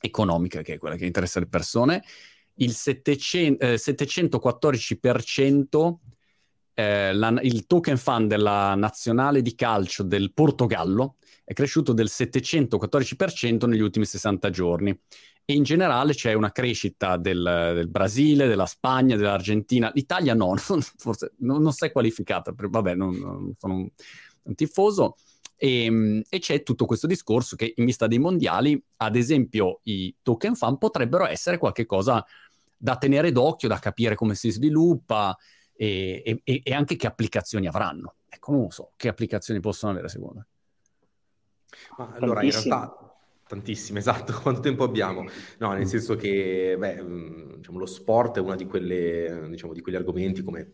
economica, 0.00 0.62
che 0.62 0.74
è 0.74 0.78
quella 0.78 0.96
che 0.96 1.06
interessa 1.06 1.38
le 1.38 1.46
persone, 1.46 2.02
il 2.54 2.72
700, 2.72 3.64
eh, 3.64 3.76
714% 3.76 5.94
eh, 6.74 7.12
la, 7.12 7.38
il 7.42 7.66
token 7.66 7.98
fund 7.98 8.28
della 8.28 8.74
nazionale 8.74 9.42
di 9.42 9.54
calcio 9.54 10.02
del 10.02 10.32
Portogallo 10.32 11.16
è 11.44 11.52
cresciuto 11.52 11.92
del 11.92 12.08
714% 12.08 13.66
negli 13.66 13.80
ultimi 13.80 14.04
60 14.04 14.50
giorni. 14.50 14.98
E 15.44 15.54
in 15.54 15.62
generale 15.64 16.14
c'è 16.14 16.32
una 16.32 16.52
crescita 16.52 17.16
del, 17.16 17.42
del 17.74 17.88
Brasile, 17.88 18.46
della 18.46 18.66
Spagna, 18.66 19.16
dell'Argentina. 19.16 19.90
L'Italia 19.94 20.34
no, 20.34 20.54
non, 20.68 20.80
forse 20.80 21.32
non, 21.38 21.60
non 21.62 21.72
è 21.76 21.90
qualificata, 21.90 22.52
per, 22.52 22.68
vabbè, 22.68 22.94
non, 22.94 23.16
non 23.16 23.54
sono 23.58 23.74
un, 23.74 23.88
un 24.42 24.54
tifoso. 24.54 25.16
E, 25.56 25.84
ehm, 25.84 26.22
e, 26.28 26.38
c'è 26.38 26.62
tutto 26.62 26.86
questo 26.86 27.06
discorso 27.06 27.56
che 27.56 27.74
in 27.76 27.84
vista 27.84 28.06
dei 28.06 28.18
mondiali, 28.18 28.80
ad 28.98 29.16
esempio, 29.16 29.80
i 29.84 30.14
token 30.22 30.54
fan 30.54 30.78
potrebbero 30.78 31.26
essere 31.26 31.58
qualcosa 31.58 32.24
da 32.76 32.96
tenere 32.96 33.32
d'occhio, 33.32 33.68
da 33.68 33.78
capire 33.78 34.14
come 34.14 34.34
si 34.34 34.50
sviluppa 34.50 35.36
e, 35.74 36.40
e, 36.44 36.60
e 36.62 36.72
anche 36.72 36.96
che 36.96 37.06
applicazioni 37.06 37.66
avranno. 37.66 38.14
Ecco, 38.28 38.52
non 38.52 38.70
so, 38.70 38.92
che 38.96 39.08
applicazioni 39.08 39.60
possono 39.60 39.92
avere 39.92 40.08
secondo 40.08 40.34
me. 40.38 40.46
Ma 41.98 42.12
allora, 42.14 42.42
in 42.42 42.50
realtà, 42.50 43.16
tantissime, 43.46 43.98
esatto. 44.00 44.32
Quanto 44.40 44.60
tempo 44.60 44.84
abbiamo? 44.84 45.24
No, 45.58 45.72
nel 45.72 45.86
senso 45.86 46.16
che 46.16 46.76
beh, 46.78 47.02
mm, 47.02 47.54
diciamo, 47.56 47.78
lo 47.78 47.86
sport 47.86 48.36
è 48.36 48.40
uno 48.40 48.56
di, 48.56 48.66
diciamo, 48.66 49.72
di 49.72 49.80
quegli 49.80 49.96
argomenti 49.96 50.42
come 50.42 50.72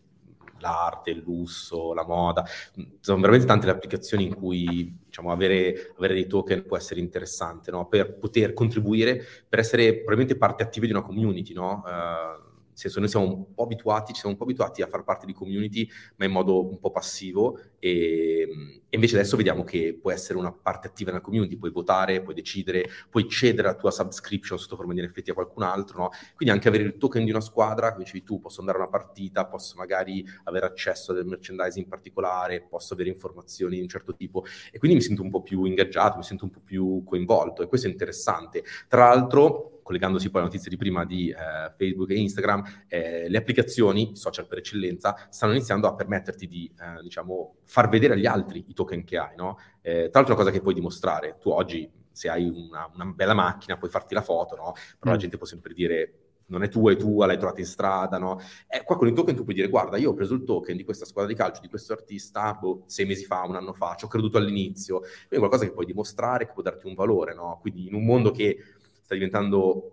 l'arte, 0.59 1.11
il 1.11 1.21
lusso, 1.23 1.93
la 1.93 2.05
moda. 2.05 2.45
Mm, 2.79 2.83
sono 2.99 3.19
veramente 3.19 3.45
tante 3.45 3.65
le 3.65 3.71
applicazioni 3.71 4.25
in 4.25 4.35
cui 4.35 4.97
diciamo, 5.05 5.31
avere, 5.31 5.93
avere, 5.97 6.13
dei 6.13 6.27
token 6.27 6.65
può 6.65 6.77
essere 6.77 6.99
interessante 6.99 7.71
no? 7.71 7.87
per 7.87 8.17
poter 8.17 8.53
contribuire, 8.53 9.23
per 9.47 9.59
essere 9.59 9.93
probabilmente 9.95 10.37
parte 10.37 10.63
attiva 10.63 10.85
di 10.85 10.91
una 10.91 11.01
community. 11.01 11.53
No? 11.53 11.83
Uh, 11.85 12.46
senso 12.77 12.99
noi 12.99 13.09
siamo 13.09 13.25
un 13.25 13.53
po' 13.53 13.63
abituati, 13.63 14.13
ci 14.13 14.19
siamo 14.19 14.33
un 14.33 14.37
po' 14.37 14.45
abituati 14.45 14.81
a 14.81 14.87
far 14.87 15.03
parte 15.03 15.25
di 15.25 15.33
community, 15.33 15.89
ma 16.17 16.25
in 16.25 16.31
modo 16.31 16.67
un 16.67 16.79
po' 16.79 16.91
passivo, 16.91 17.59
e, 17.79 18.47
e, 18.89 18.95
invece 18.95 19.15
adesso 19.15 19.35
vediamo 19.35 19.63
che 19.63 19.97
può 19.99 20.11
essere 20.11 20.37
una 20.37 20.51
parte 20.51 20.87
attiva 20.87 21.11
nella 21.11 21.23
community, 21.23 21.57
puoi 21.57 21.71
votare, 21.71 22.21
puoi 22.21 22.35
decidere, 22.35 22.87
puoi 23.09 23.27
cedere 23.27 23.67
la 23.67 23.75
tua 23.75 23.91
subscription 23.91 24.59
sotto 24.59 24.75
forma 24.75 24.93
di 24.93 25.01
NFT 25.01 25.29
a 25.29 25.33
qualcun 25.33 25.63
altro, 25.63 26.03
no? 26.03 26.09
Quindi 26.35 26.53
anche 26.53 26.67
avere 26.67 26.83
il 26.83 26.97
token 26.97 27.23
di 27.23 27.31
una 27.31 27.41
squadra, 27.41 27.91
come 27.91 28.03
dicevi 28.03 28.23
tu, 28.23 28.39
posso 28.39 28.59
andare 28.59 28.77
a 28.77 28.81
una 28.81 28.89
partita, 28.89 29.45
posso 29.45 29.75
magari 29.77 30.25
avere 30.43 30.65
accesso 30.65 31.11
a 31.11 31.15
del 31.15 31.25
merchandising 31.25 31.87
particolare, 31.87 32.61
posso 32.61 32.93
avere 32.93 33.09
informazioni 33.09 33.77
di 33.77 33.81
un 33.81 33.87
certo 33.87 34.15
tipo, 34.15 34.45
e 34.71 34.77
quindi 34.77 34.97
mi 34.97 35.03
sento 35.03 35.23
un 35.23 35.29
po' 35.29 35.41
più 35.41 35.63
ingaggiato, 35.65 36.17
mi 36.17 36.23
sento 36.23 36.45
un 36.45 36.51
po' 36.51 36.61
più 36.63 37.03
coinvolto, 37.03 37.63
e 37.63 37.67
questo 37.67 37.87
è 37.87 37.89
interessante. 37.89 38.63
Tra 38.87 39.07
l'altro, 39.07 39.76
collegandosi 39.87 40.29
poi 40.29 40.41
alla 40.41 40.49
notizia 40.49 40.69
di 40.69 40.75
prima 40.75 41.05
di 41.05 41.29
eh, 41.29 41.73
Facebook 41.77 42.09
e 42.11 42.19
Instagram, 42.19 42.63
eh, 42.87 43.29
le 43.29 43.37
applicazioni, 43.37 44.15
social 44.15 44.45
per 44.45 44.57
eccellenza, 44.57 45.27
stanno 45.29 45.53
iniziando 45.53 45.87
a 45.87 45.95
permetterti 45.95 46.45
di, 46.45 46.69
eh, 46.77 47.01
diciamo, 47.01 47.55
far 47.63 47.87
vedere 47.87 48.15
agli 48.15 48.25
altri 48.25 48.65
i 48.67 48.73
token 48.73 49.05
che 49.05 49.17
hai, 49.17 49.35
no? 49.37 49.57
Eh, 49.81 50.09
tra 50.09 50.19
l'altro 50.19 50.33
una 50.33 50.43
cosa 50.43 50.51
che 50.51 50.61
puoi 50.61 50.73
dimostrare, 50.73 51.37
tu 51.39 51.49
oggi 51.49 51.89
se 52.11 52.27
hai 52.29 52.45
una, 52.45 52.89
una 52.93 53.05
bella 53.05 53.33
macchina 53.33 53.77
puoi 53.77 53.89
farti 53.89 54.13
la 54.13 54.21
foto, 54.21 54.55
no? 54.57 54.73
Però 54.99 55.11
mm. 55.11 55.13
la 55.13 55.19
gente 55.19 55.37
può 55.37 55.45
sempre 55.45 55.73
dire 55.73 56.27
non 56.47 56.63
è 56.63 56.69
tua, 56.69 56.91
è 56.91 56.95
tua, 56.95 57.25
l'hai 57.25 57.37
trovata 57.37 57.59
in 57.59 57.65
strada, 57.65 58.17
no? 58.17 58.39
E 58.67 58.83
qua 58.83 58.97
con 58.97 59.07
il 59.07 59.13
token 59.13 59.35
tu 59.35 59.43
puoi 59.43 59.55
dire, 59.55 59.67
guarda, 59.67 59.97
io 59.97 60.11
ho 60.11 60.13
preso 60.13 60.33
il 60.33 60.43
token 60.43 60.77
di 60.77 60.83
questa 60.83 61.05
squadra 61.05 61.31
di 61.31 61.37
calcio, 61.37 61.61
di 61.61 61.67
questo 61.67 61.93
artista, 61.93 62.53
boh, 62.53 62.83
sei 62.87 63.05
mesi 63.05 63.25
fa, 63.25 63.43
un 63.43 63.55
anno 63.55 63.73
fa, 63.73 63.95
ci 63.95 64.05
ho 64.05 64.07
creduto 64.07 64.37
all'inizio. 64.37 64.99
Quindi 64.99 65.35
è 65.35 65.37
qualcosa 65.37 65.65
che 65.65 65.71
puoi 65.71 65.85
dimostrare, 65.85 66.45
che 66.45 66.53
può 66.53 66.63
darti 66.63 66.87
un 66.87 66.93
valore, 66.93 67.33
no? 67.33 67.57
Quindi 67.61 67.87
in 67.87 67.93
un 67.93 68.05
mondo 68.05 68.31
che 68.31 68.57
sta 69.07 69.15
diventando 69.15 69.91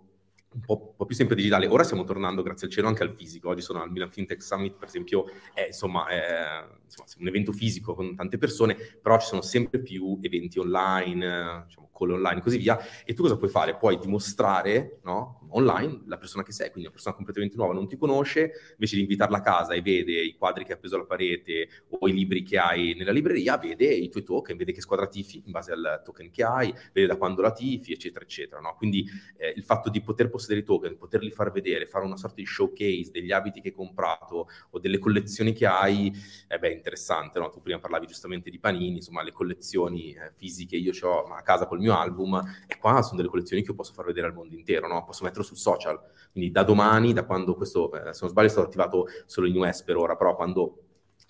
un 0.55 0.59
po', 0.59 0.87
un 0.89 0.95
po', 0.97 1.05
più 1.05 1.15
sempre 1.15 1.37
digitale. 1.37 1.67
Ora 1.67 1.83
stiamo 1.83 2.03
tornando, 2.03 2.43
grazie 2.43 2.67
al 2.67 2.73
cielo, 2.73 2.89
anche 2.89 3.03
al 3.03 3.15
fisico. 3.15 3.47
Oggi 3.47 3.61
sono 3.61 3.81
al 3.81 3.89
Milan 3.89 4.11
FinTech 4.11 4.43
Summit, 4.43 4.75
per 4.75 4.89
esempio, 4.89 5.25
è, 5.53 5.67
insomma, 5.67 6.05
è, 6.07 6.65
insomma, 6.83 7.07
un 7.19 7.27
evento 7.27 7.53
fisico 7.53 7.95
con 7.95 8.13
tante 8.13 8.37
persone, 8.37 8.75
però 9.01 9.17
ci 9.17 9.27
sono 9.27 9.41
sempre 9.41 9.79
più 9.79 10.19
eventi 10.21 10.59
online, 10.59 11.63
diciamo, 11.65 11.89
call 11.95 12.11
online 12.11 12.39
e 12.39 12.41
così 12.43 12.57
via. 12.57 12.77
E 13.05 13.13
tu 13.13 13.21
cosa 13.21 13.37
puoi 13.37 13.49
fare? 13.49 13.75
Puoi 13.77 13.97
dimostrare 13.97 14.99
no, 15.03 15.47
online 15.51 16.03
la 16.07 16.17
persona 16.17 16.43
che 16.43 16.51
sei, 16.51 16.67
quindi 16.69 16.83
una 16.83 16.91
persona 16.91 17.15
completamente 17.15 17.55
nuova 17.55 17.73
non 17.73 17.87
ti 17.87 17.97
conosce, 17.97 18.51
invece 18.71 18.95
di 18.95 19.01
invitarla 19.01 19.37
a 19.37 19.41
casa 19.41 19.73
e 19.73 19.81
vede 19.81 20.21
i 20.21 20.35
quadri 20.35 20.63
che 20.63 20.73
hai 20.73 20.77
appeso 20.77 20.95
alla 20.95 21.05
parete 21.05 21.69
o 21.89 22.07
i 22.07 22.13
libri 22.13 22.43
che 22.43 22.57
hai 22.57 22.93
nella 22.95 23.11
libreria, 23.11 23.57
vede 23.57 23.85
i 23.85 24.09
tuoi 24.09 24.23
token, 24.23 24.57
vede 24.57 24.73
che 24.73 24.81
squadra 24.81 25.07
tifi 25.07 25.43
in 25.45 25.51
base 25.51 25.71
al 25.71 26.01
token 26.03 26.29
che 26.29 26.43
hai, 26.43 26.73
vede 26.91 27.07
da 27.07 27.15
quando 27.15 27.41
la 27.41 27.51
tifi, 27.51 27.93
eccetera, 27.93 28.25
eccetera. 28.25 28.59
No? 28.59 28.75
Quindi 28.75 29.05
eh, 29.37 29.53
il 29.55 29.63
fatto 29.63 29.89
di 29.89 30.01
poter 30.01 30.29
possedere 30.29 30.59
i 30.59 30.63
token, 30.63 30.97
poterli 30.97 31.31
far 31.31 31.51
vedere, 31.51 31.85
fare 31.85 32.05
una 32.05 32.17
sorta 32.17 32.35
di 32.35 32.45
showcase 32.45 33.11
degli 33.11 33.31
abiti 33.31 33.61
che 33.61 33.69
hai 33.69 33.73
comprato 33.73 34.49
o 34.71 34.79
delle 34.79 34.99
collezioni 34.99 35.53
che 35.53 35.65
hai, 35.65 36.13
eh 36.47 36.59
beh, 36.59 36.71
interessante. 36.71 37.39
No? 37.39 37.49
Tu 37.49 37.61
prima 37.61 37.79
parlavi 37.79 38.07
giustamente 38.07 38.49
di 38.49 38.59
panini, 38.59 38.97
insomma, 38.97 39.23
le 39.23 39.31
collezioni 39.31 40.13
eh, 40.13 40.31
fisiche 40.35 40.75
io 40.75 40.91
ho 41.01 41.23
a 41.23 41.41
casa 41.41 41.65
col 41.65 41.79
mio 41.79 41.84
album 41.93 42.41
e 42.67 42.77
qua 42.77 43.01
sono 43.01 43.17
delle 43.17 43.29
collezioni 43.29 43.61
che 43.61 43.69
io 43.69 43.75
posso 43.75 43.93
far 43.93 44.05
vedere 44.05 44.27
al 44.27 44.33
mondo 44.33 44.55
intero, 44.55 44.87
no? 44.87 45.03
posso 45.03 45.23
mettere 45.23 45.43
sul 45.43 45.57
social. 45.57 45.99
Quindi 46.31 46.51
da 46.51 46.63
domani, 46.63 47.13
da 47.13 47.25
quando 47.25 47.55
questo, 47.55 47.91
eh, 47.93 48.13
se 48.13 48.19
non 48.21 48.29
sbaglio, 48.29 48.47
è 48.47 48.51
stato 48.51 48.67
attivato 48.67 49.07
solo 49.25 49.47
in 49.47 49.57
US 49.57 49.83
per 49.83 49.97
ora, 49.97 50.15
però 50.15 50.35
quando 50.35 50.79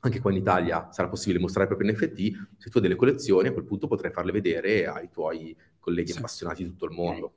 anche 0.02 0.20
qua 0.20 0.32
in 0.32 0.38
Italia 0.38 0.88
sarà 0.92 1.08
possibile 1.08 1.40
mostrare 1.40 1.66
i 1.66 1.76
propri 1.76 1.92
NFT, 1.92 2.58
se 2.58 2.70
tu 2.70 2.78
hai 2.78 2.84
delle 2.84 2.96
collezioni 2.96 3.48
a 3.48 3.52
quel 3.52 3.66
punto 3.66 3.88
potrai 3.88 4.12
farle 4.12 4.32
vedere 4.32 4.86
ai 4.86 5.10
tuoi 5.10 5.56
colleghi 5.80 6.12
sì. 6.12 6.20
appassionati 6.20 6.64
di 6.64 6.70
tutto 6.70 6.86
il 6.86 6.92
mondo. 6.92 7.34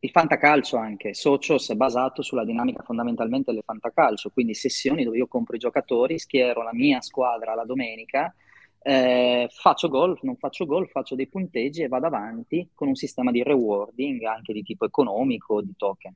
Il 0.00 0.10
fantacalcio 0.10 0.76
anche, 0.76 1.14
Socios 1.14 1.70
è 1.70 1.74
basato 1.76 2.20
sulla 2.20 2.44
dinamica 2.44 2.82
fondamentalmente 2.82 3.52
del 3.52 3.62
fantacalcio, 3.64 4.30
quindi 4.30 4.52
sessioni 4.52 5.02
dove 5.02 5.16
io 5.16 5.26
compro 5.26 5.56
i 5.56 5.58
giocatori, 5.58 6.18
schiero 6.18 6.62
la 6.62 6.74
mia 6.74 7.00
squadra 7.00 7.54
la 7.54 7.64
domenica, 7.64 8.34
eh, 8.86 9.48
faccio 9.50 9.88
gol, 9.88 10.18
non 10.22 10.36
faccio 10.36 10.66
gol, 10.66 10.90
faccio 10.90 11.14
dei 11.14 11.26
punteggi 11.26 11.82
e 11.82 11.88
vado 11.88 12.04
avanti 12.04 12.68
con 12.74 12.88
un 12.88 12.94
sistema 12.94 13.30
di 13.30 13.42
rewarding 13.42 14.22
anche 14.24 14.52
di 14.52 14.62
tipo 14.62 14.84
economico, 14.84 15.62
di 15.62 15.72
token. 15.74 16.14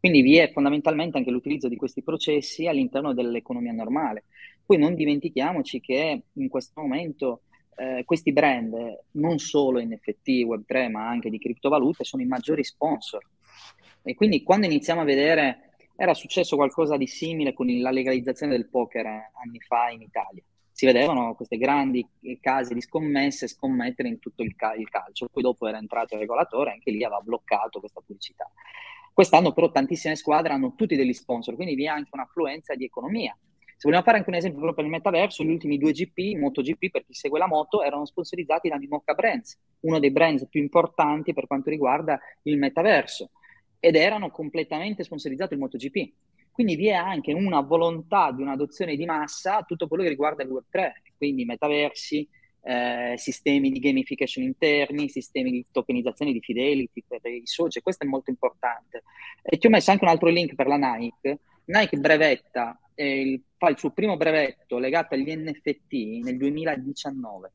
Quindi 0.00 0.22
vi 0.22 0.36
è 0.36 0.50
fondamentalmente 0.50 1.16
anche 1.16 1.30
l'utilizzo 1.30 1.68
di 1.68 1.76
questi 1.76 2.02
processi 2.02 2.66
all'interno 2.66 3.14
dell'economia 3.14 3.72
normale. 3.72 4.24
Poi 4.66 4.78
non 4.78 4.96
dimentichiamoci 4.96 5.80
che 5.80 6.22
in 6.32 6.48
questo 6.48 6.80
momento 6.80 7.42
eh, 7.76 8.02
questi 8.04 8.32
brand, 8.32 8.74
non 9.12 9.38
solo 9.38 9.80
NFT, 9.80 10.28
Web3, 10.42 10.90
ma 10.90 11.08
anche 11.08 11.30
di 11.30 11.38
criptovalute, 11.38 12.02
sono 12.02 12.22
i 12.22 12.26
maggiori 12.26 12.64
sponsor. 12.64 13.24
E 14.02 14.14
quindi 14.16 14.42
quando 14.42 14.66
iniziamo 14.66 15.02
a 15.02 15.04
vedere, 15.04 15.74
era 15.94 16.14
successo 16.14 16.56
qualcosa 16.56 16.96
di 16.96 17.06
simile 17.06 17.52
con 17.52 17.68
la 17.68 17.90
legalizzazione 17.92 18.52
del 18.52 18.68
poker 18.68 19.06
anni 19.06 19.60
fa 19.60 19.90
in 19.90 20.02
Italia. 20.02 20.42
Si 20.78 20.86
vedevano 20.86 21.34
queste 21.34 21.56
grandi 21.56 22.06
case 22.40 22.72
di 22.72 22.80
scommesse 22.80 23.48
scommettere 23.48 24.06
in 24.06 24.20
tutto 24.20 24.44
il, 24.44 24.54
ca- 24.54 24.76
il 24.76 24.88
calcio. 24.88 25.26
Poi 25.26 25.42
dopo 25.42 25.66
era 25.66 25.76
entrato 25.76 26.14
il 26.14 26.20
regolatore, 26.20 26.70
anche 26.70 26.92
lì 26.92 27.02
aveva 27.02 27.20
bloccato 27.20 27.80
questa 27.80 28.00
pubblicità. 28.00 28.48
Quest'anno 29.12 29.52
però 29.52 29.72
tantissime 29.72 30.14
squadre 30.14 30.52
hanno 30.52 30.76
tutti 30.76 30.94
degli 30.94 31.12
sponsor, 31.12 31.56
quindi 31.56 31.74
vi 31.74 31.86
è 31.86 31.88
anche 31.88 32.10
un'affluenza 32.12 32.76
di 32.76 32.84
economia. 32.84 33.36
Se 33.60 33.80
vogliamo 33.88 34.04
fare 34.04 34.18
anche 34.18 34.30
un 34.30 34.36
esempio 34.36 34.60
proprio 34.60 34.84
nel 34.84 34.94
metaverso, 34.94 35.42
gli 35.42 35.50
ultimi 35.50 35.78
due 35.78 35.90
GP, 35.90 36.38
MotoGP, 36.38 36.90
per 36.92 37.04
chi 37.04 37.12
segue 37.12 37.40
la 37.40 37.48
moto, 37.48 37.82
erano 37.82 38.06
sponsorizzati 38.06 38.68
da 38.68 38.78
Mimoca 38.78 39.14
Brands, 39.14 39.58
uno 39.80 39.98
dei 39.98 40.12
brand 40.12 40.46
più 40.48 40.60
importanti 40.60 41.34
per 41.34 41.48
quanto 41.48 41.70
riguarda 41.70 42.20
il 42.42 42.56
metaverso, 42.56 43.30
ed 43.80 43.96
erano 43.96 44.30
completamente 44.30 45.02
sponsorizzati 45.02 45.54
il 45.54 45.58
MotoGP. 45.58 46.12
Quindi 46.58 46.74
vi 46.74 46.88
è 46.88 46.94
anche 46.94 47.32
una 47.32 47.60
volontà 47.60 48.32
di 48.32 48.42
un'adozione 48.42 48.96
di 48.96 49.04
massa 49.04 49.58
a 49.58 49.62
tutto 49.62 49.86
quello 49.86 50.02
che 50.02 50.08
riguarda 50.08 50.42
il 50.42 50.48
Web3, 50.48 50.90
quindi 51.16 51.44
metaversi, 51.44 52.28
eh, 52.62 53.14
sistemi 53.16 53.70
di 53.70 53.78
gamification 53.78 54.42
interni, 54.44 55.08
sistemi 55.08 55.52
di 55.52 55.64
tokenizzazione 55.70 56.32
di 56.32 56.40
fidelity 56.40 57.04
per 57.06 57.24
i 57.26 57.42
social, 57.44 57.80
questo 57.80 58.02
è 58.02 58.08
molto 58.08 58.30
importante. 58.30 59.04
E 59.40 59.56
ti 59.56 59.68
ho 59.68 59.70
messo 59.70 59.92
anche 59.92 60.02
un 60.02 60.10
altro 60.10 60.30
link 60.30 60.56
per 60.56 60.66
la 60.66 60.74
Nike. 60.74 61.38
Nike 61.66 61.96
brevetta 61.96 62.76
eh, 62.96 63.40
fa 63.56 63.68
il 63.68 63.78
suo 63.78 63.92
primo 63.92 64.16
brevetto 64.16 64.78
legato 64.78 65.14
agli 65.14 65.32
NFT 65.32 66.24
nel 66.24 66.36
2019 66.38 67.52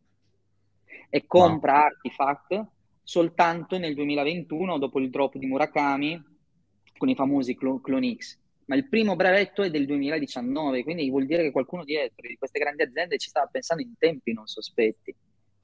e 1.10 1.28
compra 1.28 1.74
wow. 1.74 1.84
Artifact 1.88 2.68
soltanto 3.04 3.78
nel 3.78 3.96
2021 3.96 4.78
dopo 4.78 5.02
il 5.02 5.10
drop 5.10 5.36
di 5.36 5.46
Murakami 5.46 6.24
con 6.98 7.10
i 7.10 7.16
famosi 7.16 7.54
Clone 7.58 8.16
X. 8.16 8.40
Ma 8.66 8.76
il 8.76 8.88
primo 8.88 9.16
brevetto 9.16 9.62
è 9.62 9.70
del 9.70 9.86
2019, 9.86 10.84
quindi 10.84 11.10
vuol 11.10 11.26
dire 11.26 11.44
che 11.44 11.52
qualcuno 11.52 11.84
dietro 11.84 12.28
di 12.28 12.38
queste 12.38 12.60
grandi 12.60 12.84
aziende 12.84 13.18
ci 13.18 13.30
stava 13.30 13.48
pensando 13.52 13.84
in 13.84 13.94
tempi 13.98 14.34
non 14.34 14.48
sospetti. 14.48 15.14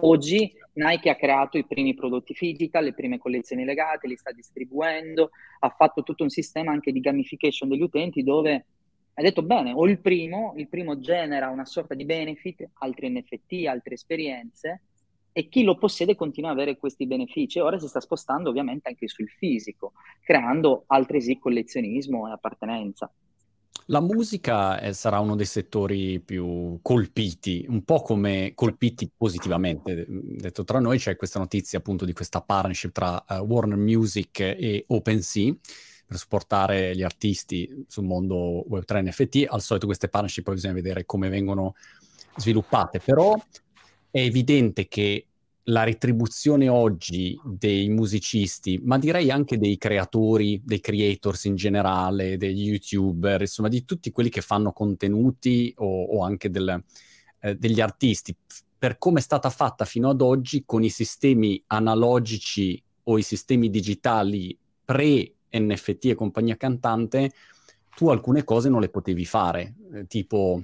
Oggi 0.02 0.54
Nike 0.74 1.10
ha 1.10 1.16
creato 1.16 1.58
i 1.58 1.66
primi 1.66 1.94
prodotti 1.94 2.34
digital, 2.38 2.86
le 2.86 2.94
prime 2.94 3.18
collezioni 3.18 3.66
legate, 3.66 4.08
li 4.08 4.16
sta 4.16 4.32
distribuendo, 4.32 5.32
ha 5.60 5.70
fatto 5.70 6.04
tutto 6.04 6.24
un 6.24 6.30
sistema 6.30 6.72
anche 6.72 6.94
di 6.94 7.02
gamification 7.02 7.68
degli 7.68 7.82
utenti 7.82 8.24
dove 8.24 8.66
hai 9.14 9.24
detto 9.24 9.42
bene, 9.44 9.74
o 9.74 9.86
il 9.86 10.00
primo, 10.00 10.54
il 10.56 10.70
primo 10.70 11.00
genera 11.00 11.50
una 11.50 11.66
sorta 11.66 11.96
di 11.96 12.06
benefit, 12.06 12.70
altri 12.76 13.10
NFT, 13.10 13.66
altre 13.68 13.96
esperienze, 13.96 14.84
e 15.40 15.48
chi 15.48 15.64
lo 15.64 15.78
possiede 15.78 16.16
continua 16.16 16.50
ad 16.50 16.58
avere 16.58 16.78
questi 16.78 17.08
benefici. 17.08 17.60
Ora 17.60 17.80
si 17.80 17.88
sta 17.88 18.02
spostando 18.02 18.50
ovviamente 18.50 18.90
anche 18.90 19.08
sul 19.08 19.30
fisico, 19.30 19.94
creando 20.22 20.84
altresì 20.88 21.40
collezionismo 21.40 22.28
e 22.28 22.32
appartenenza. 22.32 23.10
La 23.86 24.02
musica 24.02 24.82
è, 24.82 24.92
sarà 24.92 25.20
uno 25.20 25.38
dei 25.38 25.46
settori 25.46 26.20
più 26.20 26.80
colpiti, 26.82 27.66
un 27.70 27.86
po' 27.86 28.02
come 28.02 28.52
colpiti 28.54 29.10
positivamente. 29.16 30.06
Detto 30.10 30.66
tra 30.66 30.82
noi, 30.82 30.98
c'è 30.98 31.16
questa 31.16 31.40
notizia 31.40 31.80
appunto 31.80 32.04
di 32.04 32.12
questa 32.12 32.42
partnership 32.42 32.92
tra 32.92 33.24
uh, 33.30 33.36
Warner 33.36 33.78
Music 33.78 34.42
e 34.42 34.84
OpenSea 34.88 35.54
per 36.06 36.18
supportare 36.18 36.94
gli 36.98 37.02
artisti 37.02 37.86
sul 37.88 38.04
mondo 38.04 38.66
Web3 38.70 39.06
NFT. 39.06 39.46
Al 39.48 39.62
solito 39.62 39.86
queste 39.86 40.10
partnership 40.10 40.44
poi 40.44 40.56
bisogna 40.56 40.74
vedere 40.74 41.06
come 41.06 41.30
vengono 41.30 41.76
sviluppate, 42.36 43.00
però 43.00 43.34
è 44.12 44.20
evidente 44.20 44.88
che 44.88 45.29
la 45.70 45.84
retribuzione 45.84 46.68
oggi 46.68 47.40
dei 47.44 47.90
musicisti, 47.90 48.80
ma 48.84 48.98
direi 48.98 49.32
anche 49.32 49.58
dei 49.58 49.78
creatori, 49.78 50.62
dei 50.64 50.80
creators 50.80 51.46
in 51.46 51.56
generale, 51.56 52.38
degli 52.38 52.68
youtuber, 52.68 53.42
insomma 53.42 53.70
di 53.70 53.86
tutti 53.86 54.12
quelli 54.12 54.30
che 54.30 54.42
fanno 54.42 54.72
contenuti 54.72 55.74
o, 55.78 56.04
o 56.06 56.24
anche 56.24 56.50
del, 56.50 56.84
eh, 57.42 57.56
degli 57.56 57.82
artisti, 57.82 58.36
per 58.78 58.98
come 58.98 59.20
è 59.20 59.22
stata 59.22 59.50
fatta 59.50 59.86
fino 59.86 60.10
ad 60.10 60.22
oggi 60.22 60.64
con 60.66 60.84
i 60.84 60.90
sistemi 60.90 61.62
analogici 61.68 62.82
o 63.04 63.18
i 63.18 63.24
sistemi 63.24 63.70
digitali 63.70 64.58
pre 64.84 65.34
NFT 65.52 66.06
e 66.06 66.16
compagnia 66.16 66.58
cantante, 66.58 67.32
tu 67.96 68.10
alcune 68.10 68.44
cose 68.44 68.70
non 68.70 68.82
le 68.82 68.90
potevi 68.90 69.26
fare, 69.26 69.76
eh, 69.94 70.08
tipo 70.08 70.64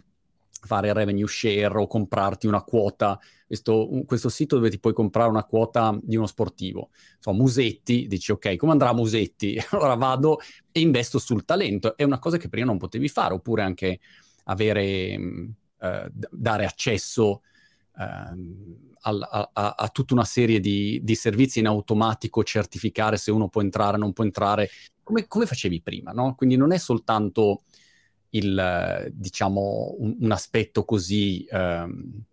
fare 0.50 0.94
revenue 0.94 1.28
share 1.28 1.78
o 1.78 1.86
comprarti 1.86 2.48
una 2.48 2.64
quota. 2.64 3.20
Questo, 3.48 3.88
questo, 4.06 4.30
sito 4.30 4.56
dove 4.56 4.70
ti 4.70 4.80
puoi 4.80 4.94
comprare 4.94 5.30
una 5.30 5.44
quota 5.44 5.98
di 6.02 6.16
uno 6.16 6.26
sportivo. 6.26 6.90
Insomma, 7.16 7.38
Musetti, 7.38 8.08
dici 8.08 8.32
ok, 8.32 8.56
come 8.56 8.72
andrà 8.72 8.94
Musetti? 8.94 9.58
Allora 9.72 9.94
vado 9.96 10.40
e 10.72 10.80
investo 10.80 11.20
sul 11.20 11.46
talento. 11.46 11.96
È 11.96 12.04
una 12.04 12.20
cosa 12.20 12.38
che 12.38 12.50
prima 12.50 12.66
non 12.66 12.78
potevi 12.78 13.08
fare, 13.08 13.34
oppure 13.36 13.62
anche 13.62 14.00
avere, 14.46 15.18
mm, 15.18 15.50
eh, 15.80 16.12
dare 16.32 16.66
accesso 16.66 17.42
eh, 17.98 18.04
a, 18.04 19.50
a, 19.54 19.76
a, 19.78 19.90
tutta 19.90 20.14
una 20.14 20.26
serie 20.26 20.60
di, 20.60 21.00
di, 21.04 21.16
servizi 21.16 21.60
in 21.60 21.68
automatico, 21.68 22.44
certificare 22.44 23.18
se 23.18 23.30
uno 23.32 23.50
può 23.50 23.62
entrare, 23.62 23.98
non 23.98 24.14
può 24.14 24.24
entrare, 24.24 24.70
come, 25.04 25.28
come 25.28 25.46
facevi 25.46 25.82
prima, 25.82 26.12
no? 26.12 26.34
Quindi 26.36 26.56
non 26.56 26.72
è 26.72 26.78
soltanto 26.78 27.64
il, 28.30 29.12
diciamo, 29.14 29.96
un, 30.00 30.18
un 30.20 30.32
aspetto 30.32 30.84
così 30.84 31.46
um, 31.52 32.24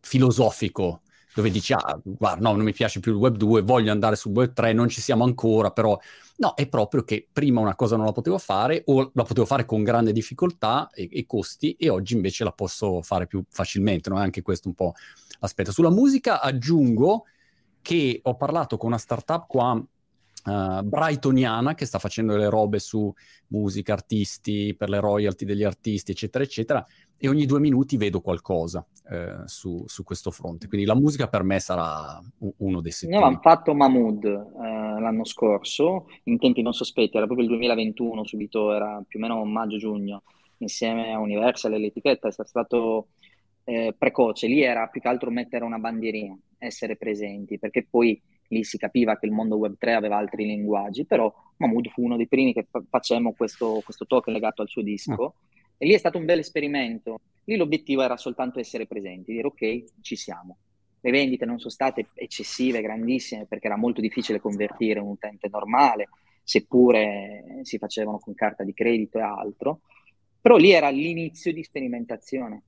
filosofico 0.00 1.02
dove 1.34 1.50
dici, 1.50 1.72
ah, 1.72 2.00
guarda, 2.02 2.48
no, 2.48 2.56
non 2.56 2.64
mi 2.64 2.72
piace 2.72 3.00
più 3.00 3.12
il 3.12 3.18
Web 3.18 3.36
2, 3.36 3.62
voglio 3.62 3.92
andare 3.92 4.16
sul 4.16 4.32
Web 4.32 4.52
3, 4.52 4.72
non 4.72 4.88
ci 4.88 5.00
siamo 5.00 5.24
ancora, 5.24 5.70
però 5.70 5.96
no, 6.36 6.54
è 6.54 6.68
proprio 6.68 7.04
che 7.04 7.26
prima 7.32 7.60
una 7.60 7.76
cosa 7.76 7.96
non 7.96 8.06
la 8.06 8.12
potevo 8.12 8.38
fare 8.38 8.82
o 8.86 9.10
la 9.14 9.22
potevo 9.22 9.46
fare 9.46 9.64
con 9.64 9.82
grande 9.82 10.12
difficoltà 10.12 10.90
e, 10.92 11.08
e 11.10 11.26
costi 11.26 11.72
e 11.74 11.88
oggi 11.88 12.14
invece 12.14 12.44
la 12.44 12.52
posso 12.52 13.00
fare 13.02 13.26
più 13.26 13.42
facilmente, 13.48 14.10
no? 14.10 14.18
È 14.18 14.22
anche 14.22 14.42
questo 14.42 14.68
un 14.68 14.74
po' 14.74 14.94
l'aspetto. 15.38 15.72
Sulla 15.72 15.90
musica 15.90 16.40
aggiungo 16.40 17.24
che 17.80 18.20
ho 18.22 18.36
parlato 18.36 18.76
con 18.76 18.88
una 18.88 18.98
startup 18.98 19.46
qua 19.46 19.80
uh, 20.44 20.82
brightoniana 20.82 21.74
che 21.74 21.86
sta 21.86 21.98
facendo 21.98 22.36
le 22.36 22.48
robe 22.48 22.78
su 22.78 23.12
musica, 23.48 23.92
artisti, 23.92 24.74
per 24.76 24.88
le 24.88 25.00
royalty 25.00 25.44
degli 25.44 25.64
artisti, 25.64 26.12
eccetera, 26.12 26.44
eccetera, 26.44 26.86
e 27.16 27.28
ogni 27.28 27.46
due 27.46 27.60
minuti 27.60 27.96
vedo 27.96 28.20
qualcosa 28.20 28.86
eh, 29.10 29.42
su, 29.44 29.84
su, 29.86 30.04
questo 30.04 30.30
fronte. 30.30 30.68
Quindi 30.68 30.86
la 30.86 30.94
musica 30.94 31.28
per 31.28 31.42
me 31.42 31.58
sarà 31.60 32.18
uno 32.38 32.80
dei 32.80 32.92
settori. 32.92 33.18
Noi 33.18 33.24
abbiamo 33.24 33.42
fatto 33.42 33.74
Mahmood 33.74 34.24
eh, 34.24 35.00
l'anno 35.00 35.24
scorso, 35.24 36.06
in 36.24 36.38
tempi 36.38 36.62
non 36.62 36.72
sospetti, 36.72 37.16
era 37.16 37.26
proprio 37.26 37.46
il 37.46 37.52
2021, 37.52 38.24
subito 38.24 38.72
era 38.72 39.02
più 39.06 39.18
o 39.18 39.22
meno 39.22 39.44
maggio-giugno, 39.44 40.22
insieme 40.58 41.12
a 41.12 41.18
Universal 41.18 41.74
e 41.74 41.78
l'etichetta, 41.78 42.28
è 42.28 42.32
stato 42.32 43.08
eh, 43.64 43.94
precoce, 43.96 44.46
lì 44.46 44.62
era 44.62 44.86
più 44.88 45.00
che 45.00 45.08
altro 45.08 45.30
mettere 45.30 45.64
una 45.64 45.78
bandierina, 45.78 46.38
essere 46.58 46.96
presenti, 46.96 47.58
perché 47.58 47.86
poi 47.88 48.20
lì 48.50 48.64
si 48.64 48.78
capiva 48.78 49.16
che 49.16 49.26
il 49.26 49.32
mondo 49.32 49.56
web 49.56 49.76
3 49.76 49.94
aveva 49.94 50.16
altri 50.16 50.44
linguaggi, 50.44 51.04
però 51.04 51.32
Mahmood 51.56 51.88
fu 51.88 52.04
uno 52.04 52.16
dei 52.16 52.28
primi 52.28 52.52
che 52.52 52.66
fa- 52.68 52.82
facemmo 52.88 53.32
questo, 53.32 53.80
questo 53.84 54.06
token 54.06 54.32
legato 54.32 54.62
al 54.62 54.68
suo 54.68 54.82
disco 54.82 55.34
e 55.76 55.86
lì 55.86 55.92
è 55.92 55.98
stato 55.98 56.18
un 56.18 56.24
bel 56.24 56.40
esperimento. 56.40 57.20
Lì 57.44 57.56
l'obiettivo 57.56 58.02
era 58.02 58.16
soltanto 58.16 58.58
essere 58.58 58.86
presenti, 58.86 59.32
dire 59.32 59.46
ok, 59.46 60.00
ci 60.02 60.16
siamo. 60.16 60.58
Le 61.00 61.10
vendite 61.10 61.46
non 61.46 61.58
sono 61.58 61.70
state 61.70 62.08
eccessive, 62.14 62.82
grandissime, 62.82 63.46
perché 63.46 63.66
era 63.66 63.76
molto 63.76 64.00
difficile 64.00 64.40
convertire 64.40 65.00
un 65.00 65.08
utente 65.08 65.48
normale, 65.48 66.08
seppure 66.42 67.60
si 67.62 67.78
facevano 67.78 68.18
con 68.18 68.34
carta 68.34 68.64
di 68.64 68.74
credito 68.74 69.18
e 69.18 69.22
altro, 69.22 69.80
però 70.40 70.56
lì 70.56 70.72
era 70.72 70.90
l'inizio 70.90 71.52
di 71.52 71.62
sperimentazione 71.62 72.62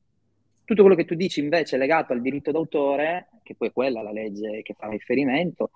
tutto 0.64 0.82
quello 0.82 0.96
che 0.96 1.04
tu 1.04 1.14
dici 1.14 1.40
invece 1.40 1.76
legato 1.76 2.12
al 2.12 2.20
diritto 2.20 2.50
d'autore, 2.50 3.28
che 3.42 3.54
poi 3.54 3.68
è 3.68 3.72
quella 3.72 4.02
la 4.02 4.12
legge 4.12 4.62
che 4.62 4.74
fa 4.74 4.88
riferimento, 4.88 5.70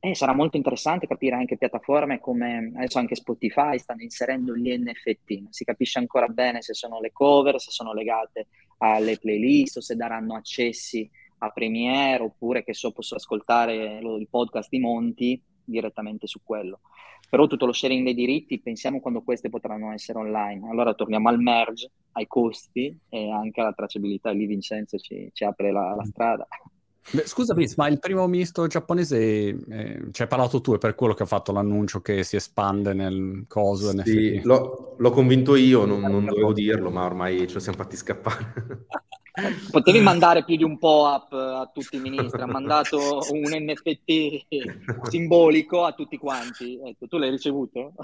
eh, 0.00 0.16
sarà 0.16 0.34
molto 0.34 0.56
interessante 0.56 1.06
capire 1.06 1.36
anche 1.36 1.56
piattaforme 1.56 2.18
come 2.18 2.72
adesso 2.74 2.98
anche 2.98 3.14
Spotify 3.14 3.78
stanno 3.78 4.02
inserendo 4.02 4.56
gli 4.56 4.76
NFT, 4.76 5.30
non 5.42 5.52
si 5.52 5.64
capisce 5.64 6.00
ancora 6.00 6.26
bene 6.26 6.60
se 6.60 6.74
sono 6.74 7.00
le 7.00 7.12
cover, 7.12 7.60
se 7.60 7.70
sono 7.70 7.92
legate 7.92 8.48
alle 8.78 9.16
playlist 9.16 9.76
o 9.76 9.80
se 9.80 9.94
daranno 9.94 10.34
accessi 10.34 11.08
a 11.38 11.50
Premiere 11.50 12.24
oppure 12.24 12.64
che 12.64 12.74
so 12.74 12.90
posso 12.90 13.14
ascoltare 13.14 14.00
il 14.00 14.26
podcast 14.28 14.68
di 14.68 14.80
Monti 14.80 15.40
direttamente 15.64 16.26
su 16.26 16.40
quello. 16.42 16.80
Però 17.28 17.46
tutto 17.46 17.64
lo 17.64 17.72
sharing 17.72 18.04
dei 18.04 18.14
diritti, 18.14 18.60
pensiamo 18.60 19.00
quando 19.00 19.22
queste 19.22 19.48
potranno 19.48 19.92
essere 19.92 20.18
online. 20.18 20.68
Allora 20.68 20.92
torniamo 20.94 21.28
al 21.28 21.40
merge, 21.40 21.90
ai 22.12 22.26
costi 22.26 22.94
e 23.08 23.30
anche 23.30 23.60
alla 23.60 23.72
tracciabilità. 23.72 24.30
Lì 24.30 24.46
Vincenzo 24.46 24.98
ci, 24.98 25.30
ci 25.32 25.44
apre 25.44 25.72
la, 25.72 25.94
la 25.94 26.04
strada. 26.04 26.46
Beh, 27.10 27.26
scusa 27.26 27.52
Vince, 27.52 27.74
ma 27.76 27.88
il 27.88 27.98
primo 27.98 28.26
ministro 28.26 28.66
giapponese 28.66 29.18
eh, 29.18 30.02
ci 30.12 30.22
hai 30.22 30.28
parlato 30.28 30.60
tu, 30.60 30.74
è 30.74 30.78
per 30.78 30.94
quello 30.94 31.14
che 31.14 31.24
ha 31.24 31.26
fatto 31.26 31.52
l'annuncio 31.52 32.00
che 32.00 32.22
si 32.22 32.36
espande 32.36 32.94
nel 32.94 33.44
coso 33.48 33.92
sì, 34.04 34.40
l'ho, 34.42 34.94
l'ho, 34.96 35.10
convinto 35.10 35.56
io, 35.56 35.84
non, 35.84 36.00
non 36.00 36.24
dovevo 36.24 36.52
dirlo, 36.52 36.90
ma 36.90 37.04
ormai 37.04 37.46
ce 37.48 37.54
lo 37.54 37.60
siamo 37.60 37.78
fatti 37.78 37.96
scappare. 37.96 38.86
Potevi 39.70 40.00
mandare 40.00 40.44
più 40.44 40.56
di 40.56 40.62
un 40.62 40.78
POAP 40.78 41.32
a 41.32 41.70
tutti 41.72 41.96
i 41.96 42.00
ministri, 42.00 42.42
ha 42.42 42.46
mandato 42.46 42.98
un 43.30 43.50
NFT 43.50 44.46
simbolico 45.08 45.84
a 45.84 45.92
tutti 45.92 46.18
quanti. 46.18 46.78
Ecco, 46.84 47.06
tu 47.08 47.16
l'hai 47.16 47.30
ricevuto? 47.30 47.94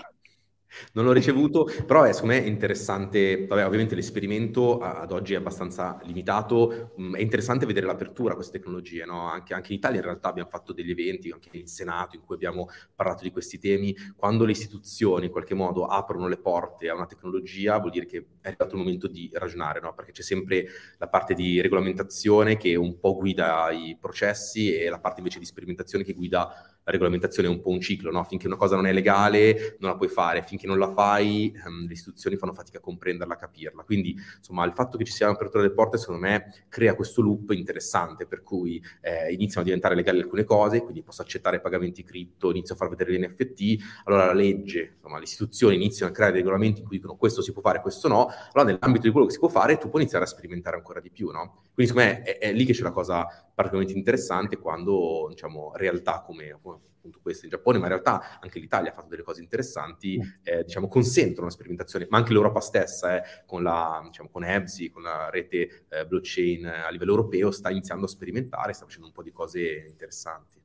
Non 0.93 1.05
l'ho 1.05 1.13
ricevuto, 1.13 1.69
però 1.87 2.03
è, 2.03 2.13
secondo 2.13 2.35
me 2.35 2.41
interessante, 2.41 3.47
vabbè, 3.47 3.67
ovviamente 3.67 3.95
l'esperimento 3.95 4.79
ad 4.79 5.13
oggi 5.13 5.35
è 5.35 5.37
abbastanza 5.37 5.99
limitato, 6.05 6.95
mm, 7.01 7.15
è 7.15 7.21
interessante 7.21 7.67
vedere 7.67 7.87
l'apertura 7.87 8.33
a 8.33 8.35
queste 8.35 8.59
tecnologie, 8.59 9.05
no? 9.05 9.29
anche, 9.29 9.55
anche, 9.55 9.73
in 9.73 9.79
Italia 9.79 9.99
in 9.99 10.05
realtà 10.05 10.29
abbiamo 10.29 10.49
fatto 10.49 10.73
degli 10.73 10.91
eventi, 10.91 11.31
anche 11.31 11.51
in 11.53 11.67
Senato, 11.67 12.17
in 12.17 12.23
cui 12.23 12.35
abbiamo 12.35 12.69
parlato 12.95 13.23
di 13.23 13.31
questi 13.31 13.59
temi, 13.59 13.95
quando 14.17 14.45
le 14.45 14.53
istituzioni 14.53 15.27
in 15.27 15.31
qualche 15.31 15.55
modo 15.55 15.87
aprono 15.87 16.29
le 16.29 16.39
porte 16.39 16.89
a 16.89 16.95
una 16.95 17.07
tecnologia 17.07 17.79
vuol 17.79 17.91
dire 17.91 18.07
che 18.07 18.19
è 18.41 18.49
arrivato 18.49 18.75
il 18.75 18.81
momento 18.81 19.07
di 19.09 19.31
ragionare, 19.33 19.81
no? 19.81 19.95
perché 19.95 20.13
c'è 20.13 20.23
sempre 20.23 20.67
la 20.99 21.09
parte 21.09 21.35
di 21.35 21.61
regolamentazione 21.61 22.57
che 22.57 22.75
un 22.75 22.99
po' 22.99 23.17
guida 23.17 23.71
i 23.71 23.97
processi 23.99 24.75
e 24.75 24.89
la 24.89 24.99
parte 24.99 25.21
invece 25.21 25.39
di 25.39 25.45
sperimentazione 25.45 26.05
che 26.05 26.13
guida 26.13 26.78
la 26.89 26.93
regolamentazione 26.93 27.49
è 27.49 27.51
un 27.51 27.61
po' 27.61 27.69
un 27.69 27.81
ciclo, 27.81 28.11
no? 28.11 28.25
finché 28.25 28.47
una 28.47 28.57
cosa 28.57 28.75
non 28.75 28.87
è 28.87 28.93
legale 28.93 29.77
non 29.79 29.91
la 29.91 29.97
puoi 29.97 30.09
fare, 30.09 30.43
finché 30.43 30.67
non 30.67 30.79
la 30.79 30.91
fai 30.91 31.53
ehm, 31.55 31.87
le 31.87 31.93
istituzioni 31.93 32.37
fanno 32.37 32.55
fatica 32.55 32.79
a 32.79 32.81
comprenderla, 32.81 33.35
a 33.35 33.37
capirla. 33.37 33.83
Quindi 33.83 34.17
insomma 34.39 34.65
il 34.65 34.73
fatto 34.73 34.97
che 34.97 35.05
ci 35.05 35.13
sia 35.13 35.29
un'apertura 35.29 35.63
delle 35.63 35.75
porte 35.75 35.99
secondo 35.99 36.23
me 36.23 36.65
crea 36.69 36.95
questo 36.95 37.21
loop 37.21 37.51
interessante 37.51 38.27
per 38.27 38.43
cui 38.43 38.83
eh, 39.03 39.31
iniziano 39.33 39.61
a 39.61 39.65
diventare 39.65 39.95
legali 39.95 40.21
alcune 40.21 40.45
cose, 40.45 40.81
quindi 40.81 41.03
posso 41.03 41.21
accettare 41.21 41.61
pagamenti 41.61 42.03
cripto, 42.03 42.51
inizio 42.51 42.75
a 42.75 42.79
far 42.79 42.89
vedere 42.89 43.13
gli 43.13 43.23
NFT, 43.23 44.03
allora 44.05 44.25
la 44.25 44.33
legge, 44.33 44.95
insomma 44.97 45.19
le 45.19 45.25
istituzioni 45.25 45.75
iniziano 45.75 46.11
a 46.11 46.15
creare 46.15 46.33
regolamenti 46.33 46.81
in 46.81 46.87
cui 46.87 46.97
dicono 46.97 47.17
questo 47.17 47.43
si 47.43 47.53
può 47.53 47.61
fare, 47.61 47.83
questo 47.83 48.09
no, 48.09 48.29
allora 48.53 48.71
nell'ambito 48.71 49.05
di 49.05 49.11
quello 49.11 49.27
che 49.27 49.33
si 49.33 49.39
può 49.39 49.49
fare 49.49 49.77
tu 49.77 49.91
puoi 49.91 50.01
iniziare 50.01 50.25
a 50.25 50.29
sperimentare 50.29 50.77
ancora 50.77 51.01
di 51.01 51.11
più, 51.11 51.31
no? 51.31 51.65
Quindi 51.79 51.93
secondo 51.93 52.11
me 52.11 52.23
è, 52.23 52.39
è 52.39 52.53
lì 52.53 52.65
che 52.65 52.73
c'è 52.73 52.83
la 52.83 52.91
cosa 52.91 53.25
particolarmente 53.55 53.97
interessante 53.97 54.59
quando 54.59 55.27
diciamo 55.29 55.71
realtà 55.77 56.23
come, 56.23 56.59
come 56.61 56.81
appunto 56.97 57.21
queste 57.23 57.45
in 57.45 57.53
Giappone, 57.53 57.79
ma 57.79 57.85
in 57.85 57.93
realtà 57.93 58.41
anche 58.41 58.59
l'Italia 58.59 58.91
ha 58.91 58.93
fatto 58.93 59.07
delle 59.07 59.23
cose 59.23 59.43
interessanti, 59.43 60.19
mm. 60.19 60.31
eh, 60.43 60.65
diciamo, 60.65 60.89
consentono 60.89 61.43
una 61.43 61.51
sperimentazione, 61.51 62.09
ma 62.11 62.19
anche 62.19 62.33
l'Europa 62.33 62.59
stessa, 62.59 63.19
eh, 63.23 63.45
con, 63.47 63.63
la, 63.63 64.01
diciamo, 64.05 64.29
con 64.29 64.43
EBSI, 64.43 64.91
con 64.91 65.03
la 65.03 65.31
rete 65.31 65.87
eh, 65.89 66.05
blockchain 66.05 66.67
a 66.67 66.91
livello 66.91 67.13
europeo, 67.13 67.53
sta 67.53 67.71
iniziando 67.71 68.07
a 68.07 68.09
sperimentare, 68.09 68.73
sta 68.73 68.85
facendo 68.85 69.07
un 69.07 69.13
po' 69.13 69.23
di 69.23 69.31
cose 69.31 69.87
interessanti. 69.89 70.61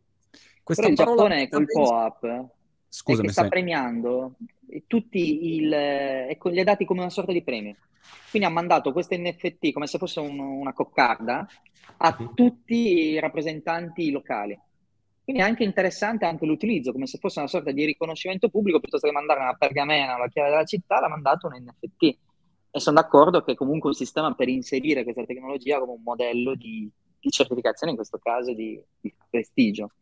Questa 0.63 0.81
Però 0.81 0.93
il 0.93 0.97
Giappone 0.97 1.47
col 1.47 1.65
POAP 1.67 2.49
Scusami, 2.95 3.25
che 3.25 3.33
sta 3.33 3.47
premiando 3.47 4.35
tutti 4.85 5.55
il, 5.55 5.73
ecco, 5.73 6.49
li 6.49 6.59
ha 6.59 6.63
dati 6.63 6.85
come 6.85 6.99
una 6.99 7.09
sorta 7.09 7.31
di 7.31 7.41
premio. 7.41 7.75
Quindi 8.29 8.47
ha 8.47 8.51
mandato 8.51 8.93
questo 8.93 9.15
NFT 9.17 9.71
come 9.71 9.87
se 9.87 9.97
fosse 9.97 10.19
un, 10.19 10.37
una 10.37 10.73
coccarda 10.73 11.47
a 11.97 12.15
uh-huh. 12.15 12.33
tutti 12.35 12.75
i 12.75 13.19
rappresentanti 13.19 14.11
locali. 14.11 14.59
Quindi 15.23 15.41
è 15.41 15.45
anche 15.45 15.63
interessante 15.63 16.25
anche 16.25 16.45
l'utilizzo, 16.45 16.91
come 16.91 17.07
se 17.07 17.17
fosse 17.17 17.39
una 17.39 17.47
sorta 17.47 17.71
di 17.71 17.83
riconoscimento 17.83 18.49
pubblico, 18.49 18.79
piuttosto 18.79 19.07
che 19.07 19.13
mandare 19.13 19.39
una 19.39 19.55
pergamena 19.55 20.13
o 20.13 20.19
la 20.19 20.27
chiave 20.27 20.51
della 20.51 20.65
città, 20.65 20.99
l'ha 20.99 21.09
mandato 21.09 21.47
un 21.47 21.53
NFT. 21.55 22.17
E 22.69 22.79
sono 22.79 23.01
d'accordo 23.01 23.41
che 23.41 23.55
comunque 23.55 23.89
un 23.89 23.95
sistema 23.95 24.35
per 24.35 24.49
inserire 24.49 25.03
questa 25.03 25.25
tecnologia 25.25 25.79
come 25.79 25.93
un 25.93 26.03
modello 26.03 26.53
di, 26.53 26.87
di 27.19 27.29
certificazione, 27.31 27.93
in 27.93 27.97
questo 27.97 28.19
caso 28.19 28.53
di, 28.53 28.79
di 29.01 29.11
prestigio. 29.31 29.93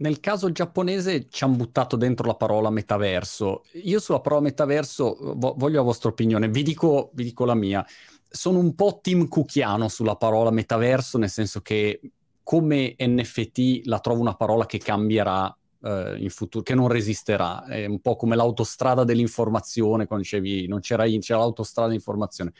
Nel 0.00 0.20
caso 0.20 0.50
giapponese 0.50 1.28
ci 1.28 1.44
hanno 1.44 1.56
buttato 1.56 1.96
dentro 1.96 2.26
la 2.26 2.34
parola 2.34 2.70
metaverso. 2.70 3.64
Io 3.82 4.00
sulla 4.00 4.20
parola 4.20 4.40
metaverso 4.40 5.34
vo- 5.36 5.54
voglio 5.56 5.76
la 5.76 5.82
vostra 5.82 6.08
opinione, 6.08 6.48
vi 6.48 6.62
dico, 6.62 7.10
vi 7.12 7.24
dico 7.24 7.44
la 7.44 7.54
mia. 7.54 7.84
Sono 8.26 8.58
un 8.58 8.74
po' 8.74 9.00
team 9.02 9.28
cookiano 9.28 9.88
sulla 9.88 10.16
parola 10.16 10.50
metaverso, 10.50 11.18
nel 11.18 11.28
senso 11.28 11.60
che 11.60 12.00
come 12.42 12.96
NFT 12.98 13.82
la 13.84 13.98
trovo 13.98 14.20
una 14.20 14.34
parola 14.34 14.64
che 14.64 14.78
cambierà 14.78 15.54
eh, 15.82 16.16
in 16.18 16.30
futuro, 16.30 16.64
che 16.64 16.74
non 16.74 16.88
resisterà. 16.88 17.66
È 17.66 17.84
un 17.84 18.00
po' 18.00 18.16
come 18.16 18.36
l'autostrada 18.36 19.04
dell'informazione, 19.04 20.06
quando 20.06 20.24
dicevi 20.24 20.66
non 20.66 20.80
c'era, 20.80 21.04
c'era 21.18 21.40
l'autostrada 21.40 21.88
dell'informazione. 21.88 22.52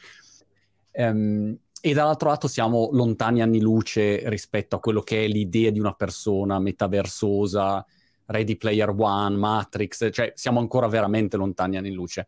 Um, 0.92 1.56
e 1.80 1.94
dall'altro 1.94 2.28
lato 2.28 2.46
siamo 2.46 2.90
lontani 2.92 3.40
anni 3.40 3.60
luce 3.60 4.28
rispetto 4.28 4.76
a 4.76 4.80
quello 4.80 5.00
che 5.00 5.24
è 5.24 5.28
l'idea 5.28 5.70
di 5.70 5.80
una 5.80 5.94
persona 5.94 6.58
metaversosa, 6.58 7.84
Ready 8.26 8.56
Player 8.56 8.94
One, 8.96 9.36
Matrix, 9.36 10.10
cioè 10.12 10.32
siamo 10.36 10.60
ancora 10.60 10.86
veramente 10.88 11.36
lontani 11.36 11.76
anni 11.76 11.92
luce. 11.92 12.26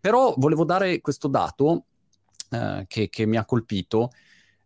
Però 0.00 0.34
volevo 0.36 0.64
dare 0.64 1.00
questo 1.00 1.28
dato 1.28 1.84
eh, 2.50 2.84
che, 2.88 3.08
che 3.08 3.26
mi 3.26 3.36
ha 3.36 3.44
colpito, 3.44 4.10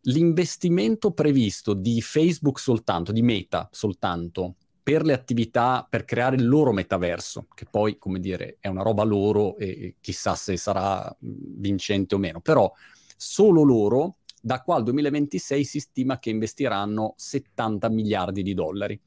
l'investimento 0.03 1.12
previsto 1.12 1.75
di 1.75 2.01
Facebook 2.01 2.59
soltanto, 2.59 3.12
di 3.12 3.23
Meta 3.23 3.69
soltanto, 3.73 4.55
per 4.83 5.05
le 5.05 5.12
attività, 5.12 5.87
per 5.88 6.05
creare 6.05 6.37
il 6.37 6.49
loro 6.49 6.73
metaverso, 6.73 7.47
che 7.55 7.66
poi, 7.71 7.99
come 7.99 8.19
dire, 8.19 8.57
è 8.61 8.69
una 8.69 8.83
roba 8.83 9.03
loro 9.03 9.57
e 9.57 9.97
chissà 10.01 10.35
se 10.35 10.57
sarà 10.57 11.14
vincente 11.21 12.14
o 12.14 12.19
meno, 12.19 12.40
però 12.40 12.73
solo 13.16 13.62
loro, 13.62 14.16
da 14.40 14.62
qua 14.62 14.76
al 14.76 14.83
2026 14.85 15.64
si 15.64 15.81
stima 15.81 16.18
che 16.18 16.31
investiranno 16.31 17.14
70 17.16 17.88
miliardi 17.90 18.42
di 18.42 18.55
dollari. 18.55 18.98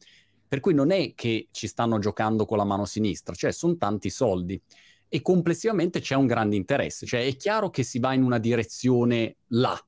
Per 0.47 0.59
cui 0.59 0.73
non 0.75 0.91
è 0.91 1.13
che 1.15 1.47
ci 1.51 1.67
stanno 1.67 1.97
giocando 1.97 2.45
con 2.45 2.57
la 2.57 2.63
mano 2.63 2.85
sinistra, 2.85 3.33
cioè 3.33 3.51
sono 3.51 3.75
tanti 3.77 4.11
soldi. 4.11 4.61
E 5.07 5.21
complessivamente 5.21 5.99
c'è 5.99 6.15
un 6.15 6.27
grande 6.27 6.55
interesse, 6.55 7.05
cioè 7.05 7.25
è 7.25 7.35
chiaro 7.35 7.69
che 7.69 7.83
si 7.83 7.99
va 7.99 8.13
in 8.13 8.23
una 8.23 8.39
direzione 8.39 9.37
là, 9.49 9.79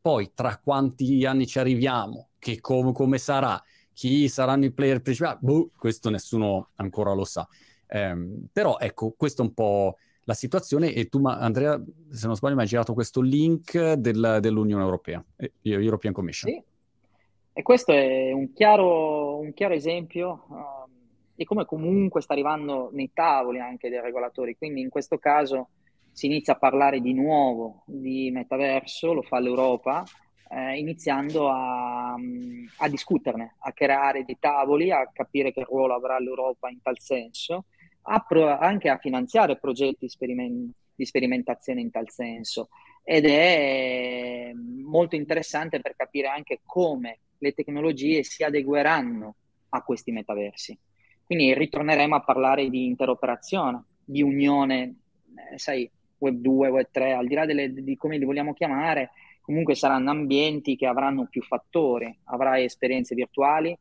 poi 0.00 0.32
tra 0.34 0.58
quanti 0.58 1.24
anni 1.26 1.46
ci 1.46 1.58
arriviamo, 1.58 2.30
che 2.38 2.60
com- 2.60 2.92
come 2.92 3.18
sarà, 3.18 3.62
chi 3.92 4.28
saranno 4.28 4.64
i 4.64 4.72
player 4.72 5.02
principali, 5.02 5.38
boh, 5.40 5.70
questo 5.76 6.08
nessuno 6.08 6.70
ancora 6.76 7.12
lo 7.12 7.24
sa. 7.24 7.46
Eh, 7.86 8.48
però 8.52 8.78
ecco, 8.78 9.14
questo 9.16 9.42
è 9.42 9.44
un 9.44 9.52
po' 9.52 9.96
la 10.24 10.34
situazione 10.34 10.92
e 10.92 11.08
tu, 11.08 11.24
Andrea, 11.26 11.82
se 12.10 12.26
non 12.26 12.36
sbaglio, 12.36 12.54
mi 12.54 12.62
hai 12.62 12.66
girato 12.66 12.94
questo 12.94 13.20
link 13.20 13.92
del, 13.94 14.38
dell'Unione 14.40 14.82
Europea, 14.82 15.24
eh, 15.36 15.52
European 15.62 16.12
Commission. 16.12 16.52
Sì, 16.52 16.62
e 17.52 17.62
questo 17.62 17.92
è 17.92 18.32
un 18.32 18.52
chiaro, 18.52 19.38
un 19.38 19.52
chiaro 19.52 19.74
esempio 19.74 20.44
uh, 20.48 20.90
di 21.34 21.44
come 21.44 21.64
comunque 21.64 22.20
sta 22.20 22.32
arrivando 22.32 22.90
nei 22.92 23.10
tavoli 23.12 23.60
anche 23.60 23.88
dei 23.88 24.00
regolatori, 24.00 24.56
quindi 24.56 24.80
in 24.80 24.88
questo 24.88 25.18
caso 25.18 25.70
si 26.12 26.26
inizia 26.26 26.54
a 26.54 26.58
parlare 26.58 27.00
di 27.00 27.14
nuovo 27.14 27.82
di 27.86 28.30
metaverso, 28.30 29.12
lo 29.12 29.22
fa 29.22 29.38
l'Europa, 29.38 30.04
eh, 30.50 30.78
iniziando 30.78 31.48
a, 31.48 32.14
a, 32.14 32.88
discuterne, 32.88 33.56
a 33.58 33.72
creare 33.72 34.24
dei 34.24 34.36
tavoli, 34.38 34.90
a 34.90 35.08
capire 35.12 35.52
che 35.52 35.64
ruolo 35.64 35.94
avrà 35.94 36.18
l'Europa 36.18 36.68
in 36.68 36.82
tal 36.82 36.98
senso, 36.98 37.66
a 38.12 38.20
pro- 38.20 38.58
anche 38.58 38.88
a 38.88 38.98
finanziare 38.98 39.58
progetti 39.58 40.08
speriment- 40.08 40.74
di 40.94 41.06
sperimentazione 41.06 41.80
in 41.80 41.90
tal 41.90 42.10
senso. 42.10 42.68
Ed 43.02 43.24
è 43.24 44.52
molto 44.54 45.16
interessante 45.16 45.80
per 45.80 45.94
capire 45.96 46.28
anche 46.28 46.60
come 46.64 47.20
le 47.38 47.52
tecnologie 47.52 48.22
si 48.22 48.44
adegueranno 48.44 49.36
a 49.70 49.82
questi 49.82 50.12
metaversi. 50.12 50.78
Quindi 51.24 51.54
ritorneremo 51.54 52.16
a 52.16 52.22
parlare 52.22 52.68
di 52.68 52.86
interoperazione, 52.86 53.84
di 54.04 54.22
unione, 54.22 54.96
eh, 55.52 55.58
sai, 55.58 55.88
Web 56.18 56.36
2, 56.36 56.68
Web 56.68 56.88
3, 56.90 57.12
al 57.12 57.26
di 57.26 57.34
là 57.34 57.46
delle, 57.46 57.72
di 57.72 57.96
come 57.96 58.18
li 58.18 58.24
vogliamo 58.24 58.52
chiamare, 58.52 59.12
comunque 59.40 59.74
saranno 59.74 60.10
ambienti 60.10 60.76
che 60.76 60.86
avranno 60.86 61.26
più 61.30 61.40
fattori. 61.42 62.14
Avrai 62.24 62.64
esperienze 62.64 63.14
virtuali, 63.14 63.76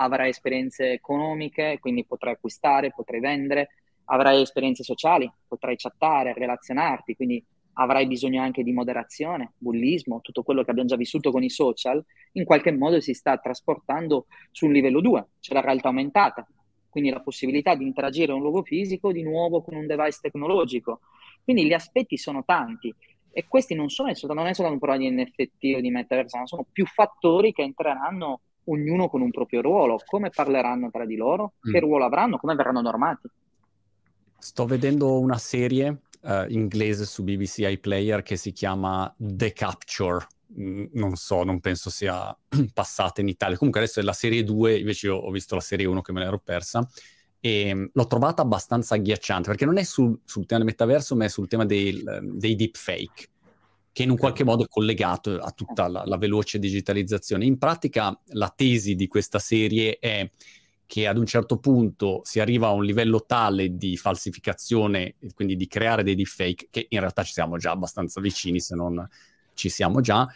avrai 0.00 0.30
esperienze 0.30 0.92
economiche, 0.92 1.78
quindi 1.78 2.04
potrai 2.06 2.34
acquistare, 2.34 2.92
potrai 2.92 3.20
vendere, 3.20 3.68
avrai 4.04 4.40
esperienze 4.40 4.82
sociali, 4.82 5.30
potrai 5.46 5.76
chattare, 5.76 6.32
relazionarti, 6.32 7.14
quindi 7.14 7.44
avrai 7.74 8.06
bisogno 8.06 8.42
anche 8.42 8.62
di 8.62 8.72
moderazione, 8.72 9.52
bullismo, 9.58 10.20
tutto 10.20 10.42
quello 10.42 10.64
che 10.64 10.70
abbiamo 10.70 10.88
già 10.88 10.96
vissuto 10.96 11.30
con 11.30 11.42
i 11.42 11.50
social, 11.50 12.02
in 12.32 12.44
qualche 12.44 12.72
modo 12.72 13.00
si 13.00 13.12
sta 13.12 13.36
trasportando 13.36 14.26
sul 14.50 14.72
livello 14.72 15.00
2, 15.00 15.26
c'è 15.38 15.52
la 15.54 15.60
realtà 15.60 15.88
aumentata, 15.88 16.46
quindi 16.88 17.10
la 17.10 17.20
possibilità 17.20 17.74
di 17.74 17.84
interagire 17.84 18.32
in 18.32 18.38
un 18.38 18.42
luogo 18.42 18.62
fisico 18.64 19.12
di 19.12 19.22
nuovo 19.22 19.62
con 19.62 19.76
un 19.76 19.86
device 19.86 20.18
tecnologico, 20.22 21.00
quindi 21.44 21.66
gli 21.66 21.72
aspetti 21.72 22.16
sono 22.16 22.42
tanti 22.44 22.94
E 23.32 23.46
questi 23.46 23.74
non 23.74 23.90
sono 23.90 24.12
non 24.34 24.46
è 24.46 24.54
solo 24.54 24.72
un 24.72 24.78
problema 24.78 25.08
di 25.08 25.22
NFT 25.22 25.76
o 25.76 25.80
di 25.80 25.90
metaverso, 25.90 26.36
ma 26.36 26.46
sono 26.46 26.66
più 26.70 26.84
fattori 26.84 27.52
che 27.52 27.62
entreranno 27.62 28.40
ognuno 28.72 29.08
con 29.08 29.20
un 29.20 29.30
proprio 29.30 29.60
ruolo. 29.60 30.00
Come 30.04 30.30
parleranno 30.30 30.90
tra 30.90 31.04
di 31.04 31.16
loro? 31.16 31.54
Mm. 31.68 31.72
Che 31.72 31.80
ruolo 31.80 32.04
avranno? 32.04 32.38
Come 32.38 32.54
verranno 32.54 32.80
normati? 32.80 33.28
Sto 34.38 34.66
vedendo 34.66 35.18
una 35.18 35.38
serie 35.38 36.00
uh, 36.22 36.44
inglese 36.48 37.04
su 37.04 37.22
BBC 37.22 37.58
iPlayer 37.58 38.22
che 38.22 38.36
si 38.36 38.52
chiama 38.52 39.12
The 39.16 39.52
Capture. 39.52 40.26
Mm, 40.58 40.86
non 40.94 41.16
so, 41.16 41.44
non 41.44 41.60
penso 41.60 41.90
sia 41.90 42.36
passata 42.72 43.20
in 43.20 43.28
Italia. 43.28 43.56
Comunque 43.56 43.82
adesso 43.82 44.00
è 44.00 44.02
la 44.02 44.12
serie 44.12 44.42
2, 44.42 44.78
invece 44.78 45.06
io 45.08 45.16
ho 45.16 45.30
visto 45.30 45.54
la 45.54 45.60
serie 45.60 45.86
1 45.86 46.00
che 46.00 46.12
me 46.12 46.20
l'ero 46.20 46.38
persa 46.38 46.86
e 47.40 47.74
mm, 47.74 47.84
l'ho 47.92 48.06
trovata 48.06 48.42
abbastanza 48.42 48.94
agghiacciante 48.94 49.48
perché 49.48 49.64
non 49.64 49.78
è 49.78 49.82
sul, 49.82 50.18
sul 50.24 50.46
tema 50.46 50.62
del 50.62 50.68
metaverso 50.68 51.16
ma 51.16 51.24
è 51.24 51.28
sul 51.28 51.48
tema 51.48 51.64
dei, 51.64 52.02
dei 52.22 52.54
deepfake 52.54 53.28
che 53.92 54.02
in 54.02 54.10
un 54.10 54.16
qualche 54.16 54.44
modo 54.44 54.64
è 54.64 54.68
collegato 54.68 55.38
a 55.38 55.50
tutta 55.50 55.88
la, 55.88 56.04
la, 56.04 56.16
veloce 56.16 56.58
digitalizzazione. 56.58 57.44
In 57.44 57.58
pratica 57.58 58.18
la 58.28 58.52
tesi 58.54 58.94
di 58.94 59.08
questa 59.08 59.38
serie 59.38 59.98
è 59.98 60.30
che 60.86 61.06
ad 61.06 61.18
un 61.18 61.26
certo 61.26 61.58
punto 61.58 62.20
si 62.24 62.40
arriva 62.40 62.68
a 62.68 62.72
un 62.72 62.84
livello 62.84 63.24
tale 63.24 63.76
di 63.76 63.96
falsificazione, 63.96 65.14
quindi 65.34 65.56
di 65.56 65.66
creare 65.66 66.02
dei 66.02 66.14
deepfake, 66.14 66.68
che 66.70 66.86
in 66.88 66.98
realtà 66.98 67.22
ci 67.22 67.32
siamo 67.32 67.58
già 67.58 67.70
abbastanza 67.70 68.20
vicini, 68.20 68.60
se 68.60 68.74
non 68.74 69.08
ci 69.54 69.68
siamo 69.68 70.00
già, 70.00 70.26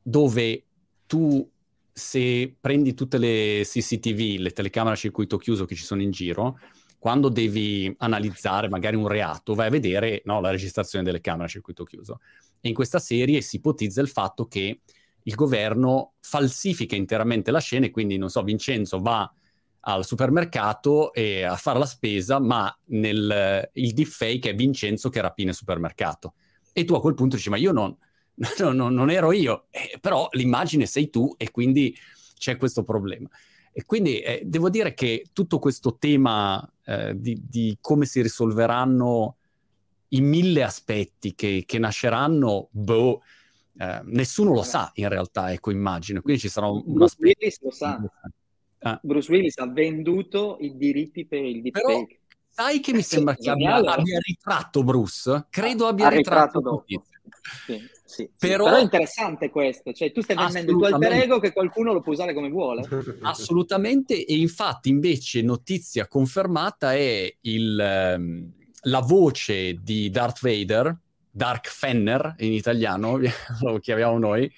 dove 0.00 0.62
tu 1.06 1.48
se 1.92 2.54
prendi 2.60 2.94
tutte 2.94 3.18
le 3.18 3.62
CCTV, 3.64 4.38
le 4.38 4.50
telecamere 4.50 4.94
a 4.94 4.98
circuito 4.98 5.38
chiuso 5.38 5.64
che 5.64 5.74
ci 5.74 5.82
sono 5.82 6.02
in 6.02 6.10
giro, 6.10 6.58
quando 6.98 7.28
devi 7.28 7.92
analizzare 7.98 8.68
magari 8.68 8.96
un 8.96 9.08
reato, 9.08 9.54
vai 9.54 9.68
a 9.68 9.70
vedere 9.70 10.22
no, 10.24 10.40
la 10.40 10.50
registrazione 10.50 11.04
delle 11.04 11.20
camere 11.20 11.44
a 11.44 11.48
circuito 11.48 11.84
chiuso. 11.84 12.20
E 12.60 12.68
in 12.68 12.74
questa 12.74 12.98
serie 12.98 13.40
si 13.40 13.56
ipotizza 13.56 14.00
il 14.00 14.08
fatto 14.08 14.46
che 14.46 14.80
il 15.22 15.34
governo 15.34 16.14
falsifica 16.20 16.94
interamente 16.96 17.50
la 17.50 17.60
scena 17.60 17.86
e 17.86 17.90
quindi, 17.90 18.16
non 18.16 18.30
so, 18.30 18.42
Vincenzo 18.42 19.00
va 19.00 19.30
al 19.88 20.04
supermercato 20.04 21.12
e 21.12 21.44
a 21.44 21.56
fare 21.56 21.78
la 21.78 21.86
spesa, 21.86 22.40
ma 22.40 22.76
nel, 22.86 23.70
il 23.74 23.92
deepfake 23.92 24.50
è 24.50 24.54
Vincenzo 24.54 25.08
che 25.08 25.20
rapina 25.20 25.50
il 25.50 25.56
supermercato. 25.56 26.34
E 26.72 26.84
tu 26.84 26.94
a 26.94 27.00
quel 27.00 27.14
punto 27.14 27.36
dici, 27.36 27.50
ma 27.50 27.56
io 27.56 27.72
non, 27.72 27.96
no, 28.58 28.72
no, 28.72 28.88
non 28.88 29.10
ero 29.10 29.32
io, 29.32 29.66
eh, 29.70 29.98
però 30.00 30.28
l'immagine 30.32 30.86
sei 30.86 31.08
tu 31.08 31.34
e 31.36 31.50
quindi 31.50 31.96
c'è 32.36 32.56
questo 32.56 32.84
problema. 32.84 33.28
E 33.72 33.84
quindi 33.84 34.20
eh, 34.20 34.42
devo 34.44 34.70
dire 34.70 34.94
che 34.94 35.26
tutto 35.32 35.58
questo 35.58 35.96
tema 35.98 36.66
eh, 36.84 37.12
di, 37.14 37.42
di, 37.46 37.76
come 37.80 38.06
si 38.06 38.22
risolveranno 38.22 39.36
i 40.08 40.20
mille 40.20 40.62
aspetti 40.62 41.34
che, 41.34 41.64
che 41.66 41.78
nasceranno, 41.78 42.68
boh, 42.70 43.22
eh, 43.78 44.00
nessuno 44.04 44.52
lo 44.52 44.62
sa 44.62 44.90
in 44.94 45.08
realtà, 45.08 45.52
ecco, 45.52 45.70
immagino. 45.70 46.20
Quindi 46.20 46.40
ci 46.40 46.48
sarà 46.48 46.66
un, 46.66 46.82
un 46.84 46.94
Bruce 46.94 47.16
Willis 47.18 47.62
lo 47.62 47.70
sa. 47.70 48.00
Ah. 48.80 49.00
Bruce 49.02 49.30
Willis 49.30 49.56
ha 49.58 49.66
venduto 49.66 50.58
i 50.60 50.76
diritti 50.76 51.26
per 51.26 51.44
il 51.44 51.62
deepfake. 51.62 51.86
Però, 51.86 52.06
sai 52.48 52.80
che 52.80 52.92
mi 52.92 53.02
sembra 53.02 53.34
che 53.34 53.50
abbia, 53.50 53.74
abbia, 53.76 54.18
ritratto 54.20 54.84
Bruce? 54.84 55.46
Credo 55.50 55.86
abbia 55.86 56.08
ritratto, 56.08 56.58
ritratto 56.58 56.84
sì. 56.86 57.94
Sì, 58.04 58.30
però... 58.38 58.64
però, 58.64 58.76
è 58.76 58.82
interessante 58.82 59.50
questo, 59.50 59.92
cioè 59.92 60.12
tu 60.12 60.20
stai 60.22 60.36
vendendo 60.36 60.72
il 60.72 60.78
tuo 60.78 60.86
alter 60.86 61.12
ego 61.12 61.38
che 61.38 61.52
qualcuno 61.52 61.92
lo 61.92 62.00
può 62.00 62.12
usare 62.12 62.32
come 62.32 62.48
vuole. 62.48 62.86
Assolutamente, 63.22 64.24
e 64.24 64.36
infatti 64.36 64.88
invece 64.88 65.42
notizia 65.42 66.06
confermata 66.06 66.94
è 66.94 67.36
il, 67.40 68.14
um, 68.16 68.52
la 68.86 69.00
voce 69.00 69.74
di 69.80 70.10
Darth 70.10 70.40
Vader, 70.40 70.96
Dark 71.30 71.68
Fenner 71.68 72.34
in 72.38 72.52
italiano, 72.52 73.18
lo 73.60 73.78
chiamiamo 73.78 74.18
noi, 74.18 74.50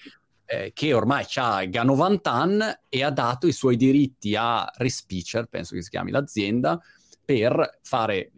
eh, 0.45 0.73
che 0.73 0.93
ormai 0.93 1.27
ha 1.35 1.83
90 1.83 2.31
anni 2.31 2.65
e 2.89 3.03
ha 3.03 3.11
dato 3.11 3.47
i 3.47 3.53
suoi 3.53 3.77
diritti 3.77 4.35
a 4.35 4.71
Respeecher, 4.77 5.47
penso 5.47 5.75
che 5.75 5.83
si 5.83 5.91
chiami 5.91 6.11
l'azienda, 6.11 6.81
per 7.25 7.79
fare 7.83 8.33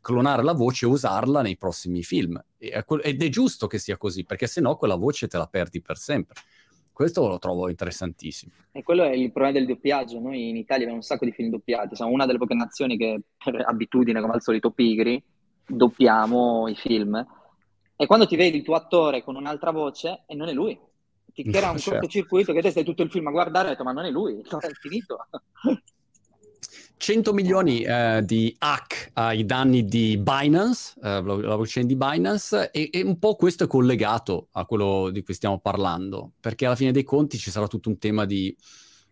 clonare 0.00 0.42
la 0.42 0.54
voce 0.54 0.86
e 0.86 0.88
usarla 0.88 1.42
nei 1.42 1.58
prossimi 1.58 2.02
film. 2.02 2.42
ed 2.56 3.22
è 3.22 3.28
giusto 3.28 3.66
che 3.66 3.78
sia 3.78 3.98
così, 3.98 4.24
perché 4.24 4.46
se 4.46 4.62
no 4.62 4.76
quella 4.76 4.94
voce 4.94 5.28
te 5.28 5.36
la 5.36 5.46
perdi 5.46 5.82
per 5.82 5.98
sempre. 5.98 6.40
Questo 6.94 7.26
lo 7.26 7.40
trovo 7.40 7.68
interessantissimo. 7.68 8.52
E 8.70 8.84
quello 8.84 9.02
è 9.02 9.10
il 9.10 9.32
problema 9.32 9.58
del 9.58 9.66
doppiaggio. 9.66 10.20
Noi 10.20 10.50
in 10.50 10.56
Italia 10.56 10.82
abbiamo 10.82 11.00
un 11.00 11.02
sacco 11.02 11.24
di 11.24 11.32
film 11.32 11.50
doppiati. 11.50 11.96
Siamo 11.96 12.12
una 12.12 12.24
delle 12.24 12.38
poche 12.38 12.54
nazioni 12.54 12.96
che, 12.96 13.20
per 13.36 13.64
abitudine, 13.66 14.20
come 14.20 14.34
al 14.34 14.42
solito 14.42 14.70
pigri, 14.70 15.20
doppiamo 15.66 16.68
i 16.68 16.76
film. 16.76 17.26
E 17.96 18.06
quando 18.06 18.28
ti 18.28 18.36
vedi 18.36 18.58
il 18.58 18.62
tuo 18.62 18.76
attore 18.76 19.24
con 19.24 19.34
un'altra 19.34 19.72
voce, 19.72 20.22
e 20.28 20.36
non 20.36 20.46
è 20.46 20.52
lui. 20.52 20.78
Ti 21.32 21.42
crea 21.50 21.70
un 21.70 21.78
certo. 21.78 21.98
cortocircuito 21.98 22.52
che 22.52 22.62
te 22.62 22.70
stai 22.70 22.84
tutto 22.84 23.02
il 23.02 23.10
film 23.10 23.26
a 23.26 23.32
guardare 23.32 23.64
e 23.64 23.70
hai 23.70 23.72
detto, 23.72 23.82
ma 23.82 23.90
non 23.90 24.04
è 24.04 24.10
lui, 24.10 24.38
è 24.46 24.70
finito. 24.80 25.26
100 26.96 27.32
milioni 27.32 27.82
eh, 27.82 28.22
di 28.24 28.54
hack 28.58 29.10
ai 29.14 29.44
danni 29.44 29.84
di 29.84 30.16
Binance, 30.16 30.94
eh, 31.02 31.08
la 31.08 31.22
blockchain 31.22 31.86
di 31.86 31.96
Binance, 31.96 32.70
e, 32.70 32.88
e, 32.92 33.02
un 33.02 33.18
po' 33.18 33.34
questo 33.36 33.64
è 33.64 33.66
collegato 33.66 34.48
a 34.52 34.64
quello 34.64 35.10
di 35.10 35.22
cui 35.22 35.34
stiamo 35.34 35.58
parlando, 35.58 36.32
perché 36.40 36.66
alla 36.66 36.76
fine 36.76 36.92
dei 36.92 37.02
conti 37.02 37.36
ci 37.36 37.50
sarà 37.50 37.66
tutto 37.66 37.88
un 37.88 37.98
tema 37.98 38.24
di 38.24 38.56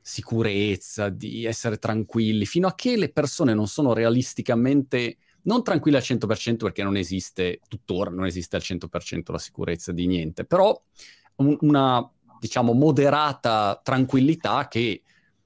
sicurezza, 0.01 1.09
di 1.09 1.45
essere 1.45 1.79
tranquilli, 1.79 2.47
fino 2.47 2.67
a 2.67 2.75
che 2.75 2.97
le 2.97 3.11
persone 3.11 3.55
non 3.55 3.69
sono 3.69 3.93
realisticamente, 3.93 5.19
non 5.43 5.63
tranquille 5.63 5.99
al 5.99 6.03
100% 6.03 6.57
perché 6.57 6.83
non 6.83 6.97
esiste, 6.97 7.61
tuttora 7.69 8.11
non 8.11 8.27
esiste 8.27 8.57
al 8.57 8.63
100% 8.65 9.33
la 9.33 9.39
sicurezza 9.39 9.93
di 9.93 10.07
niente, 10.07 10.45
però 10.45 10.81
un, 11.37 11.57
una, 11.61 12.11
diciamo, 12.41 12.73
moderata 12.73 13.81
tranquillità 13.83 14.67
che 14.69 15.03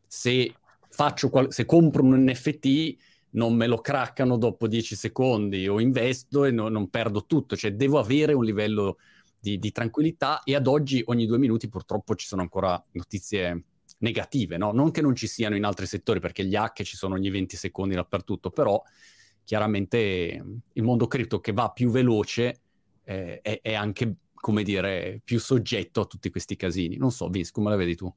se 0.06 0.54
faccio 0.96 1.28
qual- 1.28 1.52
se 1.52 1.66
compro 1.66 2.02
un 2.02 2.24
NFT 2.24 2.96
non 3.32 3.54
me 3.54 3.66
lo 3.66 3.82
craccano 3.82 4.38
dopo 4.38 4.66
10 4.66 4.96
secondi 4.96 5.68
o 5.68 5.78
investo 5.78 6.46
e 6.46 6.50
no, 6.50 6.68
non 6.68 6.88
perdo 6.88 7.26
tutto, 7.26 7.54
cioè 7.54 7.74
devo 7.74 7.98
avere 7.98 8.32
un 8.32 8.42
livello 8.42 8.96
di, 9.38 9.58
di, 9.58 9.72
tranquillità 9.72 10.42
e 10.42 10.54
ad 10.54 10.66
oggi 10.66 11.02
ogni 11.06 11.26
due 11.26 11.36
minuti 11.36 11.68
purtroppo 11.68 12.14
ci 12.14 12.26
sono 12.26 12.40
ancora 12.40 12.82
notizie 12.92 13.64
negative, 13.98 14.56
no? 14.56 14.72
non 14.72 14.90
che 14.90 15.02
non 15.02 15.14
ci 15.14 15.26
siano 15.26 15.54
in 15.54 15.64
altri 15.64 15.84
settori 15.84 16.18
perché 16.18 16.46
gli 16.46 16.56
hack 16.56 16.82
ci 16.82 16.96
sono 16.96 17.14
ogni 17.14 17.28
20 17.28 17.56
secondi 17.56 17.94
dappertutto, 17.94 18.50
però 18.50 18.82
chiaramente 19.44 20.42
il 20.72 20.82
mondo 20.82 21.06
cripto 21.06 21.40
che 21.40 21.52
va 21.52 21.70
più 21.70 21.90
veloce 21.90 22.60
eh, 23.04 23.40
è, 23.42 23.60
è 23.60 23.74
anche, 23.74 24.16
come 24.32 24.62
dire, 24.62 25.20
più 25.22 25.38
soggetto 25.38 26.00
a 26.00 26.06
tutti 26.06 26.30
questi 26.30 26.56
casini. 26.56 26.96
Non 26.96 27.12
so, 27.12 27.28
Vince, 27.28 27.52
come 27.52 27.68
la 27.68 27.76
vedi 27.76 27.94
tu? 27.94 28.10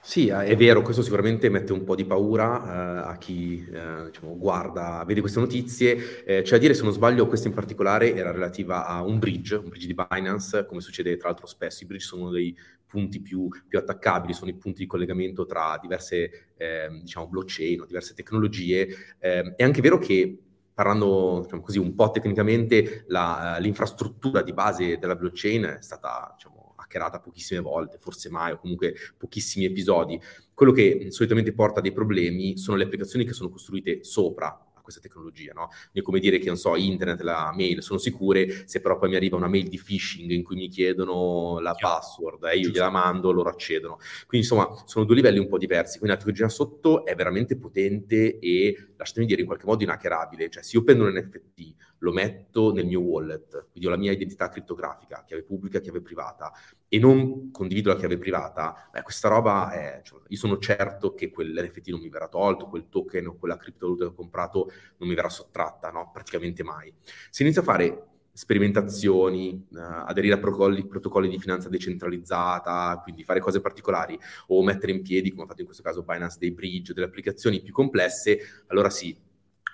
Sì, 0.00 0.28
è 0.28 0.56
vero, 0.56 0.80
questo 0.80 1.02
sicuramente 1.02 1.50
mette 1.50 1.72
un 1.72 1.84
po' 1.84 1.94
di 1.94 2.04
paura 2.06 3.04
eh, 3.04 3.10
a 3.10 3.18
chi 3.18 3.62
eh, 3.70 4.04
diciamo, 4.06 4.38
guarda, 4.38 5.04
vede 5.06 5.20
queste 5.20 5.40
notizie. 5.40 6.24
Eh, 6.24 6.44
cioè 6.44 6.56
a 6.56 6.60
dire, 6.60 6.72
se 6.72 6.82
non 6.82 6.92
sbaglio, 6.92 7.26
questa 7.26 7.48
in 7.48 7.54
particolare 7.54 8.14
era 8.14 8.30
relativa 8.30 8.86
a 8.86 9.02
un 9.02 9.18
bridge, 9.18 9.56
un 9.56 9.68
bridge 9.68 9.86
di 9.86 9.94
Binance, 9.94 10.64
come 10.66 10.80
succede 10.80 11.16
tra 11.16 11.28
l'altro 11.28 11.46
spesso. 11.46 11.82
I 11.84 11.86
bridge 11.86 12.04
sono 12.04 12.22
uno 12.22 12.30
dei 12.30 12.56
punti 12.86 13.20
più, 13.20 13.48
più 13.66 13.78
attaccabili, 13.78 14.32
sono 14.32 14.50
i 14.50 14.54
punti 14.56 14.80
di 14.80 14.86
collegamento 14.86 15.44
tra 15.44 15.78
diverse 15.80 16.52
ehm, 16.56 17.00
diciamo, 17.02 17.28
blockchain 17.28 17.84
diverse 17.86 18.14
tecnologie. 18.14 18.88
Ehm, 19.18 19.54
è 19.56 19.62
anche 19.62 19.82
vero 19.82 19.98
che 19.98 20.38
parlando 20.72 21.40
diciamo 21.42 21.60
così, 21.60 21.78
un 21.78 21.94
po' 21.94 22.10
tecnicamente, 22.10 23.04
la, 23.08 23.56
l'infrastruttura 23.60 24.42
di 24.42 24.52
base 24.52 24.96
della 24.98 25.16
blockchain 25.16 25.64
è 25.64 25.82
stata 25.82 26.32
diciamo, 26.36 26.57
hackerata 26.88 27.20
pochissime 27.20 27.60
volte, 27.60 27.98
forse 27.98 28.30
mai, 28.30 28.52
o 28.52 28.58
comunque 28.58 28.94
pochissimi 29.16 29.66
episodi. 29.66 30.18
Quello 30.54 30.72
che 30.72 31.08
solitamente 31.10 31.52
porta 31.52 31.80
dei 31.80 31.92
problemi 31.92 32.56
sono 32.56 32.78
le 32.78 32.84
applicazioni 32.84 33.24
che 33.24 33.34
sono 33.34 33.50
costruite 33.50 34.02
sopra 34.02 34.62
questa 34.88 35.02
tecnologia, 35.02 35.52
no? 35.52 35.68
È 35.92 36.00
come 36.00 36.18
dire 36.18 36.38
che, 36.38 36.46
non 36.46 36.56
so, 36.56 36.74
internet, 36.74 37.20
la 37.20 37.52
mail 37.54 37.82
sono 37.82 37.98
sicure, 37.98 38.66
se 38.66 38.80
però 38.80 38.96
poi 38.96 39.10
mi 39.10 39.16
arriva 39.16 39.36
una 39.36 39.46
mail 39.46 39.68
di 39.68 39.78
phishing 39.78 40.30
in 40.30 40.42
cui 40.42 40.56
mi 40.56 40.68
chiedono 40.68 41.58
la 41.60 41.74
Chiaro. 41.74 41.94
password 41.94 42.44
e 42.44 42.52
eh, 42.52 42.58
io 42.60 42.70
gliela 42.70 42.88
mando, 42.88 43.30
loro 43.30 43.50
accedono. 43.50 43.98
Quindi, 44.26 44.46
insomma, 44.48 44.66
sono 44.86 45.04
due 45.04 45.14
livelli 45.14 45.38
un 45.38 45.46
po' 45.46 45.58
diversi. 45.58 45.98
Quindi 45.98 46.16
la 46.16 46.22
tecnologia 46.22 46.48
sotto 46.48 47.04
è 47.04 47.14
veramente 47.14 47.58
potente 47.58 48.38
e, 48.38 48.92
lasciatemi 48.96 49.26
dire, 49.26 49.42
in 49.42 49.46
qualche 49.46 49.66
modo 49.66 49.82
inhackerabile. 49.82 50.48
Cioè, 50.48 50.62
se 50.62 50.76
io 50.78 50.82
prendo 50.82 51.04
un 51.04 51.12
NFT, 51.12 51.74
lo 51.98 52.12
metto 52.12 52.72
nel 52.72 52.86
mio 52.86 53.00
wallet, 53.00 53.66
quindi 53.70 53.86
ho 53.86 53.90
la 53.90 53.96
mia 53.96 54.12
identità 54.12 54.48
criptografica, 54.48 55.24
chiave 55.26 55.42
pubblica, 55.42 55.80
chiave 55.80 56.00
privata, 56.00 56.52
e 56.88 56.98
non 56.98 57.50
condivido 57.50 57.90
la 57.90 57.96
chiave 57.96 58.18
privata, 58.18 58.88
beh, 58.92 59.02
questa 59.02 59.28
roba 59.28 59.70
è, 59.70 60.00
cioè, 60.02 60.20
io 60.28 60.36
sono 60.36 60.58
certo 60.58 61.14
che 61.14 61.30
quell'NFT 61.30 61.88
non 61.88 62.00
mi 62.00 62.08
verrà 62.08 62.28
tolto, 62.28 62.66
quel 62.68 62.88
token 62.88 63.28
o 63.28 63.36
quella 63.36 63.56
criptovaluta 63.56 64.04
che 64.04 64.10
ho 64.10 64.14
comprato 64.14 64.70
non 64.98 65.08
mi 65.08 65.14
verrà 65.14 65.28
sottratta, 65.28 65.90
no? 65.90 66.10
Praticamente 66.12 66.62
mai. 66.62 66.92
Se 67.30 67.42
inizio 67.42 67.62
a 67.62 67.64
fare 67.64 68.06
sperimentazioni, 68.38 69.66
uh, 69.70 69.78
aderire 69.78 70.34
a 70.34 70.38
protocolli, 70.38 70.86
protocolli, 70.86 71.28
di 71.28 71.40
finanza 71.40 71.68
decentralizzata, 71.68 73.00
quindi 73.02 73.24
fare 73.24 73.40
cose 73.40 73.60
particolari 73.60 74.16
o 74.48 74.62
mettere 74.62 74.92
in 74.92 75.02
piedi, 75.02 75.30
come 75.30 75.42
ha 75.42 75.46
fatto 75.46 75.60
in 75.60 75.66
questo 75.66 75.82
caso 75.82 76.04
Binance, 76.04 76.38
dei 76.38 76.52
bridge, 76.52 76.94
delle 76.94 77.06
applicazioni 77.06 77.60
più 77.60 77.72
complesse, 77.72 78.38
allora 78.68 78.90
sì, 78.90 79.16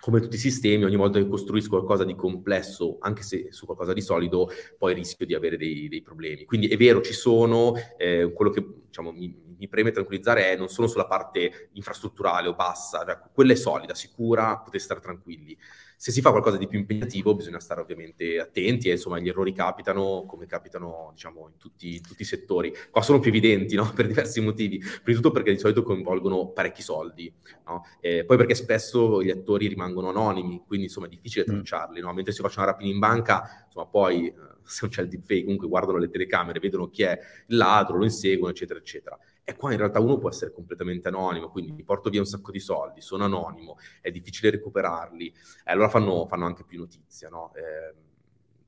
come 0.04 0.20
tutti 0.20 0.36
i 0.36 0.38
sistemi, 0.38 0.84
ogni 0.84 0.96
volta 0.96 1.18
che 1.18 1.26
costruisco 1.26 1.70
qualcosa 1.70 2.04
di 2.04 2.14
complesso, 2.14 2.98
anche 3.00 3.22
se 3.22 3.46
su 3.52 3.64
qualcosa 3.64 3.94
di 3.94 4.02
solido, 4.02 4.50
poi 4.76 4.92
rischio 4.92 5.24
di 5.24 5.34
avere 5.34 5.56
dei, 5.56 5.88
dei 5.88 6.02
problemi. 6.02 6.44
Quindi 6.44 6.68
è 6.68 6.76
vero, 6.76 7.00
ci 7.00 7.14
sono, 7.14 7.72
eh, 7.96 8.30
quello 8.34 8.50
che 8.50 8.62
diciamo, 8.84 9.12
mi, 9.12 9.34
mi, 9.56 9.66
preme 9.66 9.92
tranquillizzare 9.92 10.52
è 10.52 10.56
non 10.56 10.68
solo 10.68 10.88
sulla 10.88 11.06
parte 11.06 11.70
infrastrutturale 11.72 12.48
o 12.48 12.54
bassa, 12.54 13.02
cioè, 13.06 13.18
quella 13.32 13.52
è 13.52 13.56
solida, 13.56 13.94
sicura, 13.94 14.58
potete 14.58 14.84
stare 14.84 15.00
tranquilli. 15.00 15.56
Se 16.04 16.10
si 16.10 16.20
fa 16.20 16.32
qualcosa 16.32 16.58
di 16.58 16.66
più 16.66 16.78
impegnativo 16.78 17.34
bisogna 17.34 17.60
stare 17.60 17.80
ovviamente 17.80 18.38
attenti 18.38 18.90
e 18.90 18.92
insomma 18.92 19.18
gli 19.18 19.28
errori 19.28 19.54
capitano 19.54 20.26
come 20.26 20.44
capitano 20.44 21.12
diciamo 21.14 21.48
in 21.48 21.56
tutti, 21.56 21.98
tutti 22.02 22.20
i 22.20 22.26
settori. 22.26 22.74
Qua 22.90 23.00
sono 23.00 23.20
più 23.20 23.30
evidenti 23.30 23.74
no? 23.74 23.88
per 23.96 24.08
diversi 24.08 24.42
motivi, 24.42 24.76
prima 24.76 25.00
di 25.04 25.14
tutto 25.14 25.30
perché 25.30 25.52
di 25.52 25.58
solito 25.58 25.82
coinvolgono 25.82 26.48
parecchi 26.48 26.82
soldi, 26.82 27.32
no? 27.66 27.86
eh, 28.00 28.26
poi 28.26 28.36
perché 28.36 28.54
spesso 28.54 29.22
gli 29.22 29.30
attori 29.30 29.66
rimangono 29.66 30.10
anonimi, 30.10 30.62
quindi 30.66 30.88
insomma 30.88 31.06
è 31.06 31.08
difficile 31.08 31.46
mm. 31.48 31.54
tracciarli, 31.54 32.00
no? 32.02 32.12
mentre 32.12 32.34
si 32.34 32.42
fa 32.42 32.52
una 32.54 32.66
rapina 32.66 32.90
in 32.90 32.98
banca, 32.98 33.64
insomma 33.64 33.86
poi 33.86 34.26
eh, 34.26 34.34
se 34.62 34.80
non 34.82 34.90
c'è 34.90 35.00
il 35.00 35.08
deepfake 35.08 35.44
comunque 35.44 35.68
guardano 35.68 35.96
le 35.96 36.10
telecamere, 36.10 36.58
vedono 36.58 36.90
chi 36.90 37.04
è 37.04 37.18
il 37.46 37.56
ladro, 37.56 37.96
lo 37.96 38.04
inseguono 38.04 38.52
eccetera 38.52 38.78
eccetera. 38.78 39.18
E 39.44 39.54
qua 39.56 39.72
in 39.72 39.78
realtà 39.78 40.00
uno 40.00 40.16
può 40.16 40.30
essere 40.30 40.52
completamente 40.52 41.08
anonimo, 41.08 41.50
quindi 41.50 41.72
mi 41.72 41.84
porto 41.84 42.08
via 42.08 42.20
un 42.20 42.26
sacco 42.26 42.50
di 42.50 42.60
soldi, 42.60 43.02
sono 43.02 43.24
anonimo, 43.24 43.76
è 44.00 44.10
difficile 44.10 44.50
recuperarli, 44.50 45.26
e 45.26 45.70
allora 45.70 45.90
fanno, 45.90 46.26
fanno 46.26 46.46
anche 46.46 46.64
più 46.64 46.78
notizia, 46.78 47.28
no? 47.28 47.52
Eh, 47.54 47.94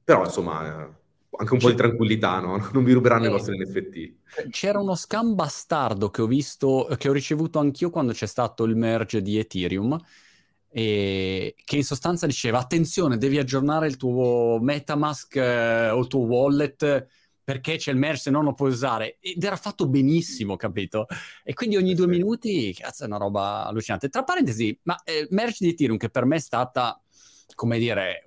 però 0.04 0.24
insomma, 0.24 0.94
anche 1.38 1.52
un 1.52 1.58
po' 1.58 1.70
di 1.70 1.76
tranquillità, 1.76 2.40
no? 2.40 2.58
Non 2.72 2.84
vi 2.84 2.92
ruberanno 2.92 3.24
eh, 3.24 3.28
i 3.28 3.30
vostri 3.30 3.58
NFT. 3.58 4.50
C'era 4.50 4.78
uno 4.78 4.94
scam 4.94 5.34
bastardo 5.34 6.10
che 6.10 6.20
ho 6.20 6.26
visto, 6.26 6.88
che 6.98 7.08
ho 7.08 7.12
ricevuto 7.12 7.58
anch'io 7.58 7.88
quando 7.88 8.12
c'è 8.12 8.26
stato 8.26 8.64
il 8.64 8.76
merge 8.76 9.22
di 9.22 9.38
Ethereum, 9.38 9.98
e 10.68 11.54
che 11.64 11.76
in 11.76 11.84
sostanza 11.84 12.26
diceva 12.26 12.58
attenzione, 12.58 13.16
devi 13.16 13.38
aggiornare 13.38 13.86
il 13.86 13.96
tuo 13.96 14.58
Metamask 14.60 15.36
eh, 15.36 15.88
o 15.88 16.00
il 16.00 16.06
tuo 16.06 16.20
wallet 16.20 17.06
perché 17.46 17.76
c'è 17.76 17.92
il 17.92 17.96
merge 17.96 18.22
se 18.22 18.30
non 18.30 18.42
lo 18.42 18.54
puoi 18.54 18.70
usare 18.70 19.18
ed 19.20 19.44
era 19.44 19.54
fatto 19.54 19.86
benissimo, 19.86 20.56
capito? 20.56 21.06
E 21.44 21.54
quindi 21.54 21.76
ogni 21.76 21.94
due 21.94 22.08
minuti, 22.08 22.74
cazzo, 22.74 23.04
è 23.04 23.06
una 23.06 23.18
roba 23.18 23.64
allucinante. 23.66 24.08
Tra 24.08 24.24
parentesi, 24.24 24.76
ma 24.82 25.00
eh, 25.04 25.28
merge 25.30 25.58
di 25.60 25.68
Ethereum 25.68 25.96
che 25.96 26.10
per 26.10 26.24
me 26.24 26.34
è 26.36 26.40
stata, 26.40 27.00
come 27.54 27.78
dire, 27.78 28.24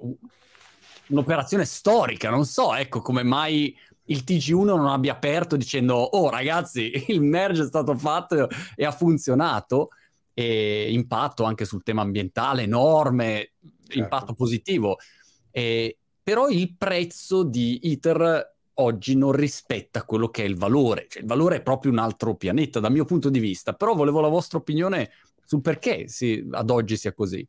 un'operazione 1.07 1.65
storica, 1.65 2.29
non 2.29 2.45
so, 2.45 2.73
ecco, 2.73 3.01
come 3.01 3.23
mai 3.23 3.77
il 4.05 4.23
TG1 4.25 4.63
non 4.63 4.87
abbia 4.87 5.11
aperto 5.11 5.57
dicendo 5.57 5.95
oh 5.95 6.29
ragazzi, 6.29 6.89
il 7.11 7.19
merge 7.19 7.63
è 7.63 7.67
stato 7.67 7.93
fatto 7.95 8.47
e 8.73 8.85
ha 8.85 8.91
funzionato 8.93 9.89
e 10.33 10.93
impatto 10.93 11.43
anche 11.43 11.65
sul 11.65 11.83
tema 11.83 12.03
ambientale 12.03 12.61
enorme, 12.61 13.51
certo. 13.83 13.97
impatto 13.97 14.33
positivo. 14.33 14.95
E, 15.51 15.97
però 16.23 16.47
il 16.47 16.73
prezzo 16.77 17.43
di 17.43 17.81
Ether 17.83 18.55
oggi 18.81 19.15
non 19.15 19.31
rispetta 19.31 20.03
quello 20.03 20.29
che 20.29 20.43
è 20.43 20.45
il 20.47 20.57
valore, 20.57 21.07
cioè 21.09 21.21
il 21.21 21.27
valore 21.27 21.57
è 21.57 21.61
proprio 21.61 21.91
un 21.91 21.99
altro 21.99 22.35
pianeta 22.35 22.79
dal 22.79 22.91
mio 22.91 23.05
punto 23.05 23.29
di 23.29 23.39
vista, 23.39 23.73
però 23.73 23.93
volevo 23.93 24.19
la 24.21 24.27
vostra 24.27 24.57
opinione 24.57 25.11
sul 25.45 25.61
perché 25.61 26.07
si, 26.07 26.47
ad 26.51 26.69
oggi 26.69 26.97
sia 26.97 27.13
così. 27.13 27.47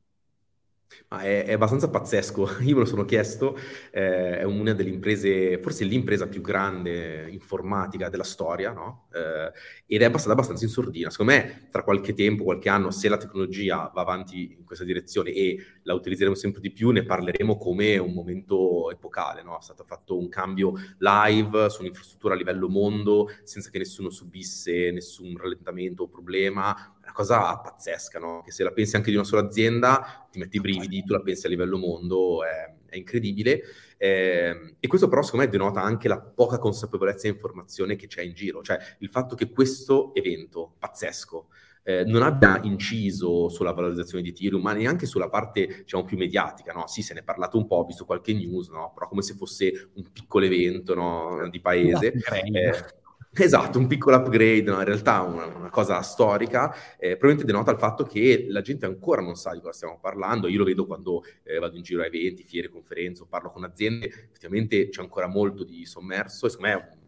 Ma 1.09 1.21
è, 1.23 1.45
è, 1.45 1.53
abbastanza 1.53 1.89
pazzesco, 1.89 2.59
io 2.63 2.75
me 2.75 2.81
lo 2.81 2.85
sono 2.85 3.05
chiesto, 3.05 3.57
eh, 3.91 4.39
è 4.39 4.45
una 4.45 4.73
delle 4.73 4.91
imprese, 4.91 5.59
forse 5.59 5.85
l'impresa 5.85 6.29
più 6.29 6.41
grande 6.41 7.29
informatica 7.31 8.09
della 8.09 8.25
storia, 8.25 8.73
no? 8.73 9.09
eh, 9.13 9.53
ed 9.87 10.03
è 10.03 10.11
passata 10.11 10.33
abbastanza 10.33 10.65
in 10.65 10.71
sordina. 10.71 11.11
Secondo 11.11 11.33
me, 11.33 11.69
tra 11.71 11.83
qualche 11.83 12.15
tempo, 12.15 12.45
qualche 12.45 12.69
anno, 12.69 12.91
se 12.91 13.09
la 13.09 13.17
tecnologia 13.17 13.91
va 13.93 14.01
avanti 14.01 14.57
in 14.59 14.65
questa 14.65 14.85
direzione 14.85 15.33
e 15.33 15.59
la 15.83 15.95
utilizzeremo 15.95 16.35
sempre 16.35 16.61
di 16.61 16.71
più, 16.71 16.91
ne 16.91 17.05
parleremo 17.05 17.57
come 17.57 17.99
un 17.99 18.13
momento 18.13 18.91
epocale. 18.91 19.43
No? 19.43 19.59
È 19.59 19.63
stato 19.63 19.85
fatto 19.85 20.19
un 20.19 20.29
cambio 20.29 20.75
live 20.99 21.69
su 21.71 21.81
un'infrastruttura 21.81 22.35
a 22.35 22.37
livello 22.37 22.69
mondo, 22.69 23.31
senza 23.43 23.71
che 23.71 23.79
nessuno 23.79 24.11
subisse 24.11 24.91
nessun 24.91 25.37
rallentamento 25.37 26.05
o 26.05 26.09
problema, 26.09 26.95
una 27.11 27.13
cosa 27.13 27.59
pazzesca, 27.59 28.19
no? 28.19 28.43
che 28.45 28.53
se 28.53 28.63
la 28.63 28.73
pensi 28.73 28.97
anche 28.97 29.11
di 29.11 29.17
una 29.17 29.25
sola 29.25 29.43
azienda 29.47 30.27
ti 30.31 30.39
metti 30.39 30.57
i 30.57 30.61
brividi, 30.61 31.03
tu 31.05 31.13
la 31.13 31.21
pensi 31.21 31.47
a 31.47 31.49
livello 31.49 31.77
mondo, 31.77 32.45
è, 32.45 32.73
è 32.87 32.97
incredibile. 32.97 33.63
Eh, 33.97 34.77
e 34.79 34.87
questo 34.87 35.09
però 35.09 35.23
secondo 35.23 35.45
me 35.45 35.51
denota 35.51 35.83
anche 35.83 36.09
la 36.09 36.21
poca 36.21 36.59
consapevolezza 36.59 37.27
e 37.27 37.33
informazione 37.33 37.97
che 37.97 38.07
c'è 38.07 38.23
in 38.23 38.33
giro, 38.33 38.63
cioè 38.63 38.79
il 39.01 39.11
fatto 39.11 39.35
che 39.35 39.51
questo 39.51 40.15
evento 40.15 40.75
pazzesco 40.79 41.49
eh, 41.83 42.05
non 42.05 42.23
abbia 42.23 42.61
inciso 42.63 43.49
sulla 43.49 43.73
valorizzazione 43.73 44.23
di 44.23 44.31
Ethereum, 44.31 44.63
ma 44.63 44.73
neanche 44.73 45.07
sulla 45.07 45.29
parte 45.29 45.83
diciamo, 45.83 46.05
più 46.05 46.17
mediatica, 46.17 46.73
no? 46.73 46.87
Sì, 46.87 47.03
se 47.03 47.15
ne 47.15 47.21
è 47.21 47.25
parlato 47.25 47.59
un 47.59 47.67
po', 47.67 47.77
ho 47.77 47.85
visto 47.85 48.05
qualche 48.05 48.33
news, 48.33 48.69
no? 48.69 48.93
Però 48.95 49.09
come 49.09 49.23
se 49.23 49.35
fosse 49.35 49.91
un 49.95 50.11
piccolo 50.13 50.45
evento 50.45 50.95
no? 50.95 51.49
di 51.51 51.61
paese. 51.61 52.13
Eh, 52.53 52.99
Esatto, 53.33 53.79
un 53.79 53.87
piccolo 53.87 54.17
upgrade, 54.17 54.63
no? 54.63 54.79
in 54.79 54.85
realtà 54.85 55.21
una, 55.21 55.47
una 55.47 55.71
cosa 55.71 56.03
storica, 56.03 56.75
eh, 56.99 57.17
probabilmente 57.17 57.45
denota 57.45 57.71
il 57.71 57.79
fatto 57.79 58.03
che 58.03 58.47
la 58.49 58.61
gente 58.61 58.87
ancora 58.87 59.23
non 59.23 59.37
sa 59.37 59.53
di 59.53 59.61
cosa 59.61 59.73
stiamo 59.73 60.01
parlando, 60.01 60.49
io 60.49 60.59
lo 60.59 60.65
vedo 60.65 60.85
quando 60.85 61.23
eh, 61.45 61.61
vado 61.61 61.77
in 61.77 61.83
giro 61.83 62.03
a 62.03 62.07
eventi, 62.07 62.43
fiere, 62.43 62.69
conferenze, 62.69 63.23
o 63.23 63.27
parlo 63.27 63.53
con 63.53 63.63
aziende, 63.63 64.07
effettivamente 64.07 64.89
c'è 64.89 65.01
ancora 65.01 65.29
molto 65.29 65.63
di 65.63 65.85
sommerso 65.87 66.47
e 66.47 66.51
secondo 66.51 66.75
me 66.75 67.00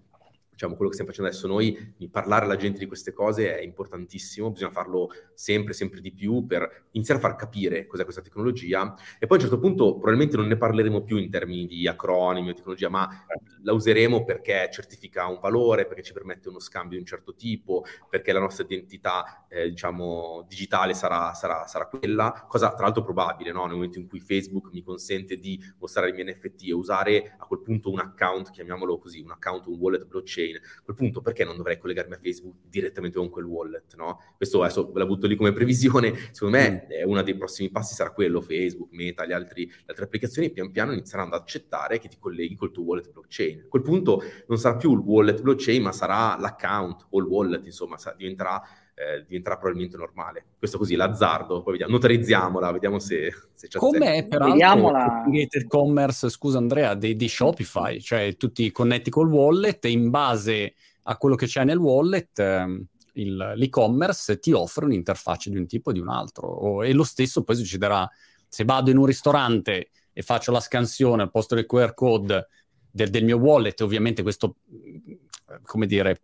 diciamo, 0.53 0.75
quello 0.75 0.91
che 0.91 0.97
stiamo 0.97 1.11
facendo 1.11 1.31
adesso 1.31 1.47
noi, 1.49 1.95
di 1.97 2.09
parlare 2.09 2.45
alla 2.45 2.57
gente 2.57 2.79
di 2.79 2.87
queste 2.87 3.13
cose 3.13 3.59
è 3.59 3.63
importantissimo, 3.63 4.51
bisogna 4.51 4.71
farlo 4.71 5.11
sempre, 5.35 5.73
sempre 5.73 6.01
di 6.01 6.13
più 6.13 6.47
per 6.47 6.87
iniziare 6.93 7.19
a 7.21 7.23
far 7.23 7.37
capire 7.37 7.87
cos'è 7.87 8.05
questa 8.05 8.21
tecnologia 8.23 8.95
e 9.19 9.27
poi 9.27 9.39
a 9.39 9.43
un 9.43 9.49
certo 9.49 9.59
punto 9.59 9.95
probabilmente 9.95 10.37
non 10.37 10.47
ne 10.47 10.57
parleremo 10.57 11.03
più 11.03 11.17
in 11.17 11.31
termini 11.31 11.67
di 11.67 11.89
acronimi 11.89 12.51
o 12.51 12.55
tecnologia, 12.55 12.89
ma 12.89 13.09
la 13.63 13.73
useremo 13.73 14.25
perché 14.25 14.69
certifica 14.73 15.27
un 15.27 15.39
valore, 15.41 15.87
perché 15.87 16.03
ci 16.03 16.13
permette 16.13 16.49
uno 16.49 16.59
scambio 16.59 16.97
di 16.97 17.03
un 17.03 17.07
certo 17.07 17.35
tipo, 17.35 17.85
perché 18.09 18.33
la 18.33 18.41
nostra 18.41 18.65
identità, 18.65 19.47
eh, 19.49 19.71
diciamo, 19.71 20.45
digitale 20.49 20.95
sarà, 20.95 21.33
sarà, 21.35 21.67
sarà, 21.67 21.87
quella, 21.87 22.45
cosa 22.49 22.73
tra 22.75 22.85
l'altro 22.85 23.03
probabile, 23.03 23.53
no? 23.53 23.65
nel 23.65 23.75
momento 23.75 23.99
in 23.99 24.09
cui 24.09 24.21
Facebook 24.21 24.71
mi 24.73 24.83
consente 24.83 25.37
di 25.37 25.61
mostrare 25.79 26.11
i 26.11 26.13
miei 26.13 26.35
NFT 26.35 26.69
e 26.69 26.73
usare 26.73 27.37
a 27.39 27.47
quel 27.47 27.63
punto 27.63 27.91
un 27.91 27.99
account, 27.99 28.51
chiamiamolo 28.51 28.99
così, 28.99 29.21
un 29.21 29.31
account, 29.31 29.67
un 29.67 29.79
wallet 29.79 30.07
blockchain, 30.07 30.52
blockchain. 30.53 30.61
A 30.79 30.83
quel 30.83 30.97
punto 30.97 31.21
perché 31.21 31.45
non 31.45 31.57
dovrei 31.57 31.79
collegarmi 31.79 32.15
a 32.15 32.19
Facebook 32.19 32.57
direttamente 32.69 33.19
con 33.19 33.31
quel 33.31 33.45
wallet, 33.45 33.95
no? 33.97 34.21
Questo 34.37 34.63
adesso 34.63 34.91
ve 34.93 34.99
la 34.99 35.07
butto 35.07 35.27
lì 35.27 35.37
come 35.37 35.53
previsione, 35.55 36.15
secondo 36.33 36.57
me 36.57 36.87
mm. 36.87 37.09
uno 37.09 37.23
dei 37.23 37.37
prossimi 37.37 37.71
passi 37.71 37.95
sarà 37.95 38.11
quello, 38.11 38.41
Facebook, 38.41 38.93
Meta, 38.93 39.25
le, 39.25 39.35
altri, 39.35 39.67
le 39.67 39.85
altre 39.87 40.05
applicazioni 40.05 40.51
pian 40.51 40.71
piano 40.71 40.93
inizieranno 40.93 41.35
ad 41.35 41.41
accettare 41.41 41.99
che 41.99 42.09
ti 42.09 42.17
colleghi 42.19 42.55
col 42.57 42.71
tuo 42.71 42.85
wallet 42.85 43.11
blockchain. 43.11 43.63
A 43.65 43.69
quel 43.69 43.83
punto 43.83 44.23
non 44.47 44.59
sarà 44.59 44.77
più 44.77 44.93
il 44.93 45.01
wallet 45.01 45.41
blockchain, 45.41 45.83
ma 45.83 45.93
sarà 45.93 46.37
l'account 46.39 47.07
o 47.11 47.19
il 47.19 47.27
wallet, 47.27 47.65
insomma, 47.65 47.97
diventerà 48.17 48.63
eh, 49.03 49.25
diventerà 49.27 49.57
probabilmente 49.57 49.97
normale. 49.97 50.45
Questo 50.59 50.79
così, 50.79 50.95
l'azzardo, 50.95 51.63
poi 51.63 51.73
vediamo, 51.73 51.93
notarizziamola, 51.93 52.71
vediamo 52.71 52.99
se, 52.99 53.33
se 53.55 53.69
c'è 53.69 53.79
Come 53.79 54.27
peraltro 54.27 55.31
il 55.33 55.67
commerce, 55.67 56.29
scusa 56.29 56.59
Andrea, 56.59 56.95
di, 56.95 57.17
di 57.17 57.29
Shopify, 57.29 58.01
cioè 58.01 58.37
tu 58.37 58.53
ti 58.53 58.71
connetti 58.71 59.11
col 59.11 59.29
wallet 59.29 59.85
e 59.85 59.91
in 59.91 60.11
base 60.11 60.75
a 61.03 61.17
quello 61.17 61.35
che 61.35 61.47
c'è 61.47 61.65
nel 61.65 61.79
wallet... 61.79 62.39
Eh, 62.39 62.87
il, 63.17 63.53
l'e-commerce 63.57 64.39
ti 64.39 64.53
offre 64.53 64.87
un'interfaccia 64.87 65.51
di 65.51 65.59
un 65.59 65.67
tipo 65.67 65.91
o 65.91 65.93
di 65.93 66.01
un 66.01 66.09
altro. 66.09 66.49
O, 66.49 66.83
e 66.83 66.95
lo 66.95 67.05
stesso 67.05 67.43
poi 67.43 67.57
succederà 67.57 68.09
se 68.49 68.65
vado 68.65 68.91
in 68.91 68.97
un 68.97 69.07
ristorante 69.07 69.91
e 70.13 70.23
faccio 70.23 70.53
la 70.53 70.61
scansione 70.61 71.23
al 71.23 71.31
posto 71.31 71.55
del 71.55 71.67
QR 71.67 71.95
code 71.95 72.47
del, 72.91 73.11
del 73.11 73.25
mio 73.25 73.39
wallet, 73.39 73.81
ovviamente 73.81 74.23
questo, 74.23 74.57
come 75.63 75.87
dire, 75.87 76.23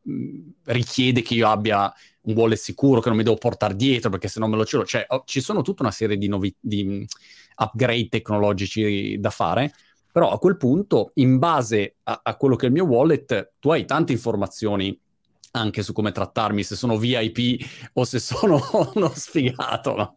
richiede 0.64 1.22
che 1.22 1.34
io 1.34 1.48
abbia 1.48 1.92
un 2.28 2.34
wallet 2.34 2.58
sicuro 2.58 3.00
che 3.00 3.08
non 3.08 3.16
mi 3.16 3.24
devo 3.24 3.36
portare 3.36 3.74
dietro 3.74 4.10
perché 4.10 4.28
se 4.28 4.38
no 4.38 4.48
me 4.48 4.56
lo 4.56 4.64
celo. 4.64 4.84
Cioè, 4.84 5.06
ci 5.24 5.40
sono 5.40 5.62
tutta 5.62 5.82
una 5.82 5.90
serie 5.90 6.16
di, 6.16 6.28
novi- 6.28 6.54
di 6.60 6.84
mm, 6.84 7.02
upgrade 7.56 8.08
tecnologici 8.08 9.18
da 9.18 9.30
fare, 9.30 9.72
però 10.12 10.30
a 10.30 10.38
quel 10.38 10.56
punto, 10.56 11.12
in 11.14 11.38
base 11.38 11.96
a, 12.04 12.20
a 12.22 12.36
quello 12.36 12.56
che 12.56 12.66
è 12.66 12.68
il 12.68 12.74
mio 12.74 12.84
wallet, 12.84 13.54
tu 13.58 13.70
hai 13.70 13.84
tante 13.84 14.12
informazioni 14.12 14.98
anche 15.53 15.82
su 15.82 15.92
come 15.92 16.12
trattarmi, 16.12 16.62
se 16.62 16.76
sono 16.76 16.99
VIP 16.99 17.64
o 17.94 18.05
se 18.05 18.18
sono 18.18 18.61
uno 18.94 19.11
sfigato. 19.14 19.94
No? 19.96 20.14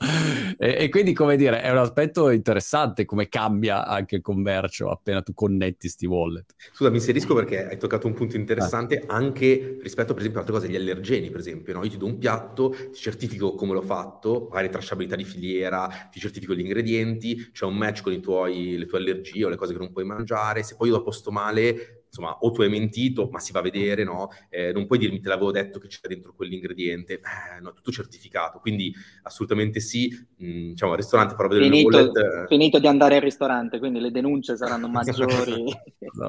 E, 0.57 0.75
e, 0.79 0.89
quindi, 0.89 1.13
come 1.13 1.37
dire, 1.37 1.61
è 1.61 1.71
un 1.71 1.77
aspetto 1.77 2.29
interessante 2.29 3.05
come 3.05 3.27
cambia 3.27 3.85
anche 3.85 4.15
il 4.15 4.21
commercio 4.21 4.89
appena 4.89 5.21
tu 5.21 5.33
connetti 5.33 5.87
sti 5.87 6.05
wallet. 6.05 6.53
Scusa, 6.73 6.89
mi 6.89 6.97
inserisco 6.97 7.33
perché 7.33 7.67
hai 7.67 7.77
toccato 7.77 8.07
un 8.07 8.13
punto 8.13 8.35
interessante 8.35 9.03
ah. 9.05 9.15
anche 9.15 9.77
rispetto, 9.81 10.13
per 10.13 10.19
esempio, 10.21 10.39
a 10.39 10.43
altre 10.43 10.59
cose, 10.59 10.71
gli 10.71 10.75
allergeni, 10.75 11.29
per 11.29 11.39
esempio. 11.39 11.73
No? 11.73 11.83
Io 11.83 11.89
ti 11.89 11.97
do 11.97 12.05
un 12.05 12.17
piatto, 12.17 12.69
ti 12.91 12.99
certifico 12.99 13.55
come 13.55 13.73
l'ho 13.73 13.81
fatto, 13.81 14.47
magari 14.49 14.69
tracciabilità 14.69 15.15
di 15.15 15.23
filiera, 15.23 16.09
ti 16.11 16.19
certifico 16.19 16.53
gli 16.53 16.59
ingredienti, 16.59 17.51
c'è 17.51 17.65
un 17.65 17.75
match 17.75 18.01
con 18.01 18.19
tuoi, 18.21 18.77
le 18.77 18.85
tue 18.85 18.99
allergie 18.99 19.45
o 19.45 19.49
le 19.49 19.55
cose 19.57 19.73
che 19.73 19.79
non 19.79 19.91
puoi 19.91 20.05
mangiare. 20.05 20.63
Se 20.63 20.75
poi 20.75 20.89
io 20.89 20.95
dopo 20.95 21.11
sto 21.11 21.31
male 21.31 22.00
insomma, 22.11 22.37
o 22.41 22.51
tu 22.51 22.61
hai 22.61 22.69
mentito, 22.69 23.29
ma 23.31 23.39
si 23.39 23.53
va 23.53 23.59
a 23.59 23.63
vedere, 23.63 24.03
no? 24.03 24.29
Eh, 24.49 24.73
non 24.73 24.85
puoi 24.85 24.99
dirmi 24.99 25.21
te 25.21 25.29
l'avevo 25.29 25.51
detto 25.51 25.79
che 25.79 25.87
c'era 25.87 26.09
dentro 26.09 26.33
quell'ingrediente, 26.33 27.13
eh, 27.13 27.61
no, 27.61 27.71
tutto 27.71 27.91
certificato, 27.91 28.59
quindi 28.59 28.93
assolutamente 29.23 29.79
sì, 29.79 30.09
mm, 30.43 30.71
diciamo, 30.71 30.91
al 30.91 30.97
ristorante 30.97 31.35
farò 31.35 31.47
vedere 31.47 31.69
finito, 31.69 31.97
il 31.97 32.05
wallet. 32.05 32.47
Finito 32.47 32.79
di 32.79 32.87
andare 32.87 33.15
al 33.15 33.21
ristorante, 33.21 33.79
quindi 33.79 34.01
le 34.01 34.11
denunce 34.11 34.57
saranno 34.57 34.89
maggiori. 34.91 35.73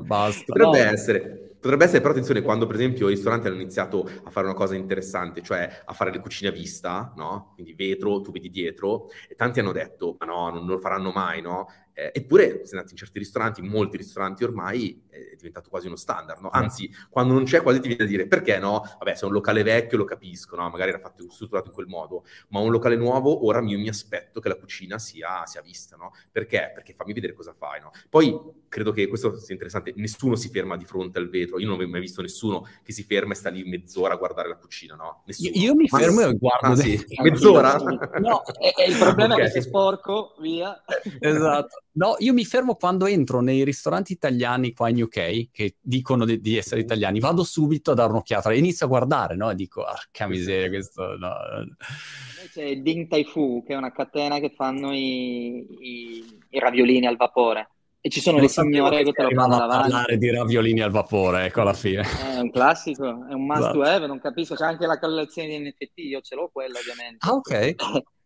Basta. 0.03 0.45
Potrebbe 0.47 0.85
no. 0.85 0.91
essere. 0.91 1.47
Potrebbe 1.63 1.85
essere, 1.85 2.01
però 2.01 2.13
attenzione, 2.13 2.43
quando 2.43 2.67
per 2.67 2.75
esempio 2.75 3.07
i 3.07 3.15
ristoranti 3.15 3.47
hanno 3.47 3.61
iniziato 3.61 4.05
a 4.25 4.31
fare 4.31 4.47
una 4.47 4.57
cosa 4.57 4.75
interessante, 4.75 5.43
cioè 5.43 5.83
a 5.85 5.93
fare 5.93 6.11
le 6.11 6.19
cucine 6.19 6.51
a 6.51 6.53
vista, 6.53 7.13
no? 7.17 7.53
Quindi 7.55 7.75
vetro, 7.75 8.21
tu 8.21 8.33
vedi 8.33 8.51
dietro, 8.51 9.11
e 9.29 9.37
tanti 9.37 9.61
hanno 9.61 9.71
detto, 9.71 10.17
ma 10.19 10.27
no, 10.27 10.51
non 10.51 10.67
lo 10.67 10.79
faranno 10.79 11.13
mai, 11.13 11.41
no? 11.41 11.69
Eh, 11.93 12.11
eppure, 12.13 12.63
se 12.65 12.75
andate 12.75 12.93
in 12.93 12.97
certi 12.97 13.19
ristoranti, 13.21 13.61
in 13.61 13.69
molti 13.69 13.97
ristoranti 13.97 14.43
ormai 14.43 15.05
è 15.09 15.32
diventato 15.43 15.69
quasi 15.69 15.87
uno 15.87 15.97
standard, 15.97 16.41
no? 16.41 16.51
Anzi, 16.51 16.91
quando 17.11 17.35
non 17.35 17.45
c'è 17.45 17.63
quasi 17.63 17.81
ti 17.81 17.89
viene 17.89 18.05
a 18.05 18.07
dire 18.07 18.27
perché 18.27 18.59
no? 18.59 18.83
Vabbè, 18.99 19.15
se 19.15 19.25
è 19.25 19.27
un 19.27 19.33
locale 19.33 19.63
vecchio 19.63 19.99
lo 19.99 20.05
capisco, 20.05 20.57
no? 20.57 20.69
Magari 20.71 20.91
era 20.91 20.99
fatto 20.99 21.29
strutturato 21.31 21.69
in 21.69 21.75
quel 21.75 21.87
modo, 21.87 22.25
ma 22.49 22.61
un 22.61 22.71
locale 22.71 22.97
nuovo, 22.97 23.47
ora 23.47 23.61
io 23.61 23.79
mi 23.79 23.89
aspetto 23.89 24.41
che 24.41 24.49
la 24.49 24.57
cucina 24.57 24.99
sia, 24.99 25.45
sia 25.47 25.61
vista, 25.61 25.97
no? 25.97 26.13
Perché? 26.31 26.71
Perché 26.75 26.95
fammi 26.95 27.13
vedere 27.13 27.33
cosa 27.35 27.53
fai, 27.53 27.81
no? 27.81 27.91
Poi 28.09 28.39
credo 28.69 28.93
che 28.93 29.07
questo 29.09 29.37
sia 29.39 29.53
interessante, 29.53 29.93
nessuno 29.97 30.37
si 30.37 30.49
ferma 30.49 30.77
di 30.77 30.85
fronte 30.85 31.19
al 31.19 31.29
vetro, 31.29 31.59
io 31.59 31.69
non 31.69 31.81
ho 31.81 31.87
mai 31.87 32.01
visto 32.01 32.23
nessuno 32.23 32.67
che 32.83 32.93
si 32.93 33.03
ferma 33.03 33.33
e 33.33 33.37
sta 33.37 33.51
lì 33.51 33.65
mezz'ora 33.65 34.15
a 34.15 34.17
guardare 34.17 34.49
la 34.49 34.57
cucina, 34.57 34.95
no? 34.95 35.23
Io, 35.27 35.51
io, 35.55 35.75
mi 35.75 35.89
fermo 35.89 36.21
ma, 36.21 36.29
e 36.29 36.35
guardo. 36.35 36.67
Ah, 36.69 36.77
sì. 36.77 37.05
Mezz'ora? 37.23 37.77
No, 37.77 38.43
e, 38.61 38.73
e 38.77 38.91
il 38.91 38.97
problema 38.97 39.35
okay. 39.35 39.47
è 39.47 39.49
che 39.49 39.61
se 39.61 39.69
sporco, 39.69 40.35
via. 40.41 40.83
Esatto. 41.21 41.83
No, 41.95 42.17
io 42.19 42.33
mi 42.33 42.45
fermo 42.45 42.77
quando 42.77 43.07
entro 43.07 43.41
nei 43.41 43.65
ristoranti 43.65 44.13
italiani 44.13 44.73
qua 44.73 44.89
in 44.89 45.03
UK, 45.03 45.51
che 45.51 45.77
dicono 45.79 46.25
di, 46.25 46.41
di 46.41 46.57
essere 46.57 46.81
italiani, 46.81 47.21
vado 47.21 47.45
subito 47.45 47.91
a 47.91 47.95
dare 47.95 48.11
un'occhiata 48.11 48.51
e 48.51 48.59
inizio 48.59 48.87
a 48.87 48.89
guardare, 48.89 49.37
no? 49.37 49.51
E 49.51 49.55
dico, 49.55 49.85
arca 49.85 50.27
miseria, 50.27 50.71
questo... 50.71 51.17
No. 51.19 51.35
C'è 52.51 52.77
Ding 52.77 53.09
Tai 53.09 53.25
Fu, 53.25 53.63
che 53.67 53.75
è 53.75 53.77
una 53.77 53.93
catena 53.93 54.39
che 54.39 54.53
fanno 54.57 54.95
i, 54.95 55.67
i, 55.81 56.25
i 56.51 56.59
raviolini 56.59 57.07
al 57.07 57.17
vapore. 57.17 57.69
E 58.01 58.09
ci 58.09 58.21
sono 58.21 58.39
non 58.39 58.47
le 58.47 58.51
signore 58.51 59.05
che 59.05 59.13
te 59.13 59.23
lo 59.23 59.29
fanno 59.29 59.59
davanti. 59.59 59.77
a 59.77 59.81
parlare 59.81 60.17
di 60.17 60.31
raviolini 60.31 60.81
al 60.81 60.91
vapore, 60.91 61.45
ecco 61.45 61.61
alla 61.61 61.75
fine. 61.75 62.03
È 62.03 62.41
un 62.41 62.51
classico, 62.51 63.05
è 63.05 63.33
un 63.33 63.45
must 63.45 63.61
esatto. 63.61 63.79
to 63.79 63.83
have, 63.85 64.07
non 64.07 64.19
capisco. 64.19 64.55
C'è 64.55 64.65
anche 64.65 64.87
la 64.87 64.99
collezione 64.99 65.49
di 65.49 65.59
NFT, 65.59 65.99
io 65.99 66.21
ce 66.21 66.35
l'ho 66.35 66.51
quella 66.53 66.79
ovviamente. 66.79 67.19
Ah, 67.21 67.33
ok. 67.35 67.75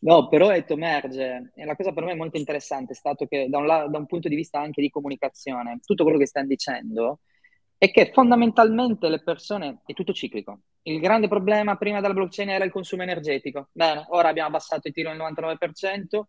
No, 0.00 0.28
però 0.28 0.48
detto 0.48 0.72
emerge, 0.72 1.52
e 1.54 1.64
la 1.64 1.76
cosa 1.76 1.92
per 1.92 2.04
me 2.04 2.14
molto 2.14 2.36
interessante 2.38 2.92
è 2.92 2.94
stato 2.96 3.26
che 3.26 3.48
da 3.48 3.58
un, 3.58 3.66
la- 3.66 3.86
da 3.88 3.98
un 3.98 4.06
punto 4.06 4.28
di 4.28 4.34
vista 4.34 4.58
anche 4.60 4.80
di 4.80 4.90
comunicazione, 4.90 5.80
tutto 5.84 6.02
quello 6.02 6.18
che 6.18 6.26
stanno 6.26 6.46
dicendo 6.46 7.20
è 7.78 7.90
che 7.90 8.10
fondamentalmente 8.12 9.08
le 9.08 9.22
persone 9.22 9.80
è 9.84 9.92
tutto 9.92 10.12
ciclico. 10.12 10.60
Il 10.82 10.98
grande 11.00 11.28
problema 11.28 11.76
prima 11.76 12.00
della 12.00 12.14
blockchain 12.14 12.48
era 12.48 12.64
il 12.64 12.70
consumo 12.70 13.02
energetico. 13.02 13.68
Bene, 13.72 14.06
ora 14.08 14.28
abbiamo 14.28 14.48
abbassato 14.48 14.88
il 14.88 14.94
tiro 14.94 15.10
al 15.10 15.16
99%, 15.16 16.28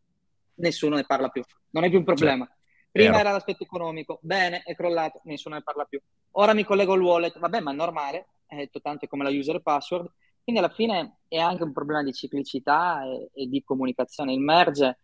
nessuno 0.56 0.96
ne 0.96 1.06
parla 1.06 1.30
più. 1.30 1.42
Non 1.70 1.84
è 1.86 1.90
più 1.90 2.00
un 2.00 2.04
problema. 2.04 2.46
Cioè, 2.46 2.56
prima 2.92 3.12
vero. 3.12 3.22
era 3.22 3.32
l'aspetto 3.32 3.64
economico, 3.64 4.20
bene, 4.22 4.64
è 4.64 4.76
crollato, 4.76 5.22
nessuno 5.24 5.56
ne 5.56 5.62
parla 5.64 5.86
più. 5.86 6.02
Ora 6.32 6.54
mi 6.54 6.64
collego 6.64 6.94
al 6.94 7.02
wallet, 7.02 7.38
vabbè, 7.40 7.62
ma 7.62 7.72
è 7.72 7.76
normale, 7.76 8.28
è 8.46 8.56
detto 8.56 8.82
tanto 8.82 9.06
è 9.06 9.08
come 9.08 9.24
la 9.24 9.30
user 9.30 9.62
password 9.62 10.10
quindi 10.48 10.64
alla 10.64 10.74
fine 10.74 11.18
è 11.28 11.40
anche 11.40 11.64
un 11.64 11.74
problema 11.74 12.02
di 12.04 12.14
ciclicità 12.14 13.04
e, 13.04 13.32
e 13.34 13.48
di 13.50 13.62
comunicazione. 13.66 14.32
Il 14.32 14.40
merge 14.40 15.00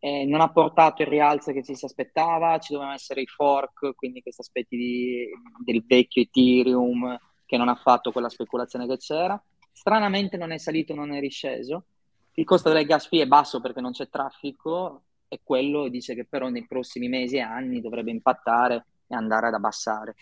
eh, 0.00 0.24
non 0.24 0.40
ha 0.40 0.50
portato 0.50 1.02
il 1.02 1.08
rialzo 1.08 1.52
che 1.52 1.62
ci 1.62 1.76
si 1.76 1.84
aspettava, 1.84 2.58
ci 2.58 2.72
dovevano 2.72 2.96
essere 2.96 3.20
i 3.20 3.26
fork, 3.26 3.94
quindi 3.94 4.22
questi 4.22 4.40
aspetti 4.40 4.76
di, 4.76 5.28
del 5.64 5.84
vecchio 5.86 6.22
Ethereum 6.22 7.16
che 7.46 7.56
non 7.56 7.68
ha 7.68 7.76
fatto 7.76 8.10
quella 8.10 8.28
speculazione 8.28 8.88
che 8.88 8.96
c'era. 8.96 9.40
Stranamente 9.70 10.36
non 10.36 10.50
è 10.50 10.58
salito, 10.58 10.96
non 10.96 11.12
è 11.12 11.20
risceso. 11.20 11.84
Il 12.32 12.44
costo 12.44 12.68
delle 12.68 12.84
gas 12.84 13.06
fee 13.06 13.22
è 13.22 13.26
basso 13.28 13.60
perché 13.60 13.80
non 13.80 13.92
c'è 13.92 14.08
traffico 14.08 15.02
e 15.28 15.38
quello 15.44 15.86
dice 15.86 16.16
che 16.16 16.24
però 16.24 16.48
nei 16.48 16.66
prossimi 16.66 17.06
mesi 17.06 17.36
e 17.36 17.42
anni 17.42 17.80
dovrebbe 17.80 18.10
impattare 18.10 18.86
e 19.06 19.14
andare 19.14 19.46
ad 19.46 19.54
abbassare. 19.54 20.16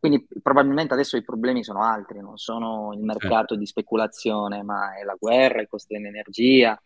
Quindi 0.00 0.26
probabilmente 0.42 0.94
adesso 0.94 1.18
i 1.18 1.22
problemi 1.22 1.62
sono 1.62 1.82
altri, 1.82 2.20
non 2.20 2.38
sono 2.38 2.94
il 2.94 3.02
mercato 3.02 3.54
di 3.54 3.66
speculazione, 3.66 4.62
ma 4.62 4.96
è 4.98 5.04
la 5.04 5.14
guerra, 5.18 5.60
i 5.60 5.68
costi 5.68 5.92
dell'energia 5.92 6.80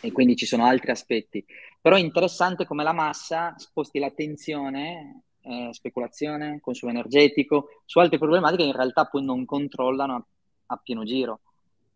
e 0.00 0.12
quindi 0.12 0.36
ci 0.36 0.46
sono 0.46 0.64
altri 0.64 0.92
aspetti. 0.92 1.44
Però 1.80 1.96
è 1.96 1.98
interessante 1.98 2.66
come 2.66 2.84
la 2.84 2.92
massa 2.92 3.54
sposti 3.56 3.98
l'attenzione, 3.98 5.22
eh, 5.42 5.70
speculazione, 5.72 6.60
consumo 6.60 6.92
energetico, 6.92 7.82
su 7.84 7.98
altre 7.98 8.18
problematiche 8.18 8.62
che 8.62 8.68
in 8.68 8.76
realtà 8.76 9.06
poi 9.06 9.24
non 9.24 9.44
controllano 9.44 10.14
a, 10.14 10.24
a 10.66 10.76
pieno 10.76 11.04
giro. 11.04 11.40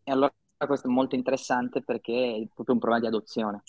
E 0.03 0.11
allora 0.11 0.33
questo 0.67 0.89
è 0.89 0.91
molto 0.91 1.15
interessante 1.15 1.81
perché 1.81 2.13
è 2.13 2.47
proprio 2.53 2.75
un 2.75 2.81
problema 2.81 3.01
di 3.01 3.07
adozione. 3.07 3.63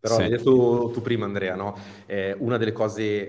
Però 0.00 0.16
sì. 0.16 0.22
hai 0.22 0.30
detto 0.30 0.90
tu 0.92 1.02
prima, 1.02 1.26
Andrea, 1.26 1.54
no? 1.54 1.76
eh, 2.06 2.34
una 2.38 2.56
delle 2.56 2.72
cose 2.72 3.28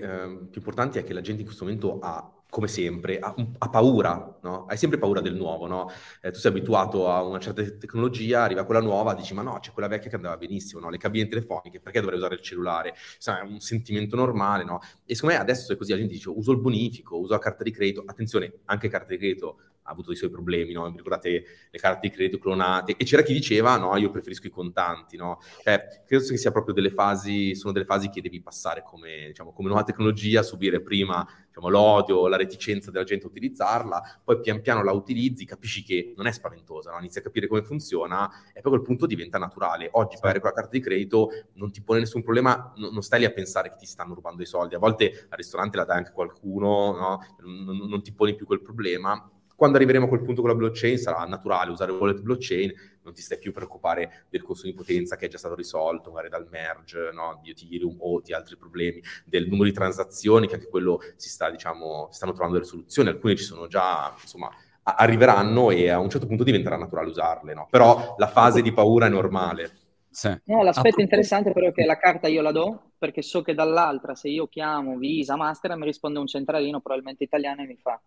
più 0.50 0.60
importanti 0.60 0.98
è 0.98 1.04
che 1.04 1.12
la 1.12 1.20
gente 1.20 1.40
in 1.40 1.46
questo 1.46 1.64
momento 1.64 1.98
ha, 2.00 2.32
come 2.48 2.66
sempre, 2.66 3.18
ha, 3.18 3.34
ha 3.58 3.68
paura, 3.68 4.38
no? 4.42 4.64
Hai 4.66 4.78
sempre 4.78 4.98
paura 4.98 5.20
del 5.20 5.34
nuovo, 5.34 5.66
no? 5.66 5.90
Eh, 6.22 6.30
tu 6.30 6.38
sei 6.38 6.50
abituato 6.50 7.10
a 7.10 7.22
una 7.22 7.38
certa 7.38 7.62
tecnologia, 7.62 8.42
arriva 8.42 8.64
quella 8.64 8.80
nuova, 8.80 9.14
dici 9.14 9.34
ma 9.34 9.42
no, 9.42 9.58
c'è 9.60 9.72
quella 9.72 9.88
vecchia 9.88 10.08
che 10.08 10.16
andava 10.16 10.38
benissimo, 10.38 10.80
no? 10.80 10.88
Le 10.88 10.96
cabine 10.96 11.28
telefoniche, 11.28 11.80
perché 11.80 12.00
dovrei 12.00 12.18
usare 12.18 12.34
il 12.34 12.40
cellulare? 12.40 12.94
Insomma, 13.16 13.40
è 13.40 13.44
un 13.44 13.60
sentimento 13.60 14.16
normale, 14.16 14.64
no? 14.64 14.80
E 15.04 15.14
secondo 15.14 15.36
me 15.36 15.42
adesso 15.42 15.72
è 15.74 15.76
così, 15.76 15.92
la 15.92 15.98
gente 15.98 16.14
dice 16.14 16.30
uso 16.30 16.52
il 16.52 16.58
bonifico, 16.58 17.18
uso 17.18 17.32
la 17.32 17.38
carta 17.38 17.62
di 17.64 17.70
credito, 17.70 18.02
attenzione, 18.06 18.52
anche 18.64 18.88
carta 18.88 19.08
di 19.08 19.18
credito 19.18 19.58
ha 19.82 19.90
avuto 19.90 20.12
i 20.12 20.16
suoi 20.16 20.30
problemi, 20.30 20.72
no? 20.72 20.88
Ricordate 20.88 21.44
le 21.70 21.78
carte 21.78 22.08
di 22.08 22.14
credito 22.14 22.38
clonate? 22.38 22.96
E 22.96 23.04
c'era 23.04 23.22
chi 23.22 23.32
diceva, 23.32 23.76
no, 23.76 23.96
io 23.96 24.10
preferisco 24.10 24.46
i 24.46 24.50
contanti, 24.50 25.16
no? 25.16 25.38
Cioè, 25.62 26.02
credo 26.06 26.24
che 26.26 26.36
sia 26.36 26.50
proprio 26.50 26.74
delle 26.74 26.90
fasi, 26.90 27.54
sono 27.54 27.72
delle 27.72 27.84
fasi 27.84 28.08
che 28.08 28.20
devi 28.20 28.40
passare 28.40 28.82
come, 28.84 29.26
diciamo, 29.28 29.52
come 29.52 29.68
nuova 29.68 29.84
tecnologia, 29.84 30.42
subire 30.42 30.80
prima 30.80 31.26
diciamo, 31.52 31.68
l'odio, 31.68 32.28
la 32.28 32.36
reticenza 32.36 32.90
della 32.90 33.04
gente 33.04 33.26
a 33.26 33.28
utilizzarla, 33.28 34.20
poi 34.24 34.40
pian 34.40 34.62
piano 34.62 34.82
la 34.82 34.92
utilizzi, 34.92 35.44
capisci 35.44 35.82
che 35.82 36.14
non 36.16 36.26
è 36.26 36.32
spaventosa, 36.32 36.90
no? 36.90 36.98
inizi 36.98 37.18
a 37.18 37.22
capire 37.22 37.46
come 37.46 37.62
funziona 37.62 38.28
e 38.54 38.60
poi 38.60 38.72
a 38.72 38.76
quel 38.76 38.82
punto 38.82 39.06
diventa 39.06 39.38
naturale. 39.38 39.88
Oggi 39.92 40.16
pagare 40.18 40.40
con 40.40 40.48
la 40.48 40.54
carta 40.54 40.70
di 40.70 40.80
credito 40.80 41.28
non 41.54 41.70
ti 41.70 41.82
pone 41.82 42.00
nessun 42.00 42.22
problema, 42.22 42.72
no, 42.76 42.90
non 42.90 43.02
stai 43.02 43.20
lì 43.20 43.26
a 43.26 43.32
pensare 43.32 43.70
che 43.70 43.76
ti 43.76 43.86
stanno 43.86 44.14
rubando 44.14 44.42
i 44.42 44.46
soldi, 44.46 44.74
a 44.74 44.78
volte 44.78 45.26
al 45.28 45.36
ristorante 45.36 45.76
la 45.76 45.84
dai 45.84 45.98
anche 45.98 46.12
qualcuno, 46.12 46.96
no? 46.96 47.36
non, 47.40 47.64
non, 47.64 47.88
non 47.88 48.02
ti 48.02 48.12
poni 48.12 48.34
più 48.34 48.46
quel 48.46 48.62
problema 48.62 49.30
quando 49.62 49.78
arriveremo 49.78 50.06
a 50.06 50.08
quel 50.08 50.24
punto 50.24 50.40
con 50.40 50.50
la 50.50 50.56
blockchain 50.56 50.98
sarà 50.98 51.24
naturale 51.24 51.70
usare 51.70 51.92
il 51.92 51.98
wallet 51.98 52.20
blockchain, 52.20 52.72
non 53.04 53.14
ti 53.14 53.22
stai 53.22 53.38
più 53.38 53.50
a 53.50 53.52
preoccupare 53.52 54.24
del 54.28 54.42
consumo 54.42 54.72
di 54.72 54.76
potenza 54.76 55.14
che 55.14 55.26
è 55.26 55.28
già 55.28 55.38
stato 55.38 55.54
risolto, 55.54 56.10
magari 56.10 56.30
dal 56.30 56.48
merge 56.50 57.12
no, 57.12 57.38
di 57.40 57.50
Ethereum 57.50 57.96
o 58.00 58.20
di 58.20 58.32
altri 58.32 58.56
problemi, 58.56 59.00
del 59.24 59.46
numero 59.46 59.66
di 59.66 59.72
transazioni, 59.72 60.48
che 60.48 60.54
anche 60.54 60.68
quello 60.68 60.98
si 61.14 61.28
sta, 61.28 61.48
diciamo, 61.48 62.08
si 62.10 62.16
stanno 62.16 62.32
trovando 62.32 62.58
delle 62.58 62.68
soluzioni, 62.68 63.10
alcune 63.10 63.36
ci 63.36 63.44
sono 63.44 63.68
già, 63.68 64.12
insomma, 64.20 64.50
arriveranno 64.82 65.70
e 65.70 65.90
a 65.90 66.00
un 66.00 66.10
certo 66.10 66.26
punto 66.26 66.42
diventerà 66.42 66.76
naturale 66.76 67.10
usarle, 67.10 67.54
no? 67.54 67.68
Però 67.70 68.16
la 68.18 68.26
fase 68.26 68.62
di 68.62 68.72
paura 68.72 69.06
è 69.06 69.10
normale. 69.10 69.70
Sì. 70.10 70.36
No, 70.46 70.64
l'aspetto 70.64 70.98
ah, 70.98 71.02
interessante 71.02 71.52
però 71.52 71.68
è 71.68 71.72
che 71.72 71.84
la 71.84 71.98
carta 71.98 72.26
io 72.26 72.42
la 72.42 72.50
do 72.50 72.90
perché 72.98 73.22
so 73.22 73.42
che 73.42 73.54
dall'altra 73.54 74.16
se 74.16 74.28
io 74.28 74.48
chiamo 74.48 74.96
Visa, 74.96 75.36
Master 75.36 75.76
mi 75.76 75.84
risponde 75.84 76.18
un 76.18 76.26
centralino 76.26 76.80
probabilmente 76.80 77.22
italiano 77.22 77.62
e 77.62 77.66
mi 77.66 77.78
fa 77.80 77.98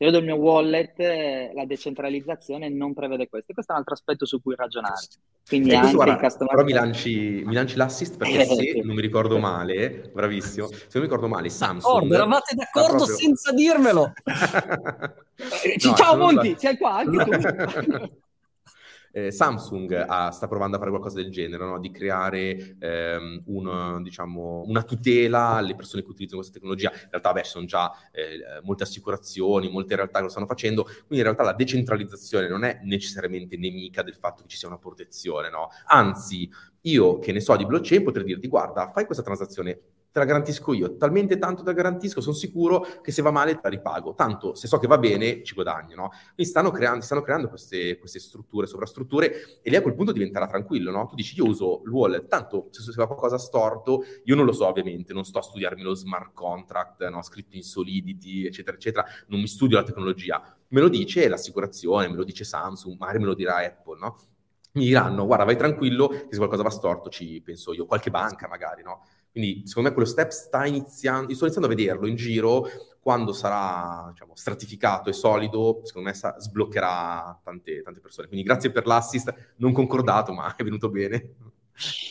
se 0.00 0.06
io 0.06 0.12
do 0.12 0.16
il 0.16 0.24
mio 0.24 0.36
wallet, 0.36 0.98
la 1.52 1.66
decentralizzazione 1.66 2.70
non 2.70 2.94
prevede 2.94 3.28
questo. 3.28 3.50
E 3.50 3.54
questo 3.54 3.72
è 3.72 3.74
un 3.74 3.80
altro 3.80 3.94
aspetto 3.94 4.24
su 4.24 4.40
cui 4.40 4.54
ragionare. 4.54 4.94
Quindi 5.46 5.74
anche 5.74 5.92
guarda, 5.92 6.14
il 6.14 6.18
customer... 6.18 6.54
Però 6.54 6.64
mi 6.64 6.72
lanci, 6.72 7.42
mi 7.44 7.52
lanci 7.52 7.76
l'assist 7.76 8.16
perché 8.16 8.46
se 8.46 8.80
non 8.82 8.94
mi 8.94 9.02
ricordo 9.02 9.38
male, 9.38 10.10
bravissimo, 10.10 10.68
se 10.68 10.74
non 10.74 11.02
mi 11.02 11.08
ricordo 11.08 11.28
male, 11.28 11.50
Samsung... 11.50 11.82
D'accordo, 11.82 12.14
eravate 12.14 12.54
d'accordo 12.54 12.96
proprio... 12.96 13.14
senza 13.14 13.52
dirmelo! 13.52 14.12
no, 15.84 15.94
Ciao 15.94 16.16
Monti, 16.16 16.54
sei 16.56 16.78
qua 16.78 16.96
anche 16.96 17.24
tu! 17.24 18.10
Eh, 19.12 19.30
Samsung 19.30 20.04
ha, 20.06 20.30
sta 20.30 20.46
provando 20.46 20.76
a 20.76 20.78
fare 20.78 20.90
qualcosa 20.90 21.20
del 21.20 21.30
genere, 21.30 21.64
no? 21.64 21.78
di 21.78 21.90
creare 21.90 22.76
ehm, 22.78 23.42
un, 23.46 24.02
diciamo, 24.02 24.62
una 24.66 24.82
tutela 24.82 25.54
alle 25.54 25.74
persone 25.74 26.02
che 26.02 26.10
utilizzano 26.10 26.40
questa 26.40 26.58
tecnologia. 26.58 26.90
In 26.92 27.08
realtà, 27.10 27.32
beh, 27.32 27.42
ci 27.42 27.50
sono 27.50 27.64
già 27.66 27.92
eh, 28.12 28.60
molte 28.62 28.84
assicurazioni, 28.84 29.70
molte 29.70 29.96
realtà 29.96 30.18
che 30.18 30.24
lo 30.24 30.30
stanno 30.30 30.46
facendo, 30.46 30.84
quindi 30.84 31.16
in 31.18 31.22
realtà 31.22 31.42
la 31.42 31.54
decentralizzazione 31.54 32.48
non 32.48 32.64
è 32.64 32.80
necessariamente 32.84 33.56
nemica 33.56 34.02
del 34.02 34.14
fatto 34.14 34.42
che 34.42 34.48
ci 34.48 34.56
sia 34.56 34.68
una 34.68 34.78
protezione, 34.78 35.50
no? 35.50 35.68
Anzi, 35.86 36.48
io 36.82 37.18
che 37.18 37.32
ne 37.32 37.40
so 37.40 37.56
di 37.56 37.66
blockchain 37.66 38.02
potrei 38.02 38.24
dirti, 38.24 38.48
guarda, 38.48 38.90
fai 38.90 39.04
questa 39.04 39.22
transazione 39.22 39.80
te 40.12 40.18
la 40.18 40.24
garantisco 40.24 40.72
io, 40.72 40.96
talmente 40.96 41.38
tanto 41.38 41.62
te 41.62 41.68
la 41.68 41.74
garantisco, 41.74 42.20
sono 42.20 42.34
sicuro 42.34 42.84
che 43.00 43.12
se 43.12 43.22
va 43.22 43.30
male 43.30 43.54
te 43.54 43.60
la 43.62 43.68
ripago, 43.68 44.14
tanto 44.14 44.54
se 44.54 44.66
so 44.66 44.78
che 44.78 44.88
va 44.88 44.98
bene 44.98 45.42
ci 45.44 45.54
guadagno, 45.54 45.94
no? 45.94 46.08
Quindi 46.34 46.44
stanno 46.44 46.70
creando, 46.70 47.04
stanno 47.04 47.22
creando 47.22 47.48
queste, 47.48 47.98
queste, 47.98 48.18
strutture, 48.18 48.66
sovrastrutture 48.66 49.60
e 49.62 49.70
lì 49.70 49.76
a 49.76 49.82
quel 49.82 49.94
punto 49.94 50.12
diventerà 50.12 50.46
tranquillo, 50.46 50.90
no? 50.90 51.06
Tu 51.06 51.14
dici 51.14 51.36
io 51.36 51.46
uso 51.46 51.82
l'wallet, 51.84 52.26
tanto 52.26 52.68
se, 52.70 52.82
se 52.82 52.92
va 52.96 53.06
qualcosa 53.06 53.38
storto, 53.38 54.04
io 54.24 54.34
non 54.34 54.44
lo 54.44 54.52
so 54.52 54.66
ovviamente, 54.66 55.12
non 55.12 55.24
sto 55.24 55.38
a 55.38 55.42
studiarmi 55.42 55.82
lo 55.82 55.94
smart 55.94 56.32
contract, 56.34 57.08
no? 57.08 57.22
scritto 57.22 57.56
in 57.56 57.62
Solidity, 57.62 58.46
eccetera, 58.46 58.76
eccetera, 58.76 59.04
non 59.28 59.40
mi 59.40 59.46
studio 59.46 59.76
la 59.76 59.84
tecnologia, 59.84 60.42
me 60.68 60.80
lo 60.80 60.88
dice 60.88 61.28
l'assicurazione, 61.28 62.08
me 62.08 62.16
lo 62.16 62.24
dice 62.24 62.44
Samsung, 62.44 62.98
magari 62.98 63.18
me 63.18 63.26
lo 63.26 63.34
dirà 63.34 63.56
Apple, 63.56 63.98
no? 63.98 64.16
Mi 64.72 64.84
diranno, 64.84 65.26
guarda, 65.26 65.44
vai 65.44 65.56
tranquillo, 65.56 66.06
che 66.08 66.28
se 66.30 66.36
qualcosa 66.36 66.62
va 66.62 66.70
storto 66.70 67.10
ci 67.10 67.40
penso 67.44 67.72
io, 67.72 67.86
qualche 67.86 68.10
banca 68.10 68.46
magari, 68.46 68.82
no? 68.82 69.04
Quindi 69.30 69.62
secondo 69.66 69.88
me 69.88 69.94
quello 69.94 70.10
step 70.10 70.30
sta 70.30 70.66
iniziando, 70.66 71.28
io 71.28 71.34
sto 71.34 71.44
iniziando 71.44 71.72
a 71.72 71.74
vederlo 71.74 72.06
in 72.06 72.16
giro, 72.16 72.66
quando 73.00 73.32
sarà 73.32 74.08
diciamo, 74.10 74.34
stratificato 74.34 75.08
e 75.08 75.12
solido, 75.12 75.80
secondo 75.84 76.08
me 76.08 76.14
sa- 76.14 76.38
sbloccherà 76.38 77.40
tante, 77.42 77.82
tante 77.82 78.00
persone. 78.00 78.26
Quindi 78.28 78.44
grazie 78.44 78.70
per 78.70 78.86
l'assist, 78.86 79.52
non 79.56 79.72
concordato, 79.72 80.32
ma 80.32 80.54
è 80.54 80.62
venuto 80.62 80.90
bene. 80.90 81.34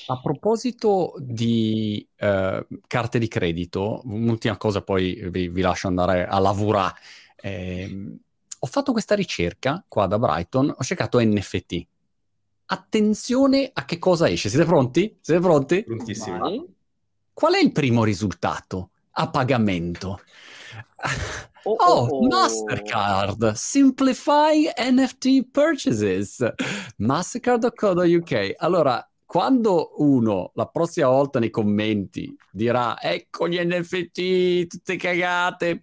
A 0.08 0.20
proposito 0.20 1.14
di 1.20 2.06
eh, 2.16 2.68
carte 2.88 3.20
di 3.20 3.28
credito, 3.28 4.02
un'ultima 4.06 4.58
cosa, 4.58 4.82
poi 4.82 5.30
vi, 5.30 5.50
vi 5.50 5.62
lascio 5.62 5.88
andare 5.88 6.26
a 6.26 6.40
lavorare. 6.40 6.96
Eh, 7.36 8.18
ho 8.62 8.68
fatto 8.68 8.92
questa 8.92 9.14
ricerca 9.14 9.84
qua 9.88 10.08
da 10.08 10.18
Brighton, 10.18 10.74
ho 10.76 10.84
cercato 10.84 11.20
NFT. 11.20 11.86
Attenzione 12.66 13.70
a 13.72 13.86
che 13.86 14.00
cosa 14.00 14.28
esce. 14.28 14.50
Siete 14.50 14.66
pronti? 14.66 15.18
Siete 15.22 15.40
pronti? 15.40 15.84
Prontissimi. 15.84 16.78
Qual 17.40 17.54
è 17.54 17.60
il 17.60 17.72
primo 17.72 18.04
risultato 18.04 18.90
a 19.12 19.30
pagamento? 19.30 20.20
Oh, 21.64 21.72
oh, 21.72 21.86
oh, 21.86 22.08
oh. 22.18 22.28
Mastercard, 22.28 23.54
Simplify 23.54 24.70
NFT 24.78 25.50
Purchases, 25.50 26.46
mastercard.co.uk. 26.98 28.56
Allora, 28.58 29.10
quando 29.26 29.94
uno 30.00 30.52
la 30.56 30.66
prossima 30.66 31.08
volta 31.08 31.40
nei 31.40 31.50
commenti 31.50 32.36
dirà 32.52 33.02
ecco 33.02 33.48
gli 33.48 33.58
NFT, 33.58 34.68
tutte 34.68 34.98
cagate, 34.98 35.82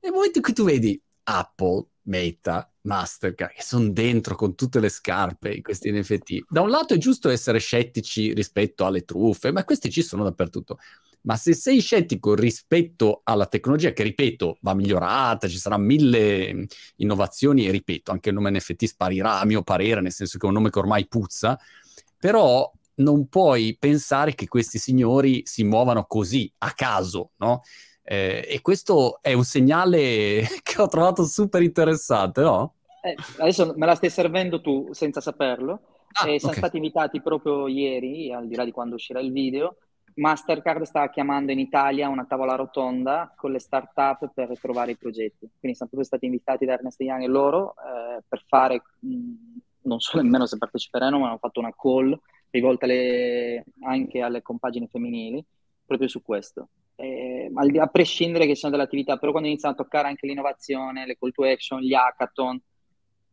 nel 0.00 0.12
momento 0.12 0.36
in 0.36 0.44
cui 0.44 0.52
tu 0.52 0.64
vedi 0.64 1.02
Apple, 1.22 1.86
Meta, 2.02 2.70
Mastercard, 2.84 3.52
che 3.52 3.62
sono 3.62 3.90
dentro 3.90 4.34
con 4.34 4.54
tutte 4.54 4.80
le 4.80 4.88
scarpe 4.88 5.52
in 5.52 5.62
questi 5.62 5.90
NFT. 5.90 6.44
Da 6.48 6.60
un 6.60 6.70
lato 6.70 6.94
è 6.94 6.98
giusto 6.98 7.28
essere 7.28 7.58
scettici 7.58 8.32
rispetto 8.34 8.84
alle 8.84 9.04
truffe, 9.04 9.52
ma 9.52 9.64
questi 9.64 9.90
ci 9.90 10.02
sono 10.02 10.24
dappertutto. 10.24 10.78
Ma 11.22 11.36
se 11.36 11.54
sei 11.54 11.80
scettico 11.80 12.34
rispetto 12.34 13.22
alla 13.24 13.46
tecnologia, 13.46 13.92
che 13.92 14.02
ripeto, 14.02 14.58
va 14.60 14.74
migliorata, 14.74 15.48
ci 15.48 15.56
saranno 15.56 15.84
mille 15.84 16.66
innovazioni, 16.96 17.66
e 17.66 17.70
ripeto, 17.70 18.10
anche 18.10 18.28
il 18.28 18.34
nome 18.34 18.50
NFT 18.50 18.84
sparirà 18.84 19.40
a 19.40 19.46
mio 19.46 19.62
parere, 19.62 20.02
nel 20.02 20.12
senso 20.12 20.36
che 20.36 20.44
è 20.44 20.48
un 20.48 20.54
nome 20.54 20.68
che 20.68 20.78
ormai 20.78 21.06
puzza, 21.08 21.58
però 22.18 22.70
non 22.96 23.28
puoi 23.28 23.76
pensare 23.78 24.34
che 24.34 24.46
questi 24.46 24.78
signori 24.78 25.42
si 25.46 25.64
muovano 25.64 26.04
così, 26.04 26.52
a 26.58 26.72
caso, 26.72 27.30
no? 27.36 27.62
Eh, 28.06 28.46
e 28.46 28.60
questo 28.60 29.18
è 29.22 29.32
un 29.32 29.44
segnale 29.44 30.42
che 30.62 30.80
ho 30.80 30.88
trovato 30.88 31.24
super 31.24 31.62
interessante, 31.62 32.42
no? 32.42 32.74
Eh, 33.02 33.16
adesso 33.38 33.72
me 33.76 33.86
la 33.86 33.94
stai 33.94 34.10
servendo 34.10 34.60
tu 34.60 34.88
senza 34.92 35.20
saperlo. 35.20 35.80
Ah, 36.12 36.28
e 36.28 36.38
siamo 36.38 36.54
okay. 36.54 36.58
stati 36.58 36.76
invitati 36.76 37.20
proprio 37.20 37.66
ieri, 37.66 38.32
al 38.32 38.46
di 38.46 38.54
là 38.54 38.64
di 38.64 38.70
quando 38.70 38.94
uscirà 38.94 39.20
il 39.20 39.32
video. 39.32 39.78
Mastercard 40.16 40.84
sta 40.84 41.10
chiamando 41.10 41.50
in 41.50 41.58
Italia 41.58 42.08
una 42.08 42.24
tavola 42.24 42.54
rotonda 42.54 43.34
con 43.36 43.50
le 43.50 43.58
start-up 43.58 44.30
per 44.32 44.56
trovare 44.60 44.92
i 44.92 44.96
progetti. 44.96 45.48
Quindi 45.58 45.76
siamo 45.76 45.90
proprio 45.90 46.04
stati 46.04 46.26
invitati 46.26 46.64
da 46.64 46.74
Ernest 46.74 47.00
Young 47.00 47.24
e 47.24 47.26
loro 47.26 47.72
eh, 47.72 48.22
per 48.28 48.44
fare, 48.46 48.82
mh, 49.00 49.32
non 49.82 49.98
so 49.98 50.16
nemmeno 50.18 50.46
se 50.46 50.56
parteciperanno, 50.56 51.18
ma 51.18 51.28
hanno 51.28 51.38
fatto 51.38 51.58
una 51.58 51.74
call 51.76 52.16
rivolta 52.50 52.84
alle, 52.84 53.64
anche 53.80 54.20
alle 54.20 54.40
compagini 54.40 54.86
femminili 54.86 55.44
proprio 55.84 56.08
su 56.08 56.22
questo 56.22 56.68
eh, 56.96 57.50
a 57.78 57.86
prescindere 57.88 58.46
che 58.46 58.54
siano 58.54 58.74
delle 58.74 58.86
attività, 58.86 59.16
però 59.16 59.30
quando 59.32 59.48
iniziano 59.48 59.74
a 59.74 59.76
toccare 59.76 60.08
anche 60.08 60.26
l'innovazione, 60.26 61.06
le 61.06 61.16
call 61.18 61.32
to 61.32 61.44
action, 61.44 61.80
gli 61.80 61.94
hackathon, 61.94 62.60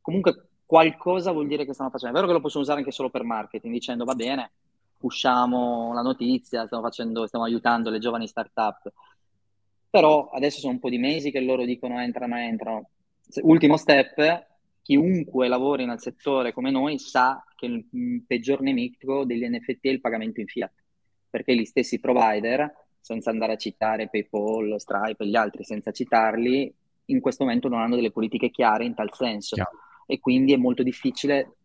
comunque 0.01 0.47
qualcosa 0.65 1.31
vuol 1.31 1.47
dire 1.47 1.65
che 1.65 1.73
stanno 1.73 1.89
facendo. 1.89 2.13
È 2.13 2.19
vero 2.19 2.27
che 2.27 2.37
lo 2.37 2.41
possono 2.41 2.63
usare 2.63 2.79
anche 2.79 2.91
solo 2.91 3.09
per 3.09 3.23
marketing, 3.23 3.73
dicendo 3.73 4.05
va 4.05 4.15
bene, 4.15 4.51
usciamo 5.01 5.93
la 5.93 6.01
notizia, 6.01 6.65
stiamo, 6.65 6.83
facendo, 6.83 7.27
stiamo 7.27 7.45
aiutando 7.45 7.89
le 7.89 7.99
giovani 7.99 8.27
startup. 8.27 8.91
Però 9.89 10.29
adesso 10.29 10.59
sono 10.59 10.73
un 10.73 10.79
po' 10.79 10.89
di 10.89 10.97
mesi 10.97 11.31
che 11.31 11.41
loro 11.41 11.65
dicono 11.65 11.99
entrano, 11.99 12.37
entrano. 12.37 12.89
Ultimo 13.41 13.77
step, 13.77 14.47
chiunque 14.81 15.47
lavori 15.47 15.85
nel 15.85 15.99
settore 15.99 16.53
come 16.53 16.71
noi 16.71 16.97
sa 16.97 17.43
che 17.55 17.65
il 17.65 18.23
peggior 18.25 18.61
nemico 18.61 19.25
degli 19.25 19.47
NFT 19.47 19.79
è 19.81 19.89
il 19.89 20.01
pagamento 20.01 20.39
in 20.39 20.47
fiat, 20.47 20.71
perché 21.31 21.55
gli 21.55 21.65
stessi 21.65 21.99
provider 21.99 22.71
senza 22.99 23.31
andare 23.31 23.53
a 23.53 23.57
citare 23.57 24.09
PayPal, 24.09 24.75
Stripe 24.77 25.23
e 25.23 25.27
gli 25.27 25.35
altri, 25.35 25.63
senza 25.63 25.91
citarli, 25.91 26.71
in 27.05 27.19
questo 27.19 27.43
momento 27.43 27.67
non 27.67 27.79
hanno 27.79 27.95
delle 27.95 28.11
politiche 28.11 28.51
chiare 28.51 28.85
in 28.85 28.93
tal 28.93 29.11
senso. 29.13 29.55
Chiaro. 29.55 29.71
E 30.05 30.19
quindi 30.19 30.53
è 30.53 30.57
molto 30.57 30.83
difficile 30.83 31.55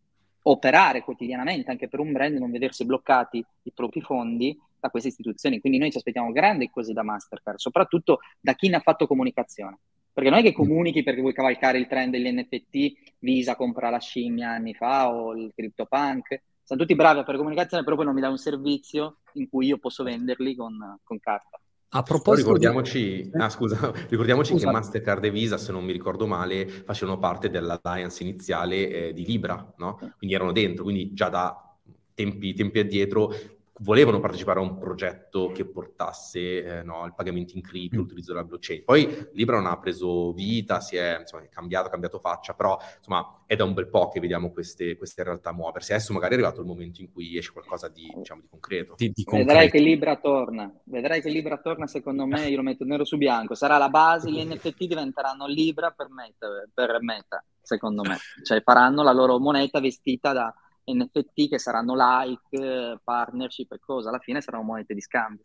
operare 0.43 1.01
quotidianamente 1.01 1.69
anche 1.69 1.89
per 1.89 1.99
un 1.99 2.11
brand 2.11 2.37
non 2.37 2.49
vedersi 2.49 2.85
bloccati 2.85 3.43
i 3.63 3.71
propri 3.73 4.01
fondi 4.01 4.57
da 4.79 4.89
queste 4.89 5.09
istituzioni. 5.09 5.59
Quindi 5.59 5.77
noi 5.77 5.91
ci 5.91 5.97
aspettiamo 5.97 6.31
grandi 6.31 6.69
cose 6.69 6.93
da 6.93 7.03
Mastercard, 7.03 7.57
soprattutto 7.57 8.19
da 8.39 8.53
chi 8.53 8.69
ne 8.69 8.77
ha 8.77 8.81
fatto 8.81 9.07
comunicazione. 9.07 9.77
Perché 10.13 10.31
non 10.31 10.39
è 10.39 10.41
che 10.41 10.53
comunichi 10.53 11.03
perché 11.03 11.21
vuoi 11.21 11.33
cavalcare 11.33 11.77
il 11.77 11.87
trend 11.87 12.11
degli 12.11 12.31
NFT, 12.31 13.15
Visa 13.19 13.55
compra 13.55 13.89
la 13.89 13.99
scimmia 13.99 14.49
anni 14.49 14.73
fa 14.73 15.13
o 15.13 15.35
il 15.35 15.51
CryptoPunk, 15.53 16.41
sono 16.67 16.81
tutti 16.81 16.95
bravi 16.95 17.19
a 17.19 17.23
fare 17.23 17.37
comunicazione, 17.37 17.85
però 17.85 17.95
poi 17.95 18.03
non 18.03 18.13
mi 18.13 18.19
dà 18.19 18.27
un 18.27 18.37
servizio 18.37 19.19
in 19.35 19.47
cui 19.47 19.67
io 19.67 19.77
posso 19.77 20.03
venderli 20.03 20.53
con, 20.53 20.99
con 21.01 21.17
carta. 21.17 21.61
A 21.91 22.03
proposito, 22.03 22.47
ricordiamoci, 22.47 23.21
di... 23.21 23.31
ah, 23.37 23.47
scusa, 23.47 23.93
ricordiamoci 24.09 24.51
scusa. 24.51 24.65
che 24.65 24.71
Mastercard 24.73 25.23
e 25.23 25.31
Visa, 25.31 25.57
se 25.57 25.71
non 25.71 25.85
mi 25.85 25.93
ricordo 25.93 26.27
male, 26.27 26.67
facevano 26.67 27.19
parte 27.19 27.49
dell'alliance 27.49 28.21
iniziale 28.21 28.89
eh, 28.89 29.13
di 29.13 29.25
Libra, 29.25 29.73
no? 29.77 29.95
Quindi 30.17 30.35
erano 30.35 30.51
dentro, 30.51 30.83
quindi 30.83 31.13
già 31.13 31.29
da 31.29 31.77
tempi, 32.13 32.53
tempi 32.53 32.79
addietro 32.79 33.31
volevano 33.79 34.19
partecipare 34.19 34.59
a 34.59 34.63
un 34.63 34.77
progetto 34.77 35.51
che 35.51 35.65
portasse 35.65 36.79
eh, 36.79 36.83
no, 36.83 37.05
il 37.05 37.13
pagamento 37.13 37.53
in 37.55 37.61
cripto, 37.61 37.97
mm. 37.97 37.99
l'utilizzo 37.99 38.33
della 38.33 38.45
blockchain. 38.45 38.83
Poi 38.83 39.27
Libra 39.33 39.57
non 39.57 39.67
ha 39.67 39.77
preso 39.77 40.31
vita, 40.33 40.79
si 40.79 40.95
è, 40.95 41.17
insomma, 41.19 41.43
è 41.43 41.49
cambiato, 41.49 41.89
cambiato 41.89 42.19
faccia, 42.19 42.53
però 42.53 42.77
insomma 42.97 43.43
è 43.45 43.55
da 43.55 43.63
un 43.63 43.73
bel 43.73 43.89
po' 43.89 44.09
che 44.09 44.19
vediamo 44.19 44.51
queste, 44.51 44.97
queste, 44.97 45.23
realtà 45.23 45.51
muoversi. 45.51 45.93
Adesso 45.93 46.13
magari 46.13 46.33
è 46.33 46.37
arrivato 46.37 46.61
il 46.61 46.67
momento 46.67 47.01
in 47.01 47.11
cui 47.11 47.37
esce 47.37 47.51
qualcosa 47.51 47.87
di, 47.87 48.11
diciamo, 48.15 48.41
di 48.41 48.47
concreto. 48.49 48.95
Di, 48.97 49.11
di 49.13 49.23
concreto. 49.23 49.47
Vedrai 49.47 49.69
che 49.69 49.79
Libra 49.79 50.15
torna, 50.17 50.73
vedrai 50.85 51.21
che 51.21 51.29
Libra 51.29 51.57
torna, 51.57 51.87
secondo 51.87 52.25
me, 52.25 52.47
io 52.47 52.57
lo 52.57 52.63
metto 52.63 52.85
nero 52.85 53.05
su 53.05 53.17
bianco, 53.17 53.55
sarà 53.55 53.77
la 53.77 53.89
base, 53.89 54.31
gli 54.31 54.43
NFT 54.43 54.85
diventeranno 54.85 55.45
Libra 55.47 55.91
per 55.91 56.09
Meta, 56.09 56.47
per 56.73 56.97
meta 57.01 57.43
secondo 57.61 58.01
me. 58.01 58.17
Cioè 58.43 58.61
faranno 58.61 59.03
la 59.03 59.11
loro 59.11 59.37
moneta 59.39 59.79
vestita 59.79 60.31
da 60.31 60.53
NFT 60.91 61.49
che 61.49 61.59
saranno 61.59 61.95
like, 61.95 62.99
partnership 63.03 63.71
e 63.73 63.79
cosa, 63.79 64.09
alla 64.09 64.19
fine 64.19 64.41
saranno 64.41 64.63
monete 64.63 64.93
di 64.93 65.01
scambio. 65.01 65.43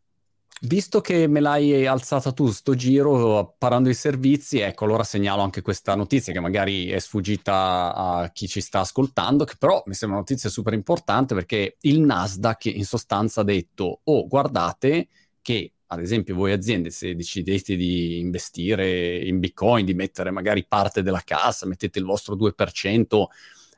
Visto 0.65 1.01
che 1.01 1.27
me 1.27 1.41
l'hai 1.41 1.87
alzata 1.87 2.31
tu 2.31 2.49
sto 2.51 2.77
giro 2.77 3.57
parlando 3.59 3.89
di 3.89 3.95
servizi, 3.97 4.61
ecco, 4.61 4.85
allora 4.85 5.03
segnalo 5.03 5.43
anche 5.43 5.61
questa 5.61 5.97
notizia 5.97 6.33
che 6.33 6.39
magari 6.39 6.89
è 6.89 7.01
sfuggita 7.01 7.93
a 7.93 8.31
chi 8.33 8.47
ci 8.47 8.61
sta 8.61 8.79
ascoltando, 8.79 9.45
che 9.45 9.57
però 9.59 9.83
mi 9.87 9.95
sembra 9.95 10.19
una 10.19 10.27
notizia 10.29 10.49
super 10.49 10.73
importante 10.73 11.35
perché 11.35 11.79
il 11.81 11.99
Nasdaq 11.99 12.67
in 12.67 12.85
sostanza 12.85 13.41
ha 13.41 13.45
detto, 13.45 14.03
oh 14.05 14.29
guardate 14.29 15.09
che 15.43 15.73
ad 15.87 16.01
esempio 16.01 16.37
voi 16.37 16.53
aziende 16.53 16.91
se 16.91 17.17
decidete 17.17 17.75
di 17.75 18.21
investire 18.21 19.19
in 19.19 19.41
Bitcoin, 19.41 19.85
di 19.85 19.95
mettere 19.95 20.31
magari 20.31 20.65
parte 20.65 21.03
della 21.03 21.23
cassa, 21.25 21.67
mettete 21.67 21.99
il 21.99 22.05
vostro 22.05 22.37
2%, 22.37 23.25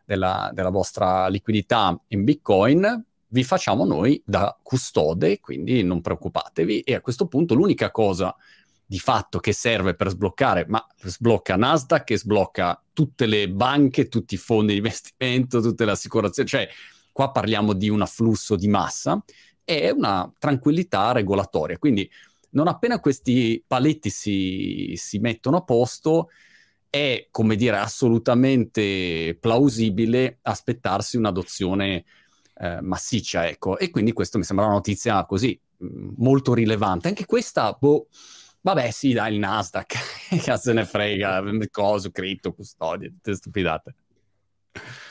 della, 0.05 0.51
della 0.53 0.71
vostra 0.71 1.29
liquidità 1.29 1.99
in 2.09 2.25
Bitcoin, 2.25 3.05
vi 3.29 3.43
facciamo 3.43 3.85
noi 3.85 4.23
da 4.25 4.57
custode, 4.63 5.41
quindi 5.41 5.83
non 5.83 6.01
preoccupatevi. 6.01 6.81
E 6.81 6.95
a 6.95 7.01
questo 7.01 7.27
punto 7.27 7.55
l'unica 7.55 7.91
cosa 7.91 8.35
di 8.87 8.99
fatto 8.99 9.41
che 9.41 9.53
serve 9.53 9.95
per 9.95 10.11
sbloccare, 10.11 10.67
ma 10.69 10.87
sblocca 11.03 11.57
Nasdaq 11.57 12.11
e 12.11 12.19
sblocca 12.19 12.81
tutte 12.93 13.27
le 13.27 13.49
banche, 13.49 14.09
tutti 14.09 14.35
i 14.35 14.39
fondi 14.39 14.73
di 14.73 14.79
investimento, 14.79 15.61
tutte 15.61 15.85
le 15.85 15.93
assicurazioni, 15.93 16.49
cioè 16.49 16.69
qua 17.11 17.31
parliamo 17.33 17.73
di 17.73 17.89
un 17.89 18.03
afflusso 18.03 18.57
di 18.57 18.69
massa 18.69 19.23
e 19.65 19.91
una 19.91 20.31
tranquillità 20.39 21.13
regolatoria. 21.13 21.79
Quindi 21.79 22.09
non 22.51 22.69
appena 22.69 23.01
questi 23.01 23.63
paletti 23.67 24.11
si, 24.11 24.93
si 24.97 25.19
mettono 25.19 25.57
a 25.57 25.63
posto, 25.63 26.29
è, 26.95 27.27
come 27.33 27.57
dire, 27.57 27.79
assolutamente 27.79 29.37
plausibile 29.41 30.39
aspettarsi 30.43 31.17
un'adozione 31.17 32.05
eh, 32.55 32.81
massiccia, 32.81 33.49
ecco. 33.49 33.77
E 33.79 33.91
quindi 33.91 34.13
questo 34.13 34.39
mi 34.39 34.45
sembra 34.45 34.67
una 34.67 34.75
notizia 34.75 35.27
così 35.27 35.61
molto 35.79 36.55
rilevante. 36.55 37.09
Anche 37.09 37.27
questa, 37.27 37.77
boh, 37.77 38.07
vabbè 38.61 38.93
sì, 38.93 39.13
dai, 39.13 39.33
il 39.33 39.41
Nasdaq, 39.41 39.95
che 40.31 40.37
cazzo 40.37 40.73
ne 40.73 40.85
frega, 40.85 41.43
coso, 41.69 42.13
cripto, 42.13 42.55
custodie, 42.55 43.09
tutte 43.09 43.35
stupidate. 43.35 43.95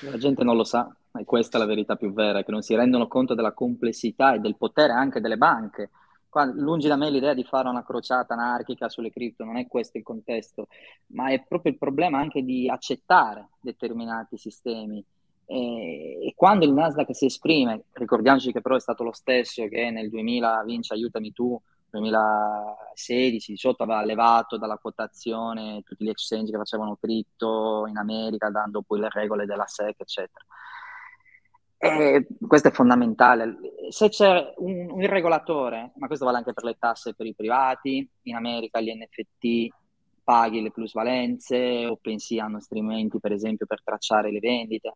La 0.03 0.17
gente 0.17 0.45
non 0.45 0.55
lo 0.55 0.63
sa, 0.63 0.89
e 1.19 1.25
questa 1.25 1.57
è 1.57 1.59
la 1.59 1.67
verità 1.67 1.97
più 1.97 2.13
vera, 2.13 2.43
che 2.43 2.51
non 2.51 2.61
si 2.61 2.75
rendono 2.75 3.09
conto 3.09 3.33
della 3.33 3.51
complessità 3.51 4.35
e 4.35 4.39
del 4.39 4.55
potere 4.55 4.93
anche 4.93 5.19
delle 5.19 5.37
banche. 5.37 5.89
Qua, 6.33 6.45
lungi 6.45 6.87
da 6.87 6.95
me 6.95 7.11
l'idea 7.11 7.35
di 7.35 7.43
fare 7.43 7.69
una 7.69 7.83
crociata 7.83 8.33
anarchica 8.33 8.89
sulle 8.89 9.11
cripto, 9.11 9.43
non 9.43 9.57
è 9.57 9.67
questo 9.67 9.99
il 9.99 10.03
contesto, 10.03 10.67
ma 11.09 11.29
è 11.29 11.43
proprio 11.47 11.71
il 11.71 11.77
problema 11.77 12.17
anche 12.17 12.41
di 12.43 12.67
accettare 12.67 13.49
determinati 13.61 14.35
sistemi. 14.35 15.05
E, 15.45 16.25
e 16.25 16.33
quando 16.35 16.65
il 16.65 16.73
Nasdaq 16.73 17.13
si 17.13 17.25
esprime, 17.25 17.83
ricordiamoci 17.91 18.51
che 18.51 18.61
però 18.61 18.75
è 18.75 18.79
stato 18.79 19.03
lo 19.03 19.13
stesso 19.13 19.67
che 19.67 19.91
nel 19.91 20.09
2000 20.09 20.63
vince 20.65 20.95
Aiutami 20.95 21.31
tu, 21.33 21.61
2016-18 21.91 23.73
aveva 23.77 24.03
levato 24.03 24.57
dalla 24.57 24.77
quotazione 24.77 25.83
tutti 25.83 26.03
gli 26.03 26.09
exchange 26.09 26.49
che 26.49 26.57
facevano 26.57 26.97
cripto 26.99 27.85
in 27.85 27.97
America, 27.97 28.49
dando 28.49 28.81
poi 28.81 29.01
le 29.01 29.09
regole 29.11 29.45
della 29.45 29.67
SEC, 29.67 29.99
eccetera. 29.99 30.43
E 31.83 32.27
questo 32.47 32.69
è 32.69 32.71
fondamentale. 32.71 33.57
Se 33.89 34.09
c'è 34.09 34.53
un, 34.57 34.89
un 34.89 35.07
regolatore, 35.07 35.91
ma 35.95 36.07
questo 36.07 36.25
vale 36.25 36.37
anche 36.37 36.53
per 36.53 36.63
le 36.63 36.77
tasse 36.79 37.13
per 37.13 37.25
i 37.25 37.33
privati, 37.35 38.07
in 38.23 38.35
America 38.35 38.79
gli 38.79 38.91
NFT 38.93 39.73
paghi 40.23 40.61
le 40.61 40.71
plusvalenze, 40.71 41.85
OpenSea 41.85 42.45
hanno 42.45 42.61
strumenti 42.61 43.19
per 43.19 43.33
esempio 43.33 43.65
per 43.65 43.83
tracciare 43.83 44.31
le 44.31 44.39
vendite 44.39 44.93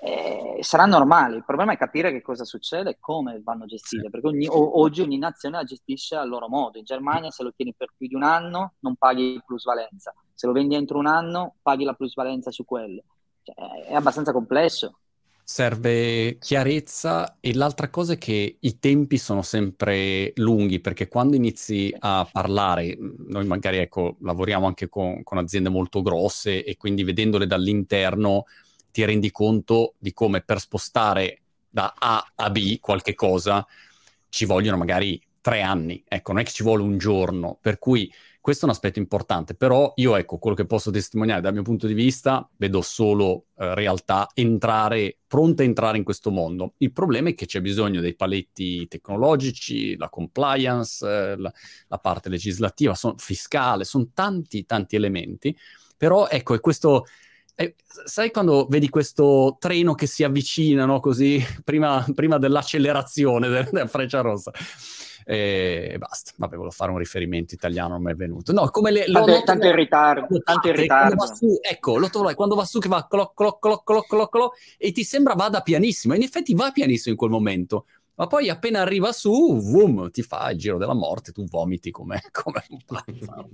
eh, 0.00 0.58
sarà 0.60 0.86
normale. 0.86 1.36
Il 1.36 1.44
problema 1.44 1.72
è 1.72 1.76
capire 1.76 2.12
che 2.12 2.22
cosa 2.22 2.44
succede 2.44 2.90
e 2.90 2.96
come 3.00 3.40
vanno 3.42 3.66
gestite, 3.66 4.10
perché 4.10 4.28
ogni, 4.28 4.46
o, 4.46 4.80
oggi 4.80 5.00
ogni 5.00 5.18
nazione 5.18 5.56
la 5.56 5.64
gestisce 5.64 6.16
al 6.16 6.28
loro 6.28 6.48
modo. 6.48 6.78
In 6.78 6.84
Germania 6.84 7.30
se 7.30 7.42
lo 7.42 7.52
tieni 7.54 7.74
per 7.76 7.92
più 7.96 8.06
di 8.06 8.14
un 8.14 8.22
anno 8.22 8.74
non 8.80 8.94
paghi 8.96 9.40
plusvalenza, 9.44 10.14
se 10.34 10.46
lo 10.46 10.52
vendi 10.52 10.74
entro 10.74 10.98
un 10.98 11.06
anno 11.06 11.56
paghi 11.62 11.84
la 11.84 11.94
plusvalenza 11.94 12.50
su 12.50 12.64
quello. 12.64 13.02
Cioè, 13.42 13.86
è 13.86 13.94
abbastanza 13.94 14.32
complesso. 14.32 14.98
Serve 15.50 16.36
chiarezza 16.38 17.38
e 17.40 17.54
l'altra 17.54 17.88
cosa 17.88 18.12
è 18.12 18.18
che 18.18 18.58
i 18.60 18.78
tempi 18.78 19.16
sono 19.16 19.40
sempre 19.40 20.32
lunghi 20.34 20.78
perché 20.78 21.08
quando 21.08 21.36
inizi 21.36 21.92
a 22.00 22.28
parlare, 22.30 22.98
noi 23.28 23.46
magari 23.46 23.78
ecco, 23.78 24.18
lavoriamo 24.20 24.66
anche 24.66 24.90
con, 24.90 25.22
con 25.22 25.38
aziende 25.38 25.70
molto 25.70 26.02
grosse 26.02 26.62
e 26.62 26.76
quindi 26.76 27.02
vedendole 27.02 27.46
dall'interno 27.46 28.44
ti 28.90 29.02
rendi 29.06 29.30
conto 29.30 29.94
di 29.96 30.12
come 30.12 30.42
per 30.42 30.60
spostare 30.60 31.40
da 31.66 31.94
A 31.98 32.30
a 32.34 32.50
B 32.50 32.78
qualche 32.78 33.14
cosa 33.14 33.66
ci 34.28 34.44
vogliono 34.44 34.76
magari 34.76 35.18
tre 35.40 35.62
anni, 35.62 36.04
ecco, 36.06 36.32
non 36.32 36.42
è 36.42 36.44
che 36.44 36.52
ci 36.52 36.62
vuole 36.62 36.82
un 36.82 36.98
giorno, 36.98 37.56
per 37.58 37.78
cui 37.78 38.12
questo 38.40 38.64
è 38.64 38.68
un 38.68 38.74
aspetto 38.74 38.98
importante, 38.98 39.54
però 39.54 39.92
io 39.96 40.16
ecco, 40.16 40.38
quello 40.38 40.56
che 40.56 40.64
posso 40.66 40.90
testimoniare 40.90 41.40
dal 41.40 41.52
mio 41.52 41.62
punto 41.62 41.86
di 41.86 41.94
vista, 41.94 42.48
vedo 42.56 42.80
solo 42.82 43.46
eh, 43.56 43.74
realtà 43.74 44.28
entrare, 44.34 45.18
pronte 45.26 45.62
a 45.62 45.66
entrare 45.66 45.98
in 45.98 46.04
questo 46.04 46.30
mondo. 46.30 46.74
Il 46.78 46.92
problema 46.92 47.28
è 47.28 47.34
che 47.34 47.46
c'è 47.46 47.60
bisogno 47.60 48.00
dei 48.00 48.14
paletti 48.14 48.88
tecnologici, 48.88 49.96
la 49.96 50.08
compliance, 50.08 51.06
eh, 51.06 51.36
la, 51.36 51.52
la, 51.88 51.98
parte 51.98 52.28
legislativa, 52.28 52.94
son, 52.94 53.16
fiscale, 53.18 53.84
sono 53.84 54.08
tanti, 54.14 54.64
tanti 54.64 54.96
elementi, 54.96 55.56
però 55.96 56.28
ecco, 56.28 56.54
è 56.54 56.60
questo 56.60 57.06
eh, 57.60 57.74
sai 57.88 58.30
quando 58.30 58.66
vedi 58.70 58.88
questo 58.88 59.56
treno 59.58 59.94
che 59.94 60.06
si 60.06 60.22
avvicina, 60.22 60.84
no? 60.84 61.00
Così, 61.00 61.44
prima, 61.64 62.06
prima 62.14 62.38
dell'accelerazione 62.38 63.48
della 63.50 63.68
del 63.70 63.88
freccia 63.88 64.20
rossa. 64.20 64.52
E 65.30 65.96
basta, 65.98 66.32
vabbè, 66.38 66.54
volevo 66.54 66.72
fare 66.72 66.90
un 66.90 66.96
riferimento 66.96 67.52
italiano, 67.52 67.90
non 67.90 68.02
mi 68.02 68.12
è 68.12 68.14
venuto. 68.14 68.50
No, 68.54 68.70
come 68.70 68.90
le... 68.90 69.04
Vabbè, 69.10 69.42
tanto 69.44 69.66
in 69.66 69.74
ritardo, 69.74 70.40
tanto 70.42 70.68
in 70.68 70.74
ritardo. 70.74 71.34
Su, 71.34 71.58
ecco, 71.60 71.98
lo 71.98 72.08
trovo, 72.08 72.32
quando 72.32 72.54
va 72.54 72.64
su 72.64 72.78
che 72.78 72.88
va 72.88 73.06
cloc, 73.06 73.34
cloc, 73.34 73.58
cloc, 73.58 73.84
cloc, 73.84 74.06
cloc, 74.06 74.30
cloc, 74.30 74.56
e 74.78 74.90
ti 74.90 75.04
sembra 75.04 75.34
vada 75.34 75.60
pianissimo, 75.60 76.14
in 76.14 76.22
effetti 76.22 76.54
va 76.54 76.70
pianissimo 76.70 77.12
in 77.12 77.18
quel 77.18 77.30
momento, 77.30 77.84
ma 78.14 78.26
poi 78.26 78.48
appena 78.48 78.80
arriva 78.80 79.12
su, 79.12 79.30
boom, 79.30 80.10
ti 80.10 80.22
fa 80.22 80.50
il 80.50 80.56
giro 80.56 80.78
della 80.78 80.94
morte, 80.94 81.30
tu 81.30 81.44
vomiti 81.44 81.90
come, 81.90 82.22
come 82.32 82.64
un 82.70 82.80
pazzo. 82.86 83.50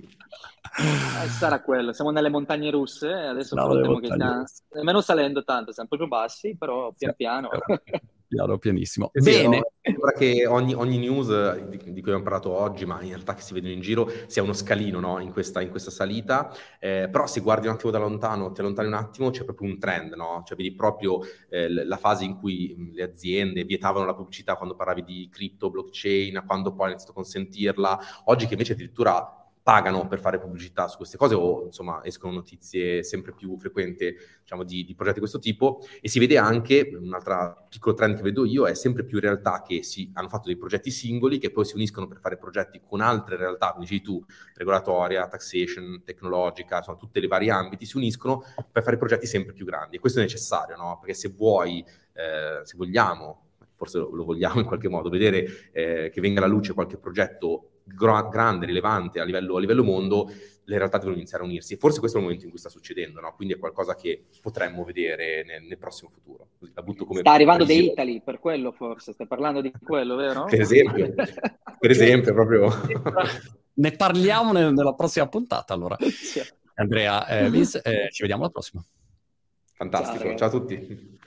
eh, 0.79 1.27
sarà 1.27 1.61
quello, 1.61 1.91
siamo 1.91 2.11
nelle 2.11 2.29
montagne 2.29 2.71
russe, 2.71 3.11
adesso 3.11 3.53
no, 3.53 3.99
che 3.99 4.07
stiamo, 4.07 4.45
nemmeno 4.75 5.01
salendo 5.01 5.43
tanto, 5.43 5.73
siamo 5.73 5.89
proprio 5.89 6.07
bassi, 6.07 6.55
però 6.55 6.93
pian 6.97 7.11
sì, 7.11 7.17
piano. 7.17 7.49
Piano, 8.35 8.57
pianissimo. 8.57 9.11
Sì, 9.13 9.23
Bene. 9.23 9.71
Sembra 9.81 10.11
che 10.11 10.45
ogni, 10.45 10.73
ogni 10.73 10.97
news 10.97 11.57
di, 11.67 11.77
di, 11.77 12.01
cui 12.01 12.11
abbiamo 12.11 12.23
parlato 12.23 12.51
oggi, 12.51 12.85
ma 12.85 13.01
in 13.01 13.09
realtà 13.09 13.33
che 13.33 13.41
si 13.41 13.53
vedono 13.53 13.71
in 13.71 13.79
giro, 13.79 14.11
sia 14.27 14.43
uno 14.43 14.51
scalino 14.51 14.99
no? 14.99 15.19
in, 15.19 15.31
questa, 15.31 15.61
in, 15.61 15.69
questa, 15.69 15.89
salita. 15.89 16.51
Eh, 16.79 17.07
però 17.09 17.27
se 17.27 17.39
guardi 17.39 17.67
un 17.67 17.73
attimo 17.73 17.91
da 17.91 17.99
lontano, 17.99 18.51
ti 18.51 18.59
allontani 18.59 18.89
un 18.89 18.95
attimo, 18.95 19.29
c'è 19.29 19.45
proprio 19.45 19.69
un 19.69 19.79
trend, 19.79 20.13
no? 20.13 20.43
Cioè 20.45 20.57
vedi 20.57 20.73
proprio 20.73 21.21
eh, 21.49 21.69
la 21.69 21.97
fase 21.97 22.25
in 22.25 22.35
cui 22.35 22.91
le 22.93 23.03
aziende 23.03 23.63
vietavano 23.63 24.05
la 24.05 24.15
pubblicità 24.15 24.55
quando 24.55 24.75
parlavi 24.75 25.03
di 25.03 25.29
cripto, 25.31 25.69
blockchain, 25.69 26.43
quando 26.45 26.71
poi 26.71 26.85
hanno 26.85 26.89
iniziato 26.89 27.11
a 27.11 27.15
consentirla. 27.15 27.99
Oggi 28.25 28.47
che 28.47 28.53
invece 28.53 28.73
addirittura 28.73 29.44
pagano 29.65 30.07
per 30.07 30.19
fare 30.19 30.37
pubblicità 30.37 30.87
su 30.87 30.97
queste 30.97 31.17
cose 31.17 31.33
o 31.33 31.63
insomma 31.65 32.03
escono 32.03 32.33
notizie 32.33 33.01
sempre 33.01 33.33
più 33.33 33.57
frequenti 33.57 34.15
diciamo, 34.41 34.63
di, 34.63 34.85
di, 34.85 34.93
progetti 34.93 35.15
di 35.15 35.21
questo 35.21 35.39
tipo 35.39 35.79
e 35.99 36.07
si 36.07 36.19
vede 36.19 36.37
anche, 36.37 36.91
un 36.93 37.11
altro 37.11 37.65
piccolo 37.67 37.95
trend 37.95 38.15
che 38.15 38.21
vedo 38.21 38.45
io, 38.45 38.67
è 38.67 38.75
sempre 38.75 39.03
più 39.03 39.19
realtà 39.19 39.63
che 39.63 39.81
si 39.81 40.11
hanno 40.13 40.27
fatto 40.27 40.45
dei 40.45 40.55
progetti 40.55 40.91
singoli 40.91 41.39
che 41.39 41.49
poi 41.49 41.65
si 41.65 41.73
uniscono 41.73 42.05
per 42.05 42.19
fare 42.19 42.37
progetti 42.37 42.79
con 42.79 43.01
altre 43.01 43.37
realtà, 43.37 43.71
come 43.71 43.85
dici 43.85 44.01
tu, 44.01 44.23
regolatoria, 44.53 45.27
taxation, 45.27 46.03
tecnologica, 46.05 46.77
insomma 46.77 46.99
tutti 46.99 47.17
i 47.17 47.25
vari 47.25 47.49
ambiti 47.49 47.87
si 47.87 47.97
uniscono 47.97 48.43
per 48.71 48.83
fare 48.83 48.97
progetti 48.97 49.25
sempre 49.25 49.53
più 49.53 49.65
grandi 49.65 49.95
e 49.95 49.99
questo 49.99 50.19
è 50.19 50.21
necessario, 50.21 50.75
no? 50.75 50.99
Perché 50.99 51.15
se 51.15 51.29
vuoi, 51.29 51.83
eh, 52.13 52.59
se 52.61 52.77
vogliamo 52.77 53.39
forse 53.73 53.97
lo, 53.97 54.13
lo, 54.13 54.25
vogliamo 54.25 54.59
in 54.59 54.65
qualche 54.67 54.89
modo, 54.89 55.09
vedere 55.09 55.71
eh, 55.73 56.11
che 56.13 56.21
venga 56.21 56.39
alla 56.39 56.53
luce 56.53 56.73
qualche 56.73 56.97
progetto 56.97 57.71
gra- 57.85 58.27
grande, 58.27 58.65
rilevante 58.65 59.19
a 59.19 59.23
livello, 59.23 59.55
a 59.55 59.59
livello, 59.59 59.83
mondo, 59.83 60.31
le 60.65 60.77
realtà 60.77 60.97
devono 60.97 61.15
iniziare 61.15 61.43
a 61.43 61.45
unirsi. 61.45 61.73
E 61.73 61.77
forse 61.77 61.99
questo 61.99 62.17
è 62.17 62.19
il 62.19 62.25
momento 62.25 62.45
in 62.45 62.51
cui 62.51 62.59
sta 62.59 62.69
succedendo, 62.69 63.19
no? 63.21 63.33
quindi 63.35 63.53
è 63.53 63.57
qualcosa 63.57 63.95
che 63.95 64.25
potremmo 64.41 64.83
vedere 64.83 65.43
nel, 65.45 65.63
nel 65.63 65.77
prossimo 65.77 66.09
futuro. 66.11 66.49
La 66.73 66.81
butto 66.81 67.05
come 67.05 67.19
sta 67.19 67.31
arrivando 67.31 67.65
The 67.65 67.73
Italy, 67.73 68.21
per 68.21 68.39
quello 68.39 68.71
forse, 68.71 69.13
stai 69.13 69.27
parlando 69.27 69.61
di 69.61 69.71
quello, 69.71 70.15
vero? 70.15 70.45
Per 70.45 70.59
esempio, 70.59 71.13
per 71.79 71.91
esempio, 71.91 72.33
proprio... 72.33 72.69
ne 73.77 73.91
parliamo 73.91 74.51
nel, 74.51 74.73
nella 74.73 74.93
prossima 74.93 75.27
puntata 75.27 75.73
allora. 75.73 75.97
Andrea, 76.75 77.27
eh, 77.27 77.49
Vince, 77.49 77.81
eh, 77.81 78.09
ci 78.11 78.21
vediamo 78.21 78.43
alla 78.43 78.51
prossima. 78.51 78.83
Fantastico, 79.73 80.23
ciao, 80.29 80.37
ciao 80.37 80.47
a 80.47 80.51
tutti. 80.51 81.19